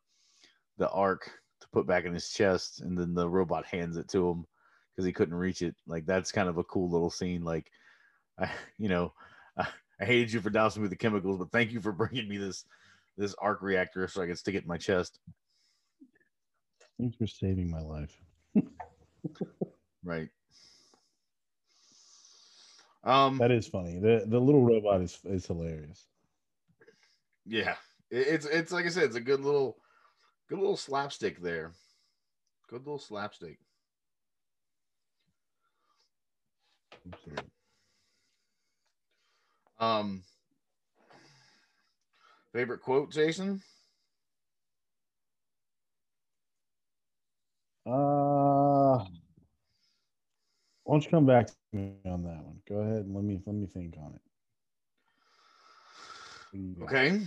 the 0.79 0.89
arc 0.91 1.31
put 1.75 1.87
back 1.87 2.05
in 2.05 2.15
his 2.15 2.31
chest 2.31 2.81
and 2.81 2.97
then 2.97 3.15
the 3.15 3.29
robot 3.29 3.67
hands 3.67 3.97
it 3.97 4.09
to 4.09 4.31
him 4.31 4.47
because 4.95 5.05
he 5.05 5.13
couldn't 5.13 5.35
reach 5.35 5.61
it. 5.61 5.75
Like 5.87 6.07
that's 6.07 6.33
kind 6.33 6.49
of 6.49 6.57
a 6.59 6.65
cool 6.65 6.89
little 6.91 7.11
scene. 7.11 7.43
Like 7.45 7.71
i 8.39 8.51
you 8.79 8.89
know 8.89 9.13
I, 9.57 9.67
I 10.01 10.05
hated 10.07 10.33
you 10.33 10.41
for 10.41 10.51
dousing 10.51 10.83
me 10.83 10.85
with 10.85 10.91
the 10.91 10.97
chemicals 10.97 11.39
but 11.39 11.53
thank 11.53 11.71
you 11.73 11.81
for 11.81 11.93
bringing 12.03 12.29
me 12.29 12.37
this 12.39 12.65
this 13.17 13.35
arc 13.35 13.63
reactor 13.63 14.09
so 14.09 14.23
i 14.23 14.27
can 14.27 14.35
stick 14.35 14.57
it 14.57 14.63
in 14.63 14.69
my 14.69 14.77
chest. 14.79 15.21
Thanks 16.99 17.17
for 17.17 17.27
saving 17.29 17.71
my 17.71 17.81
life. 17.81 18.17
Right. 20.05 20.29
Um 23.05 23.39
That 23.39 23.51
is 23.51 23.67
funny. 23.69 23.99
The 23.99 24.25
the 24.27 24.41
little 24.41 24.65
robot 24.65 25.01
is 25.03 25.19
is 25.25 25.47
hilarious. 25.47 26.07
yeah. 27.47 27.77
It- 28.11 28.29
it's 28.29 28.47
it's 28.47 28.73
like 28.73 28.87
i 28.87 28.89
said 28.89 29.05
it's 29.05 29.17
a 29.17 29.21
good 29.21 29.41
little 29.41 29.77
good 30.49 30.59
little 30.59 30.77
slapstick 30.77 31.41
there 31.41 31.73
good 32.69 32.81
little 32.81 32.99
slapstick 32.99 33.59
um 39.79 40.23
favorite 42.53 42.81
quote 42.81 43.11
jason 43.11 43.61
Uh, 47.87 49.05
why 50.85 50.95
don't 50.95 51.05
you 51.05 51.11
come 51.11 51.27
back 51.27 51.47
to 51.49 51.55
me 51.73 51.93
on 52.07 52.23
that 52.23 52.43
one? 52.45 52.61
Go 52.69 52.77
ahead 52.77 53.05
and 53.05 53.15
let 53.15 53.25
me 53.25 53.41
let 53.47 53.55
me 53.55 53.67
think 53.67 53.97
on 53.99 54.15
it. 54.15 54.21
What 56.51 56.59
do 56.59 56.59
you 56.59 56.75
got? 56.79 56.85
Okay. 56.85 57.21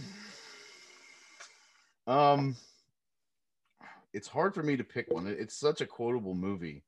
Um 2.08 2.56
it's 4.14 4.28
hard 4.28 4.54
for 4.54 4.64
me 4.64 4.78
to 4.78 4.84
pick 4.84 5.12
one. 5.12 5.28
It's 5.28 5.60
such 5.60 5.82
a 5.82 5.86
quotable 5.86 6.34
movie. 6.34 6.84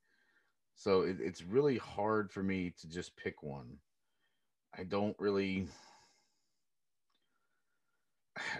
So 0.75 1.01
it, 1.01 1.17
it's 1.19 1.43
really 1.43 1.77
hard 1.77 2.31
for 2.31 2.41
me 2.41 2.73
to 2.79 2.89
just 2.89 3.15
pick 3.17 3.43
one. 3.43 3.77
I 4.77 4.83
don't 4.83 5.15
really 5.19 5.67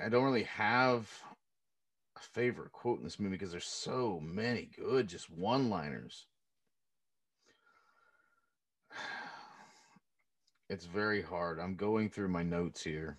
I 0.04 0.10
don't 0.10 0.26
really 0.26 0.44
have 0.44 1.10
a 2.18 2.20
favorite 2.20 2.72
quote 2.72 2.98
in 2.98 3.04
this 3.04 3.20
movie 3.20 3.38
because 3.38 3.52
there's 3.52 3.66
so 3.66 4.20
many 4.22 4.70
good 4.78 5.08
just 5.08 5.30
one-liners. 5.30 6.26
It's 10.72 10.86
very 10.86 11.24
hard. 11.24 11.60
I'm 11.60 11.74
going 11.74 12.12
through 12.12 12.28
my 12.28 12.44
notes 12.44 12.84
here. 12.84 13.18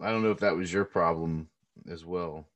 I 0.00 0.10
don't 0.10 0.24
know 0.24 0.32
if 0.32 0.40
that 0.40 0.56
was 0.56 0.72
your 0.72 0.84
problem 0.84 1.48
as 1.88 2.04
well. 2.04 2.49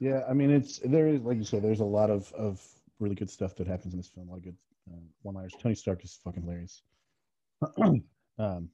Yeah, 0.00 0.22
I 0.28 0.34
mean 0.34 0.50
it's 0.50 0.78
there 0.80 1.08
is 1.08 1.22
like 1.22 1.38
you 1.38 1.44
said, 1.44 1.62
there's 1.62 1.80
a 1.80 1.84
lot 1.84 2.10
of 2.10 2.32
of 2.32 2.62
really 3.00 3.14
good 3.16 3.30
stuff 3.30 3.56
that 3.56 3.66
happens 3.66 3.94
in 3.94 3.98
this 4.00 4.08
film. 4.08 4.28
A 4.28 4.32
lot 4.32 4.38
of 4.38 4.44
good 4.44 4.56
uh, 4.92 4.96
one-liners. 5.22 5.54
Tony 5.60 5.74
Stark 5.74 6.04
is 6.04 6.18
fucking 6.24 6.42
hilarious. 6.42 6.82
um, 8.38 8.70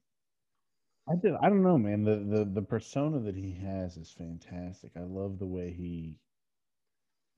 I 1.09 1.17
did. 1.17 1.35
I 1.43 1.49
don't 1.49 1.63
know, 1.63 1.79
man. 1.79 2.05
The 2.05 2.17
the 2.17 2.45
the 2.45 2.63
persona 2.63 3.21
that 3.21 3.37
he 3.37 3.53
has 3.53 3.97
is 3.97 4.11
fantastic. 4.11 4.93
I 4.97 5.01
love 5.03 5.39
the 5.39 5.47
way 5.47 5.73
he, 5.73 6.17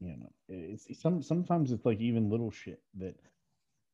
you 0.00 0.16
know, 0.16 0.32
it's, 0.48 0.86
some 1.00 1.22
sometimes 1.22 1.72
it's 1.72 1.84
like 1.84 2.00
even 2.00 2.30
little 2.30 2.50
shit 2.50 2.82
that 2.98 3.16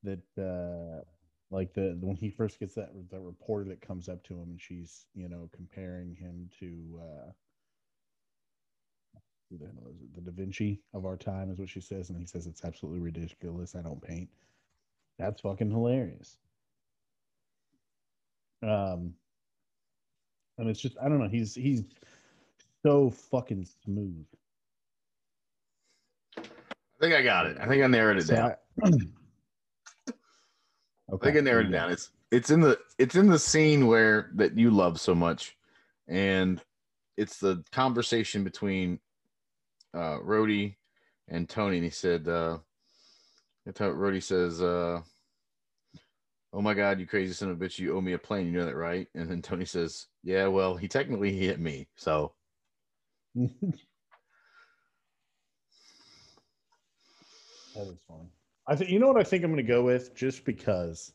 that 0.04 0.22
uh 0.38 1.04
like 1.50 1.74
the 1.74 1.96
when 2.00 2.16
he 2.16 2.30
first 2.30 2.58
gets 2.60 2.74
that 2.74 2.90
that 3.10 3.20
reporter 3.20 3.68
that 3.70 3.80
comes 3.80 4.08
up 4.08 4.22
to 4.24 4.34
him 4.34 4.50
and 4.50 4.60
she's 4.60 5.06
you 5.14 5.28
know 5.28 5.50
comparing 5.54 6.14
him 6.14 6.48
to 6.60 7.00
uh 7.02 7.32
the 9.58 9.66
hell 9.66 9.90
is 9.92 10.00
it? 10.00 10.14
The 10.14 10.20
Da 10.20 10.32
Vinci 10.32 10.80
of 10.94 11.04
our 11.04 11.16
time 11.16 11.50
is 11.50 11.58
what 11.58 11.68
she 11.68 11.80
says, 11.80 12.10
and 12.10 12.18
he 12.18 12.26
says 12.26 12.46
it's 12.46 12.64
absolutely 12.64 13.00
ridiculous. 13.00 13.74
I 13.74 13.82
don't 13.82 14.02
paint. 14.02 14.28
That's 15.18 15.40
fucking 15.40 15.70
hilarious. 15.70 16.36
Um, 18.62 19.14
and 20.58 20.68
it's 20.68 20.80
just 20.80 20.96
I 21.02 21.08
don't 21.08 21.18
know. 21.18 21.28
He's 21.28 21.54
he's 21.54 21.84
so 22.84 23.10
fucking 23.10 23.66
smooth. 23.84 24.24
I 26.38 26.42
think 27.00 27.14
I 27.14 27.22
got 27.22 27.46
it. 27.46 27.58
I 27.60 27.66
think 27.66 27.82
I 27.82 27.86
narrowed 27.88 28.18
it 28.18 28.26
So 28.26 28.34
down. 28.36 28.52
I, 28.84 28.88
I 31.12 31.16
think 31.20 31.36
I 31.36 31.40
narrowed 31.40 31.66
it 31.66 31.72
down. 31.72 31.90
It's 31.90 32.10
it's 32.30 32.50
in 32.50 32.60
the 32.60 32.78
it's 32.98 33.16
in 33.16 33.26
the 33.28 33.38
scene 33.38 33.86
where 33.86 34.30
that 34.34 34.56
you 34.56 34.70
love 34.70 35.00
so 35.00 35.14
much, 35.14 35.56
and 36.08 36.60
it's 37.16 37.38
the 37.38 37.62
conversation 37.72 38.44
between 38.44 38.98
uh, 39.94 40.18
Rhodey 40.18 40.76
and 41.28 41.48
Tony, 41.48 41.76
and 41.76 41.84
he 41.84 41.90
said, 41.90 42.28
uh, 42.28 42.58
Rhodey 43.66 44.22
says, 44.22 44.60
uh, 44.60 45.00
"Oh 46.52 46.60
my 46.60 46.74
God, 46.74 47.00
you 47.00 47.06
crazy 47.06 47.32
son 47.32 47.50
of 47.50 47.60
a 47.60 47.64
bitch! 47.64 47.78
You 47.78 47.96
owe 47.96 48.00
me 48.00 48.12
a 48.12 48.18
plane. 48.18 48.46
You 48.46 48.52
know 48.52 48.66
that, 48.66 48.76
right?" 48.76 49.06
And 49.14 49.30
then 49.30 49.42
Tony 49.42 49.64
says, 49.64 50.06
"Yeah, 50.22 50.48
well, 50.48 50.76
he 50.76 50.88
technically 50.88 51.36
hit 51.36 51.60
me, 51.60 51.88
so." 51.96 52.34
That 57.74 57.86
is 57.86 57.98
fun. 58.06 58.28
I 58.66 58.76
think 58.76 58.90
you 58.90 58.98
know 58.98 59.08
what 59.08 59.20
I 59.20 59.24
think 59.24 59.44
I'm 59.44 59.50
going 59.50 59.64
to 59.64 59.72
go 59.72 59.82
with 59.82 60.14
just 60.14 60.44
because 60.44 61.12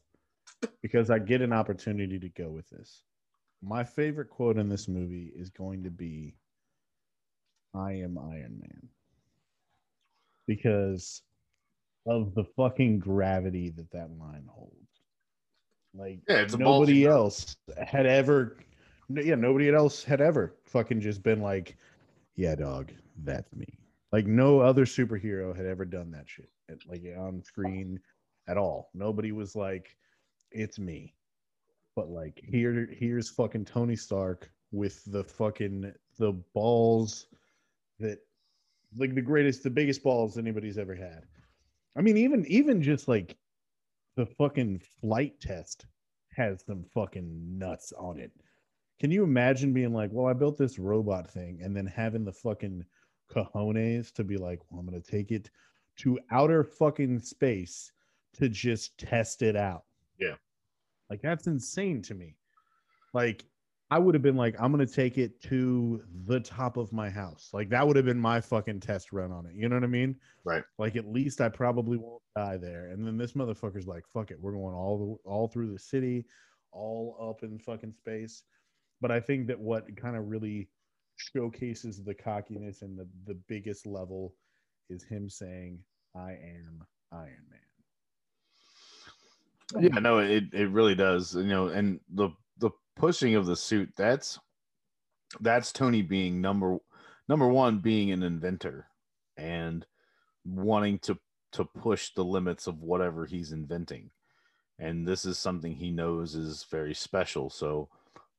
because 0.82 1.09
I 1.09 1.19
get 1.19 1.41
an 1.41 1.53
opportunity 1.53 2.19
to 2.19 2.30
go 2.30 2.49
with 2.49 2.69
this. 2.69 3.03
My 3.61 3.84
favorite 3.84 4.30
quote 4.30 4.57
in 4.57 4.69
this 4.69 4.88
movie 4.88 5.32
is 5.36 5.49
going 5.49 5.84
to 5.84 5.89
be 5.89 6.36
I 7.78 7.93
am 7.93 8.17
Iron 8.17 8.59
Man. 8.59 8.89
Because 10.47 11.21
of 12.05 12.34
the 12.34 12.43
fucking 12.43 12.99
gravity 12.99 13.69
that 13.69 13.91
that 13.91 14.09
line 14.17 14.47
holds. 14.47 14.73
Like 15.93 16.19
Yeah, 16.28 16.45
nobody 16.57 17.05
else 17.05 17.57
had 17.86 18.05
ever 18.05 18.57
yeah, 19.09 19.36
nobody 19.36 19.69
else 19.69 20.03
had 20.03 20.19
ever 20.19 20.55
fucking 20.65 20.99
just 20.99 21.23
been 21.23 21.41
like, 21.41 21.78
yeah, 22.36 22.55
dog, 22.55 22.91
that's 23.23 23.53
me. 23.55 23.65
Like 24.11 24.25
no 24.25 24.59
other 24.59 24.86
superhero 24.86 25.55
had 25.55 25.65
ever 25.65 25.86
done 25.86 26.11
that 26.11 26.28
shit, 26.28 26.49
at- 26.69 26.86
like 26.88 27.03
on 27.17 27.41
screen 27.43 27.99
at 28.47 28.57
all. 28.57 28.89
Nobody 28.93 29.32
was 29.32 29.55
like, 29.55 29.95
it's 30.51 30.80
me. 30.80 31.13
But 31.95 32.09
like 32.09 32.41
here, 32.43 32.89
here's 32.91 33.30
fucking 33.30 33.65
Tony 33.65 33.95
Stark 33.95 34.49
with 34.71 35.03
the 35.05 35.23
fucking 35.23 35.93
the 36.17 36.34
balls 36.53 37.28
that 38.00 38.20
like 38.98 39.16
the 39.16 39.22
greatest, 39.22 39.64
the 39.64 39.70
biggest 39.70 40.04
balls 40.04 40.38
anybody's 40.38 40.78
ever 40.78 40.95
had. 40.95 41.24
I 41.98 42.02
mean, 42.02 42.18
even 42.18 42.45
even 42.48 42.82
just 42.82 43.08
like 43.08 43.36
the 44.16 44.26
fucking 44.26 44.82
flight 45.02 45.39
test 45.39 45.86
has 46.36 46.64
some 46.66 46.84
fucking 46.93 47.58
nuts 47.58 47.93
on 47.98 48.20
it. 48.20 48.32
Can 49.00 49.12
you 49.12 49.24
imagine 49.24 49.74
being 49.74 49.93
like, 49.93 50.10
well, 50.12 50.28
I 50.28 50.34
built 50.34 50.58
this 50.58 50.80
robot 50.80 51.30
thing 51.30 51.60
and 51.62 51.76
then 51.76 51.86
having 51.86 52.26
the 52.26 52.34
fucking 52.34 52.84
cojones 53.32 54.12
to 54.14 54.24
be 54.24 54.38
like, 54.38 54.60
well, 54.70 54.80
I'm 54.80 54.89
to 55.02 55.12
take 55.12 55.32
it 55.32 55.50
to 55.98 56.20
outer 56.32 56.64
fucking 56.64 57.20
space 57.20 57.91
to 58.34 58.50
just 58.50 58.98
test 58.98 59.41
it 59.41 59.56
out. 59.56 59.84
Yeah. 60.20 60.36
Like, 61.10 61.22
that's 61.22 61.48
insane 61.48 62.02
to 62.04 62.14
me. 62.14 62.36
Like, 63.14 63.45
I 63.90 64.00
would 64.00 64.16
have 64.16 64.22
been 64.22 64.36
like, 64.36 64.56
I'm 64.60 64.74
going 64.74 64.86
to 64.86 64.94
take 64.94 65.18
it 65.18 65.42
to 65.44 66.04
the 66.26 66.42
top 66.42 66.76
of 66.76 66.92
my 66.92 67.10
house. 67.10 67.50
Like, 67.54 67.70
that 67.70 67.88
would 67.88 67.96
have 67.96 68.06
been 68.06 68.20
my 68.20 68.42
fucking 68.42 68.82
test 68.82 69.14
run 69.14 69.32
on 69.32 69.46
it. 69.46 69.54
You 69.56 69.70
know 69.70 69.78
what 69.78 69.84
I 69.84 69.88
mean? 69.88 70.16
Right. 70.44 70.64
Like, 70.78 70.98
at 70.98 71.08
least 71.08 71.40
I 71.40 71.48
probably 71.48 71.98
won't 71.98 72.22
die 72.36 72.58
there. 72.58 72.88
And 72.88 73.08
then 73.08 73.18
this 73.18 73.32
motherfucker's 73.32 73.88
like, 73.88 74.04
fuck 74.08 74.30
it. 74.32 74.38
We're 74.42 74.52
going 74.52 74.76
all, 74.76 75.20
the, 75.24 75.30
all 75.30 75.48
through 75.48 75.72
the 75.72 75.80
city, 75.80 76.26
all 76.74 77.16
up 77.30 77.44
in 77.44 77.60
fucking 77.60 77.94
space 77.94 78.44
but 79.02 79.12
I 79.12 79.20
think 79.20 79.48
that 79.48 79.60
what 79.60 79.96
kind 79.96 80.16
of 80.16 80.30
really 80.30 80.70
showcases 81.16 82.04
the 82.04 82.14
cockiness 82.14 82.82
and 82.82 82.98
the 82.98 83.08
the 83.26 83.38
biggest 83.48 83.86
level 83.86 84.34
is 84.90 85.04
him 85.04 85.30
saying, 85.30 85.80
"I 86.16 86.32
am 86.32 86.84
Iron 87.12 87.46
Man." 87.50 87.60
Yeah, 89.84 90.00
no, 90.00 90.20
it 90.20 90.46
it 90.54 90.70
really 90.70 90.96
does. 90.96 91.36
You 91.36 91.44
know, 91.44 91.68
and 91.68 92.00
the 92.14 92.30
pushing 92.98 93.36
of 93.36 93.45
the 93.45 93.56
suit 93.56 93.91
that's 93.95 94.39
that's 95.41 95.72
Tony 95.72 96.02
being 96.02 96.41
number 96.41 96.78
number 97.28 97.48
one 97.48 97.80
being 97.80 98.12
an 98.12 98.24
inventor 98.24 98.88
and 99.38 99.86
wanting 100.45 101.00
to 101.00 101.18
to 101.54 101.66
push 101.66 102.14
the 102.14 102.24
limits 102.24 102.68
of 102.68 102.82
whatever 102.82 103.26
he's 103.26 103.52
inventing. 103.52 104.10
And 104.80 105.08
this 105.08 105.26
is 105.26 105.39
something 105.39 105.76
he 105.76 105.91
knows 105.91 106.36
is 106.36 106.66
very 106.70 106.93
special. 106.93 107.50
So 107.50 107.89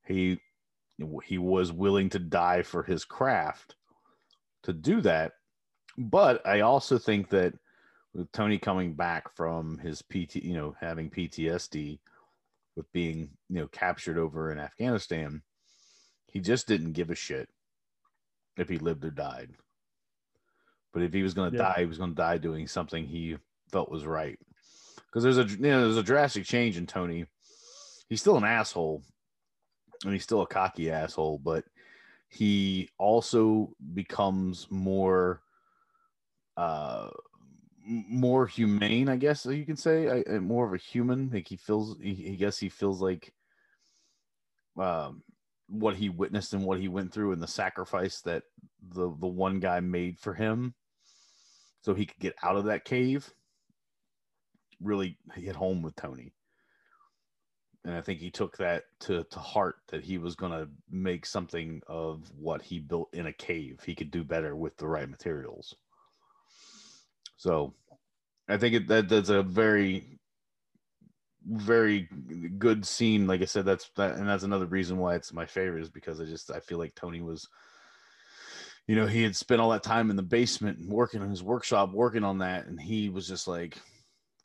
he 0.07 0.41
he 1.25 1.39
was 1.39 1.73
willing 1.73 2.11
to 2.11 2.19
die 2.19 2.63
for 2.63 2.83
his 2.83 3.05
craft 3.05 3.77
to 4.65 4.73
do 4.73 5.01
that. 5.03 5.33
But 5.97 6.47
I 6.47 6.61
also 6.61 6.99
think 6.99 7.31
that 7.31 7.55
with 8.15 8.31
Tony 8.33 8.59
coming 8.59 8.95
back 8.95 9.35
from 9.35 9.79
his 9.79 10.03
PT, 10.03 10.37
you 10.37 10.55
know, 10.55 10.75
having 10.81 11.11
PTSD 11.11 11.99
with 12.79 12.91
being, 12.93 13.29
you 13.51 13.57
know, 13.57 13.67
captured 13.67 14.17
over 14.17 14.51
in 14.53 14.59
Afghanistan, 14.59 15.43
he 16.29 16.41
just 16.41 16.67
didn't 16.69 16.93
give 16.93 17.11
a 17.11 17.15
shit 17.15 17.51
if 18.57 18.69
he 18.69 18.79
lived 18.79 19.05
or 19.05 19.11
died. 19.11 19.51
But 20.95 21.03
if 21.03 21.13
he 21.13 21.23
was 21.23 21.35
going 21.35 21.51
to 21.51 21.57
Yeah. 21.59 21.65
die, 21.65 21.81
he 21.81 21.87
was 21.87 21.99
going 21.99 22.11
to 22.11 22.17
die 22.17 22.39
doing 22.39 22.67
something 22.69 23.05
he 23.05 23.37
felt 23.71 23.91
was 23.91 24.07
right. 24.07 24.39
Because 25.07 25.25
there's 25.25 25.39
a 25.39 25.45
you 25.45 25.59
know 25.59 25.83
there's 25.83 25.97
a 25.97 26.03
drastic 26.03 26.45
change 26.45 26.77
in 26.77 26.87
Tony. 26.87 27.27
He's 28.09 28.21
still 28.21 28.37
an 28.37 28.45
asshole, 28.45 29.03
and 30.05 30.13
he's 30.13 30.23
still 30.23 30.43
a 30.43 30.47
cocky 30.47 30.91
asshole, 30.91 31.39
but 31.39 31.65
he 32.29 32.89
also 32.99 33.73
becomes 33.95 34.67
more 34.71 35.43
uh 36.57 37.09
more 37.89 38.47
humane 38.47 39.09
i 39.11 39.17
guess 39.17 39.47
you 39.47 39.67
can 39.67 39.77
say 39.77 40.25
I, 40.29 40.39
more 40.41 40.67
of 40.67 40.75
a 40.75 40.79
human. 40.79 41.31
Like 41.33 41.49
he 41.49 41.57
feels 41.57 41.99
he, 42.01 42.15
he 42.15 42.37
guess 42.37 42.59
he 42.59 42.71
feels 42.71 43.03
like 43.03 43.35
um 44.79 45.23
what 45.69 45.97
he 45.97 46.11
witnessed 46.11 46.55
and 46.55 46.65
what 46.65 46.81
he 46.81 46.89
went 46.89 47.13
through 47.13 47.33
and 47.33 47.43
the 47.43 47.49
sacrifice 47.49 48.23
that 48.23 48.45
the 48.83 49.05
the 49.21 49.29
one 49.29 49.61
guy 49.61 49.81
made 49.81 50.19
for 50.21 50.35
him 50.35 50.75
so 51.83 51.95
he 51.95 52.07
could 52.07 52.21
get 52.21 52.37
out 52.43 52.57
of 52.57 52.67
that 52.67 52.85
cave 52.85 53.33
really 54.81 55.19
hit 55.35 55.57
home 55.57 55.83
with 55.83 55.97
tony. 55.97 56.35
And 57.85 57.95
i 57.97 58.03
think 58.03 58.21
he 58.21 58.31
took 58.31 58.59
that 58.59 58.85
to 59.03 59.25
to 59.25 59.41
heart 59.41 59.77
that 59.91 60.05
he 60.05 60.19
was 60.19 60.37
going 60.37 60.53
to 60.53 60.69
make 60.91 61.27
something 61.27 61.83
of 61.89 62.31
what 62.39 62.63
he 62.63 62.81
built 62.81 63.11
in 63.15 63.27
a 63.27 63.35
cave. 63.35 63.81
He 63.87 63.95
could 63.97 64.11
do 64.13 64.25
better 64.25 64.57
with 64.57 64.77
the 64.79 64.89
right 64.89 65.11
materials 65.11 65.75
so 67.39 67.73
I 68.49 68.57
think 68.59 68.75
it, 68.75 68.89
that 68.89 69.09
that's 69.09 69.29
a 69.31 69.43
very, 69.43 70.19
very 71.47 72.09
good 72.59 72.85
scene. 72.85 73.27
Like 73.27 73.41
I 73.43 73.47
said, 73.47 73.65
that's 73.65 73.89
that, 73.97 74.17
and 74.17 74.29
that's 74.29 74.43
another 74.43 74.67
reason 74.67 74.99
why 74.99 75.15
it's 75.15 75.33
my 75.33 75.47
favorite 75.47 75.83
is 75.83 75.89
because 75.91 76.21
I 76.21 76.25
just 76.25 76.51
I 76.51 76.61
feel 76.61 76.79
like 76.79 76.95
Tony 76.97 77.23
was, 77.23 77.49
you 78.89 78.97
know, 78.97 79.07
he 79.07 79.23
had 79.23 79.37
spent 79.37 79.61
all 79.61 79.71
that 79.71 79.85
time 79.85 80.11
in 80.11 80.17
the 80.17 80.23
basement 80.23 80.89
working 80.89 81.23
in 81.23 81.31
his 81.31 81.43
workshop, 81.43 81.93
working 81.93 82.25
on 82.25 82.39
that, 82.39 82.67
and 82.67 82.81
he 82.81 83.09
was 83.09 83.29
just 83.29 83.47
like, 83.47 83.79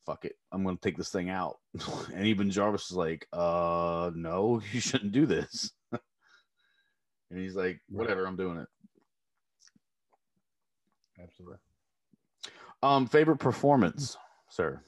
"Fuck 0.05 0.25
it, 0.25 0.35
I'm 0.51 0.63
gonna 0.63 0.77
take 0.77 0.97
this 0.97 1.09
thing 1.09 1.29
out." 1.31 1.57
and 2.13 2.27
even 2.27 2.51
Jarvis 2.51 2.91
was 2.91 2.97
like, 2.97 3.27
"Uh, 3.33 4.11
no, 4.15 4.61
you 4.71 4.79
shouldn't 4.79 5.13
do 5.13 5.25
this." 5.25 5.71
and 5.91 7.39
he's 7.39 7.55
like, 7.55 7.81
"Whatever, 7.89 8.27
I'm 8.27 8.37
doing 8.37 8.59
it." 8.59 8.67
Absolutely. 11.19 11.57
Um, 12.84 13.07
favorite 13.07 13.38
performance, 13.38 14.17
sir. 14.49 14.81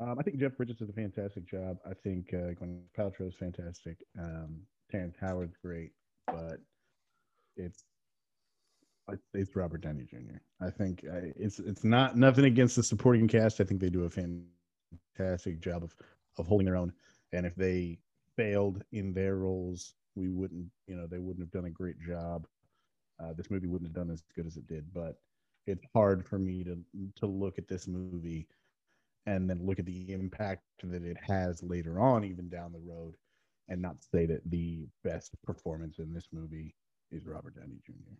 Um, 0.00 0.18
I 0.18 0.22
think 0.24 0.38
Jeff 0.38 0.56
Bridges 0.56 0.76
did 0.78 0.90
a 0.90 0.92
fantastic 0.92 1.46
job. 1.46 1.78
I 1.88 1.94
think 1.94 2.34
uh, 2.34 2.50
Gwyneth 2.58 2.82
Paltrow 2.98 3.28
is 3.28 3.34
fantastic. 3.36 3.96
Um, 4.18 4.62
Terrence 4.90 5.16
Howard's 5.20 5.56
great, 5.62 5.92
but 6.26 6.58
it's 7.56 7.84
it's- 9.34 9.54
Robert 9.54 9.82
Downey 9.82 10.04
Jr. 10.04 10.38
I 10.60 10.70
think 10.70 11.04
uh, 11.08 11.20
it's 11.36 11.60
it's 11.60 11.84
not 11.84 12.16
nothing 12.16 12.46
against 12.46 12.74
the 12.74 12.82
supporting 12.82 13.28
cast. 13.28 13.60
I 13.60 13.64
think 13.64 13.80
they 13.80 13.90
do 13.90 14.04
a 14.04 14.10
fantastic 14.10 15.60
job 15.60 15.84
of 15.84 15.94
of 16.38 16.46
holding 16.48 16.64
their 16.64 16.76
own. 16.76 16.92
And 17.32 17.46
if 17.46 17.54
they 17.54 17.98
failed 18.36 18.82
in 18.90 19.12
their 19.12 19.36
roles, 19.36 19.94
we 20.16 20.28
wouldn't, 20.28 20.66
you 20.88 20.96
know, 20.96 21.06
they 21.06 21.18
wouldn't 21.18 21.44
have 21.44 21.52
done 21.52 21.66
a 21.66 21.70
great 21.70 22.00
job. 22.00 22.46
Uh, 23.22 23.32
this 23.32 23.50
movie 23.50 23.66
wouldn't 23.66 23.88
have 23.88 24.06
done 24.06 24.12
as 24.12 24.22
good 24.34 24.46
as 24.46 24.56
it 24.56 24.66
did. 24.66 24.92
But 24.92 25.18
it's 25.66 25.84
hard 25.94 26.26
for 26.26 26.38
me 26.38 26.64
to 26.64 26.78
to 27.20 27.26
look 27.26 27.58
at 27.58 27.68
this 27.68 27.86
movie 27.86 28.48
and 29.26 29.48
then 29.48 29.64
look 29.64 29.78
at 29.78 29.86
the 29.86 30.12
impact 30.12 30.62
that 30.82 31.02
it 31.02 31.16
has 31.26 31.62
later 31.62 32.00
on, 32.00 32.24
even 32.24 32.48
down 32.48 32.72
the 32.72 32.78
road, 32.78 33.14
and 33.68 33.80
not 33.80 33.96
say 34.12 34.26
that 34.26 34.42
the 34.50 34.86
best 35.02 35.34
performance 35.42 35.98
in 35.98 36.12
this 36.12 36.28
movie 36.32 36.74
is 37.10 37.26
Robert 37.26 37.56
Downey 37.56 37.80
Jr. 37.86 38.14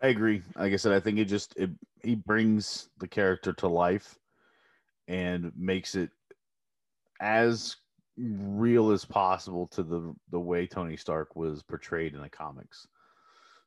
I 0.00 0.08
agree. 0.08 0.42
Like 0.54 0.72
I 0.72 0.76
said, 0.76 0.92
I 0.92 1.00
think 1.00 1.18
it 1.18 1.24
just 1.24 1.56
it 1.56 1.70
he 2.02 2.14
brings 2.14 2.88
the 2.98 3.08
character 3.08 3.52
to 3.54 3.68
life 3.68 4.16
and 5.08 5.50
makes 5.56 5.94
it 5.94 6.10
as 7.20 7.76
real 8.16 8.90
as 8.90 9.04
possible 9.04 9.66
to 9.68 9.82
the 9.82 10.14
the 10.30 10.40
way 10.40 10.66
Tony 10.66 10.96
Stark 10.96 11.34
was 11.34 11.62
portrayed 11.62 12.14
in 12.14 12.20
the 12.20 12.28
comics. 12.28 12.86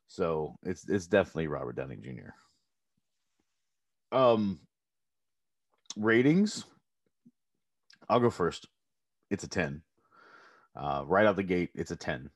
So 0.08 0.56
it's 0.62 0.88
it's 0.88 1.06
definitely 1.06 1.46
Robert 1.48 1.76
Downey 1.76 1.96
Jr. 1.96 2.30
Um 4.16 4.60
ratings. 5.96 6.64
I'll 8.08 8.20
go 8.20 8.30
first. 8.30 8.66
It's 9.30 9.44
a 9.44 9.48
10. 9.48 9.82
Uh, 10.76 11.04
right 11.06 11.26
out 11.26 11.36
the 11.36 11.42
gate, 11.42 11.70
it's 11.74 11.90
a 11.90 11.96
10. 11.96 12.30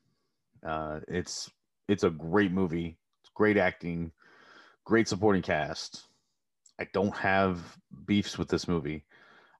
Uh, 0.65 0.99
it's 1.07 1.51
it's 1.87 2.03
a 2.03 2.09
great 2.09 2.51
movie. 2.51 2.97
It's 3.21 3.31
great 3.33 3.57
acting, 3.57 4.11
great 4.83 5.07
supporting 5.07 5.41
cast. 5.41 6.07
I 6.79 6.87
don't 6.93 7.15
have 7.15 7.77
beefs 8.05 8.37
with 8.37 8.49
this 8.49 8.67
movie. 8.67 9.05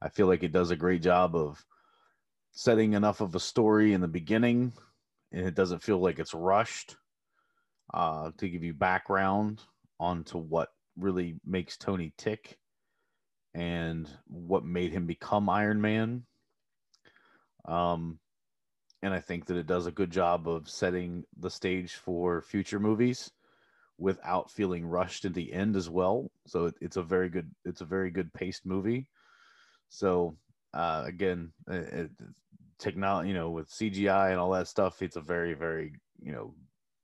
I 0.01 0.09
feel 0.09 0.27
like 0.27 0.43
it 0.43 0.51
does 0.51 0.71
a 0.71 0.75
great 0.75 1.01
job 1.01 1.35
of 1.35 1.65
setting 2.51 2.93
enough 2.93 3.21
of 3.21 3.35
a 3.35 3.39
story 3.39 3.93
in 3.93 4.01
the 4.01 4.07
beginning, 4.07 4.73
and 5.31 5.45
it 5.45 5.55
doesn't 5.55 5.83
feel 5.83 5.99
like 5.99 6.19
it's 6.19 6.33
rushed 6.33 6.95
uh, 7.93 8.31
to 8.37 8.49
give 8.49 8.63
you 8.63 8.73
background 8.73 9.61
onto 9.99 10.37
what 10.37 10.69
really 10.97 11.39
makes 11.45 11.77
Tony 11.77 12.13
tick 12.17 12.57
and 13.53 14.09
what 14.27 14.65
made 14.65 14.91
him 14.91 15.05
become 15.05 15.49
Iron 15.49 15.81
Man. 15.81 16.23
Um, 17.65 18.19
and 19.01 19.13
I 19.13 19.19
think 19.19 19.45
that 19.45 19.57
it 19.57 19.67
does 19.67 19.85
a 19.85 19.91
good 19.91 20.11
job 20.11 20.47
of 20.47 20.69
setting 20.69 21.23
the 21.37 21.49
stage 21.49 21.95
for 21.95 22.41
future 22.41 22.79
movies 22.79 23.31
without 23.97 24.51
feeling 24.51 24.85
rushed 24.85 25.25
at 25.25 25.33
the 25.33 25.53
end 25.53 25.75
as 25.75 25.89
well. 25.89 26.31
So 26.45 26.65
it, 26.65 26.75
it's 26.81 26.97
a 26.97 27.03
very 27.03 27.29
good 27.29 27.49
it's 27.65 27.81
a 27.81 27.85
very 27.85 28.11
good 28.11 28.33
paced 28.33 28.65
movie. 28.65 29.09
So 29.89 30.37
uh, 30.73 31.03
again, 31.05 31.51
it, 31.67 32.11
technology, 32.79 33.29
you 33.29 33.35
know, 33.35 33.49
with 33.51 33.69
CGI 33.69 34.31
and 34.31 34.39
all 34.39 34.51
that 34.51 34.67
stuff, 34.67 35.01
it's 35.01 35.15
a 35.15 35.21
very 35.21 35.53
very 35.53 35.93
you 36.21 36.31
know 36.31 36.53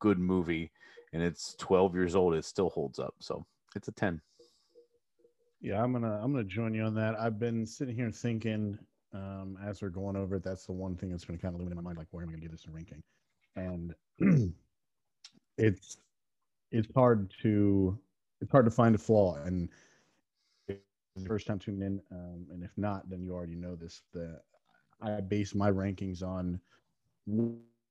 good 0.04 0.20
movie, 0.20 0.70
and 1.14 1.24
it's 1.24 1.56
12 1.56 1.96
years 1.96 2.14
old. 2.14 2.34
It 2.34 2.44
still 2.44 2.70
holds 2.70 3.00
up. 3.00 3.16
So 3.20 3.46
it's 3.74 3.88
a 3.88 3.94
10. 3.94 4.22
Yeah, 5.62 5.82
I'm 5.82 5.94
gonna 5.94 6.20
I'm 6.22 6.34
gonna 6.34 6.44
join 6.44 6.74
you 6.74 6.84
on 6.84 6.94
that. 6.96 7.18
I've 7.18 7.40
been 7.40 7.66
sitting 7.66 7.96
here 7.96 8.12
thinking 8.12 8.78
um, 9.14 9.58
as 9.66 9.82
we're 9.82 9.88
going 9.88 10.18
over 10.18 10.36
it. 10.36 10.44
That's 10.44 10.66
the 10.66 10.74
one 10.74 10.98
thing 10.98 11.10
that's 11.10 11.24
been 11.24 11.38
kind 11.38 11.56
of 11.56 11.62
looming 11.62 11.72
in 11.72 11.78
my 11.78 11.82
mind, 11.82 11.98
like 11.98 12.08
where 12.12 12.22
am 12.22 12.30
I 12.30 12.34
gonna 12.34 12.42
give 12.42 12.52
this 12.52 12.66
a 12.68 12.72
ranking? 12.72 13.02
And 13.56 13.96
it's 15.58 15.98
it's 16.72 16.94
hard 16.94 17.34
to 17.44 17.98
it's 18.42 18.52
hard 18.52 18.66
to 18.66 18.72
find 18.72 18.94
a 18.94 18.98
flaw. 18.98 19.38
And 19.46 19.70
first 21.26 21.48
time 21.48 21.60
tuning 21.60 21.82
in, 21.82 22.02
um, 22.12 22.46
and 22.52 22.62
if 22.62 22.72
not, 22.76 23.10
then 23.10 23.24
you 23.24 23.34
already 23.34 23.56
know 23.56 23.78
this. 23.78 24.02
That 24.14 24.42
I 25.02 25.22
base 25.22 25.56
my 25.56 25.72
rankings 25.72 26.22
on 26.22 26.60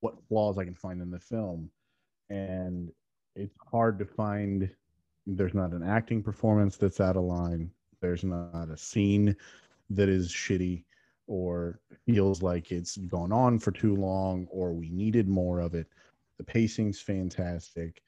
what 0.00 0.20
flaws 0.28 0.58
I 0.58 0.64
can 0.64 0.74
find 0.74 1.00
in 1.00 1.10
the 1.10 1.18
film, 1.18 1.70
and 2.32 2.90
it's 3.36 3.56
hard 3.70 3.98
to 3.98 4.04
find 4.04 4.70
there's 5.26 5.54
not 5.54 5.72
an 5.72 5.82
acting 5.82 6.22
performance 6.22 6.76
that's 6.76 7.00
out 7.00 7.16
of 7.16 7.22
line 7.22 7.70
there's 8.00 8.24
not 8.24 8.68
a 8.70 8.76
scene 8.76 9.34
that 9.90 10.08
is 10.08 10.30
shitty 10.30 10.84
or 11.26 11.80
feels 12.04 12.42
like 12.42 12.72
it's 12.72 12.96
gone 12.96 13.32
on 13.32 13.58
for 13.58 13.70
too 13.70 13.96
long 13.96 14.46
or 14.50 14.72
we 14.72 14.90
needed 14.90 15.28
more 15.28 15.60
of 15.60 15.74
it. 15.74 15.86
The 16.38 16.44
pacing's 16.44 17.00
fantastic 17.00 18.02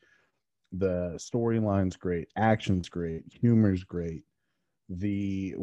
the 0.76 1.12
storyline's 1.16 1.96
great 1.96 2.28
action's 2.36 2.88
great 2.88 3.22
humor's 3.30 3.84
great. 3.84 4.24
The 4.88 5.54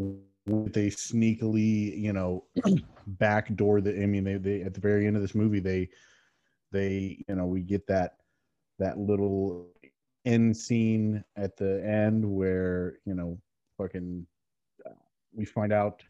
they 0.48 0.88
sneakily 0.88 2.00
you 2.00 2.14
know 2.14 2.46
backdoor 3.08 3.80
the 3.82 4.02
i 4.02 4.08
mean 4.08 4.24
they, 4.24 4.38
they 4.38 4.62
at 4.64 4.74
the 4.74 4.80
very 4.80 5.06
end 5.06 5.16
of 5.16 5.22
this 5.22 5.36
movie 5.36 5.60
they 5.60 5.88
they 6.72 7.24
you 7.28 7.36
know 7.36 7.46
we 7.46 7.62
get 7.62 7.86
that 7.86 8.16
that 8.82 8.98
little 8.98 9.68
end 10.26 10.56
scene 10.58 11.24
at 11.38 11.56
the 11.56 11.84
end 11.86 12.26
where 12.26 12.98
you 13.06 13.14
know 13.14 13.38
fucking 13.78 14.26
uh, 14.86 14.94
we 15.34 15.46
find 15.46 15.72
out 15.72 16.04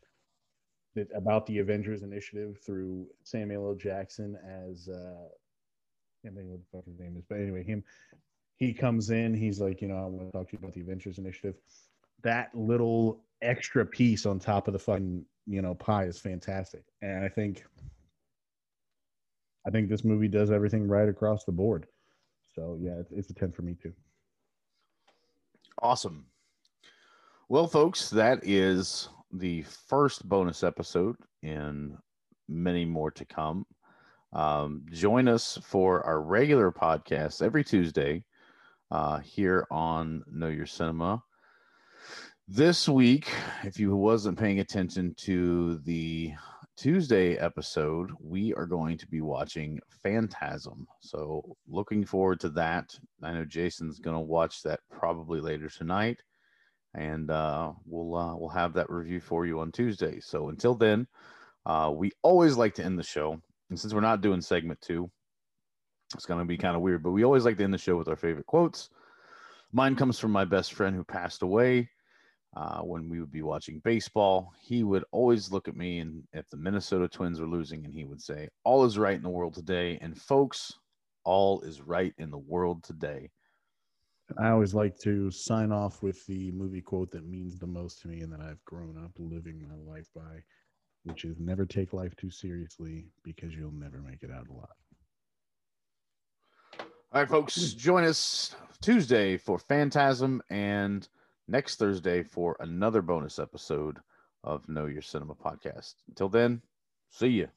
that 0.96 1.08
about 1.14 1.46
the 1.46 1.60
Avengers 1.60 2.02
Initiative 2.02 2.58
through 2.66 3.08
Samuel 3.24 3.68
L. 3.68 3.76
Jackson 3.76 4.38
as 4.46 4.90
uh 4.90 5.28
I 5.28 6.28
can't 6.28 6.36
think 6.36 6.50
what 6.50 6.60
the 6.60 6.78
fuck 6.78 6.86
his 6.86 7.00
name 7.00 7.16
is, 7.18 7.24
but 7.28 7.40
anyway, 7.40 7.64
him 7.64 7.84
he 8.56 8.74
comes 8.74 9.10
in, 9.10 9.34
he's 9.34 9.60
like, 9.60 9.82
you 9.82 9.88
know, 9.88 9.96
I 9.98 10.06
want 10.06 10.32
to 10.32 10.38
talk 10.38 10.48
to 10.50 10.54
you 10.54 10.60
about 10.60 10.74
the 10.74 10.82
Avengers 10.82 11.18
Initiative. 11.18 11.56
That 12.22 12.54
little 12.54 13.24
extra 13.42 13.84
piece 13.84 14.28
on 14.28 14.38
top 14.38 14.68
of 14.68 14.74
the 14.74 14.80
fucking, 14.80 15.26
you 15.48 15.64
know, 15.64 15.74
pie 15.74 16.06
is 16.06 16.20
fantastic. 16.20 16.84
And 17.02 17.26
I 17.26 17.28
think 17.28 17.66
I 19.66 19.72
think 19.72 19.90
this 19.90 20.04
movie 20.04 20.28
does 20.28 20.52
everything 20.52 20.88
right 20.88 21.10
across 21.10 21.44
the 21.44 21.52
board. 21.52 21.88
So 22.56 22.78
yeah, 22.82 22.94
it's, 23.00 23.12
it's 23.12 23.30
a 23.30 23.34
10 23.34 23.52
for 23.52 23.62
me 23.62 23.76
too. 23.82 23.94
Awesome. 25.82 26.26
Well, 27.50 27.68
folks, 27.68 28.10
that 28.12 28.40
is 28.44 29.10
the 29.32 29.64
first 29.88 30.28
bonus 30.28 30.64
episode 30.64 31.16
in 31.42 31.98
many 32.48 32.86
more 32.86 33.12
to 33.12 33.26
come. 33.26 33.66
Um, 34.34 34.86
join 34.92 35.28
us 35.28 35.60
for 35.64 36.06
our 36.06 36.22
regular 36.22 36.72
podcast 36.72 37.42
every 37.42 37.64
Tuesday 37.64 38.24
uh, 38.90 39.20
here 39.20 39.68
on 39.72 40.24
Know 40.32 40.48
Your 40.48 40.66
Cinema. 40.66 41.24
This 42.48 42.88
week, 42.88 43.30
if 43.64 43.80
you 43.80 43.96
wasn't 43.96 44.40
paying 44.40 44.60
attention 44.60 45.16
to 45.20 45.80
the 45.80 46.34
Tuesday 46.82 47.38
episode, 47.38 48.10
we 48.20 48.56
are 48.56 48.66
going 48.66 48.98
to 48.98 49.06
be 49.06 49.22
watching 49.22 49.80
Phantasm. 50.02 50.88
So, 51.00 51.56
looking 51.68 52.04
forward 52.04 52.40
to 52.40 52.50
that. 52.50 52.98
I 53.22 53.34
know 53.34 53.46
Jason's 53.46 54.00
going 54.00 54.16
to 54.16 54.20
watch 54.20 54.64
that 54.64 54.80
probably 54.90 55.42
later 55.42 55.70
tonight, 55.70 56.24
and 56.96 57.30
uh, 57.30 57.74
we'll 57.86 58.16
uh, 58.16 58.36
we'll 58.36 58.50
have 58.50 58.74
that 58.74 58.90
review 58.90 59.22
for 59.22 59.46
you 59.46 59.60
on 59.60 59.72
Tuesday. 59.72 60.20
So, 60.22 60.50
until 60.50 60.74
then, 60.74 61.06
uh, 61.68 61.92
we 61.96 62.14
always 62.24 62.58
like 62.58 62.74
to 62.76 62.84
end 62.84 62.98
the 62.98 63.04
show, 63.04 63.40
and 63.70 63.80
since 63.80 63.94
we're 63.94 64.02
not 64.02 64.22
doing 64.22 64.42
segment 64.42 64.82
two, 64.82 65.08
it's 66.16 66.26
going 66.26 66.40
to 66.40 66.46
be 66.46 66.58
kind 66.58 66.76
of 66.76 66.82
weird. 66.82 67.04
But 67.04 67.12
we 67.12 67.24
always 67.24 67.46
like 67.46 67.58
to 67.58 67.64
end 67.64 67.76
the 67.76 67.78
show 67.78 67.96
with 67.96 68.08
our 68.08 68.16
favorite 68.16 68.48
quotes. 68.48 68.90
Mine 69.72 69.96
comes 69.96 70.18
from 70.18 70.32
my 70.32 70.46
best 70.46 70.74
friend 70.74 70.96
who 70.96 71.04
passed 71.04 71.44
away 71.44 71.92
uh, 72.56 72.82
when 72.82 73.08
we 73.08 73.20
would 73.20 73.32
be 73.32 73.42
watching 73.42 73.80
baseball, 73.80 74.52
he 74.60 74.84
would 74.84 75.06
always 75.12 75.52
look 75.52 75.68
at 75.68 75.76
me 75.76 76.00
and 76.00 76.24
if 76.34 76.50
the 76.50 76.58
Minnesota 76.58 77.08
Twins 77.08 77.40
were 77.40 77.48
losing, 77.48 77.86
and 77.86 77.94
he 77.94 78.04
would 78.04 78.22
say, 78.22 78.50
All 78.66 78.84
is 78.84 78.98
right 78.98 79.16
in 79.16 79.24
the 79.24 79.30
world 79.30 79.54
today. 79.54 79.98
And 80.02 80.20
folks, 80.20 80.74
all 81.24 81.62
is 81.62 81.82
right 81.82 82.14
in 82.18 82.30
the 82.30 82.38
world 82.38 82.84
today. 82.84 83.30
I 84.38 84.50
always 84.50 84.74
like 84.74 84.98
to 85.00 85.30
sign 85.30 85.72
off 85.72 86.02
with 86.02 86.26
the 86.26 86.52
movie 86.52 86.82
quote 86.82 87.12
that 87.12 87.26
means 87.26 87.58
the 87.58 87.68
most 87.68 88.02
to 88.02 88.08
me 88.08 88.22
and 88.22 88.32
that 88.32 88.42
I've 88.42 88.64
grown 88.66 88.98
up 89.04 89.12
living 89.18 89.68
my 89.68 89.76
life 89.92 90.08
by, 90.16 90.42
which 91.04 91.26
is 91.26 91.38
never 91.40 91.66
take 91.66 91.94
life 91.94 92.16
too 92.16 92.32
seriously 92.32 93.08
because 93.24 93.54
you'll 93.54 93.72
never 93.72 94.00
make 94.00 94.24
it 94.24 94.32
out 94.32 94.48
alive. 94.48 94.68
All 97.14 97.22
right, 97.22 97.30
folks, 97.30 97.74
join 97.74 98.06
us 98.06 98.56
Tuesday 98.82 99.36
for 99.36 99.60
Phantasm 99.60 100.42
and 100.50 101.08
next 101.48 101.78
Thursday 101.78 102.24
for 102.24 102.56
another 102.60 103.02
bonus 103.02 103.40
episode 103.40 103.98
of 104.44 104.68
Know 104.68 104.86
Your 104.86 105.02
Cinema 105.02 105.36
podcast. 105.36 105.96
Until 106.08 106.30
then, 106.30 106.62
see 107.10 107.28
you. 107.28 107.50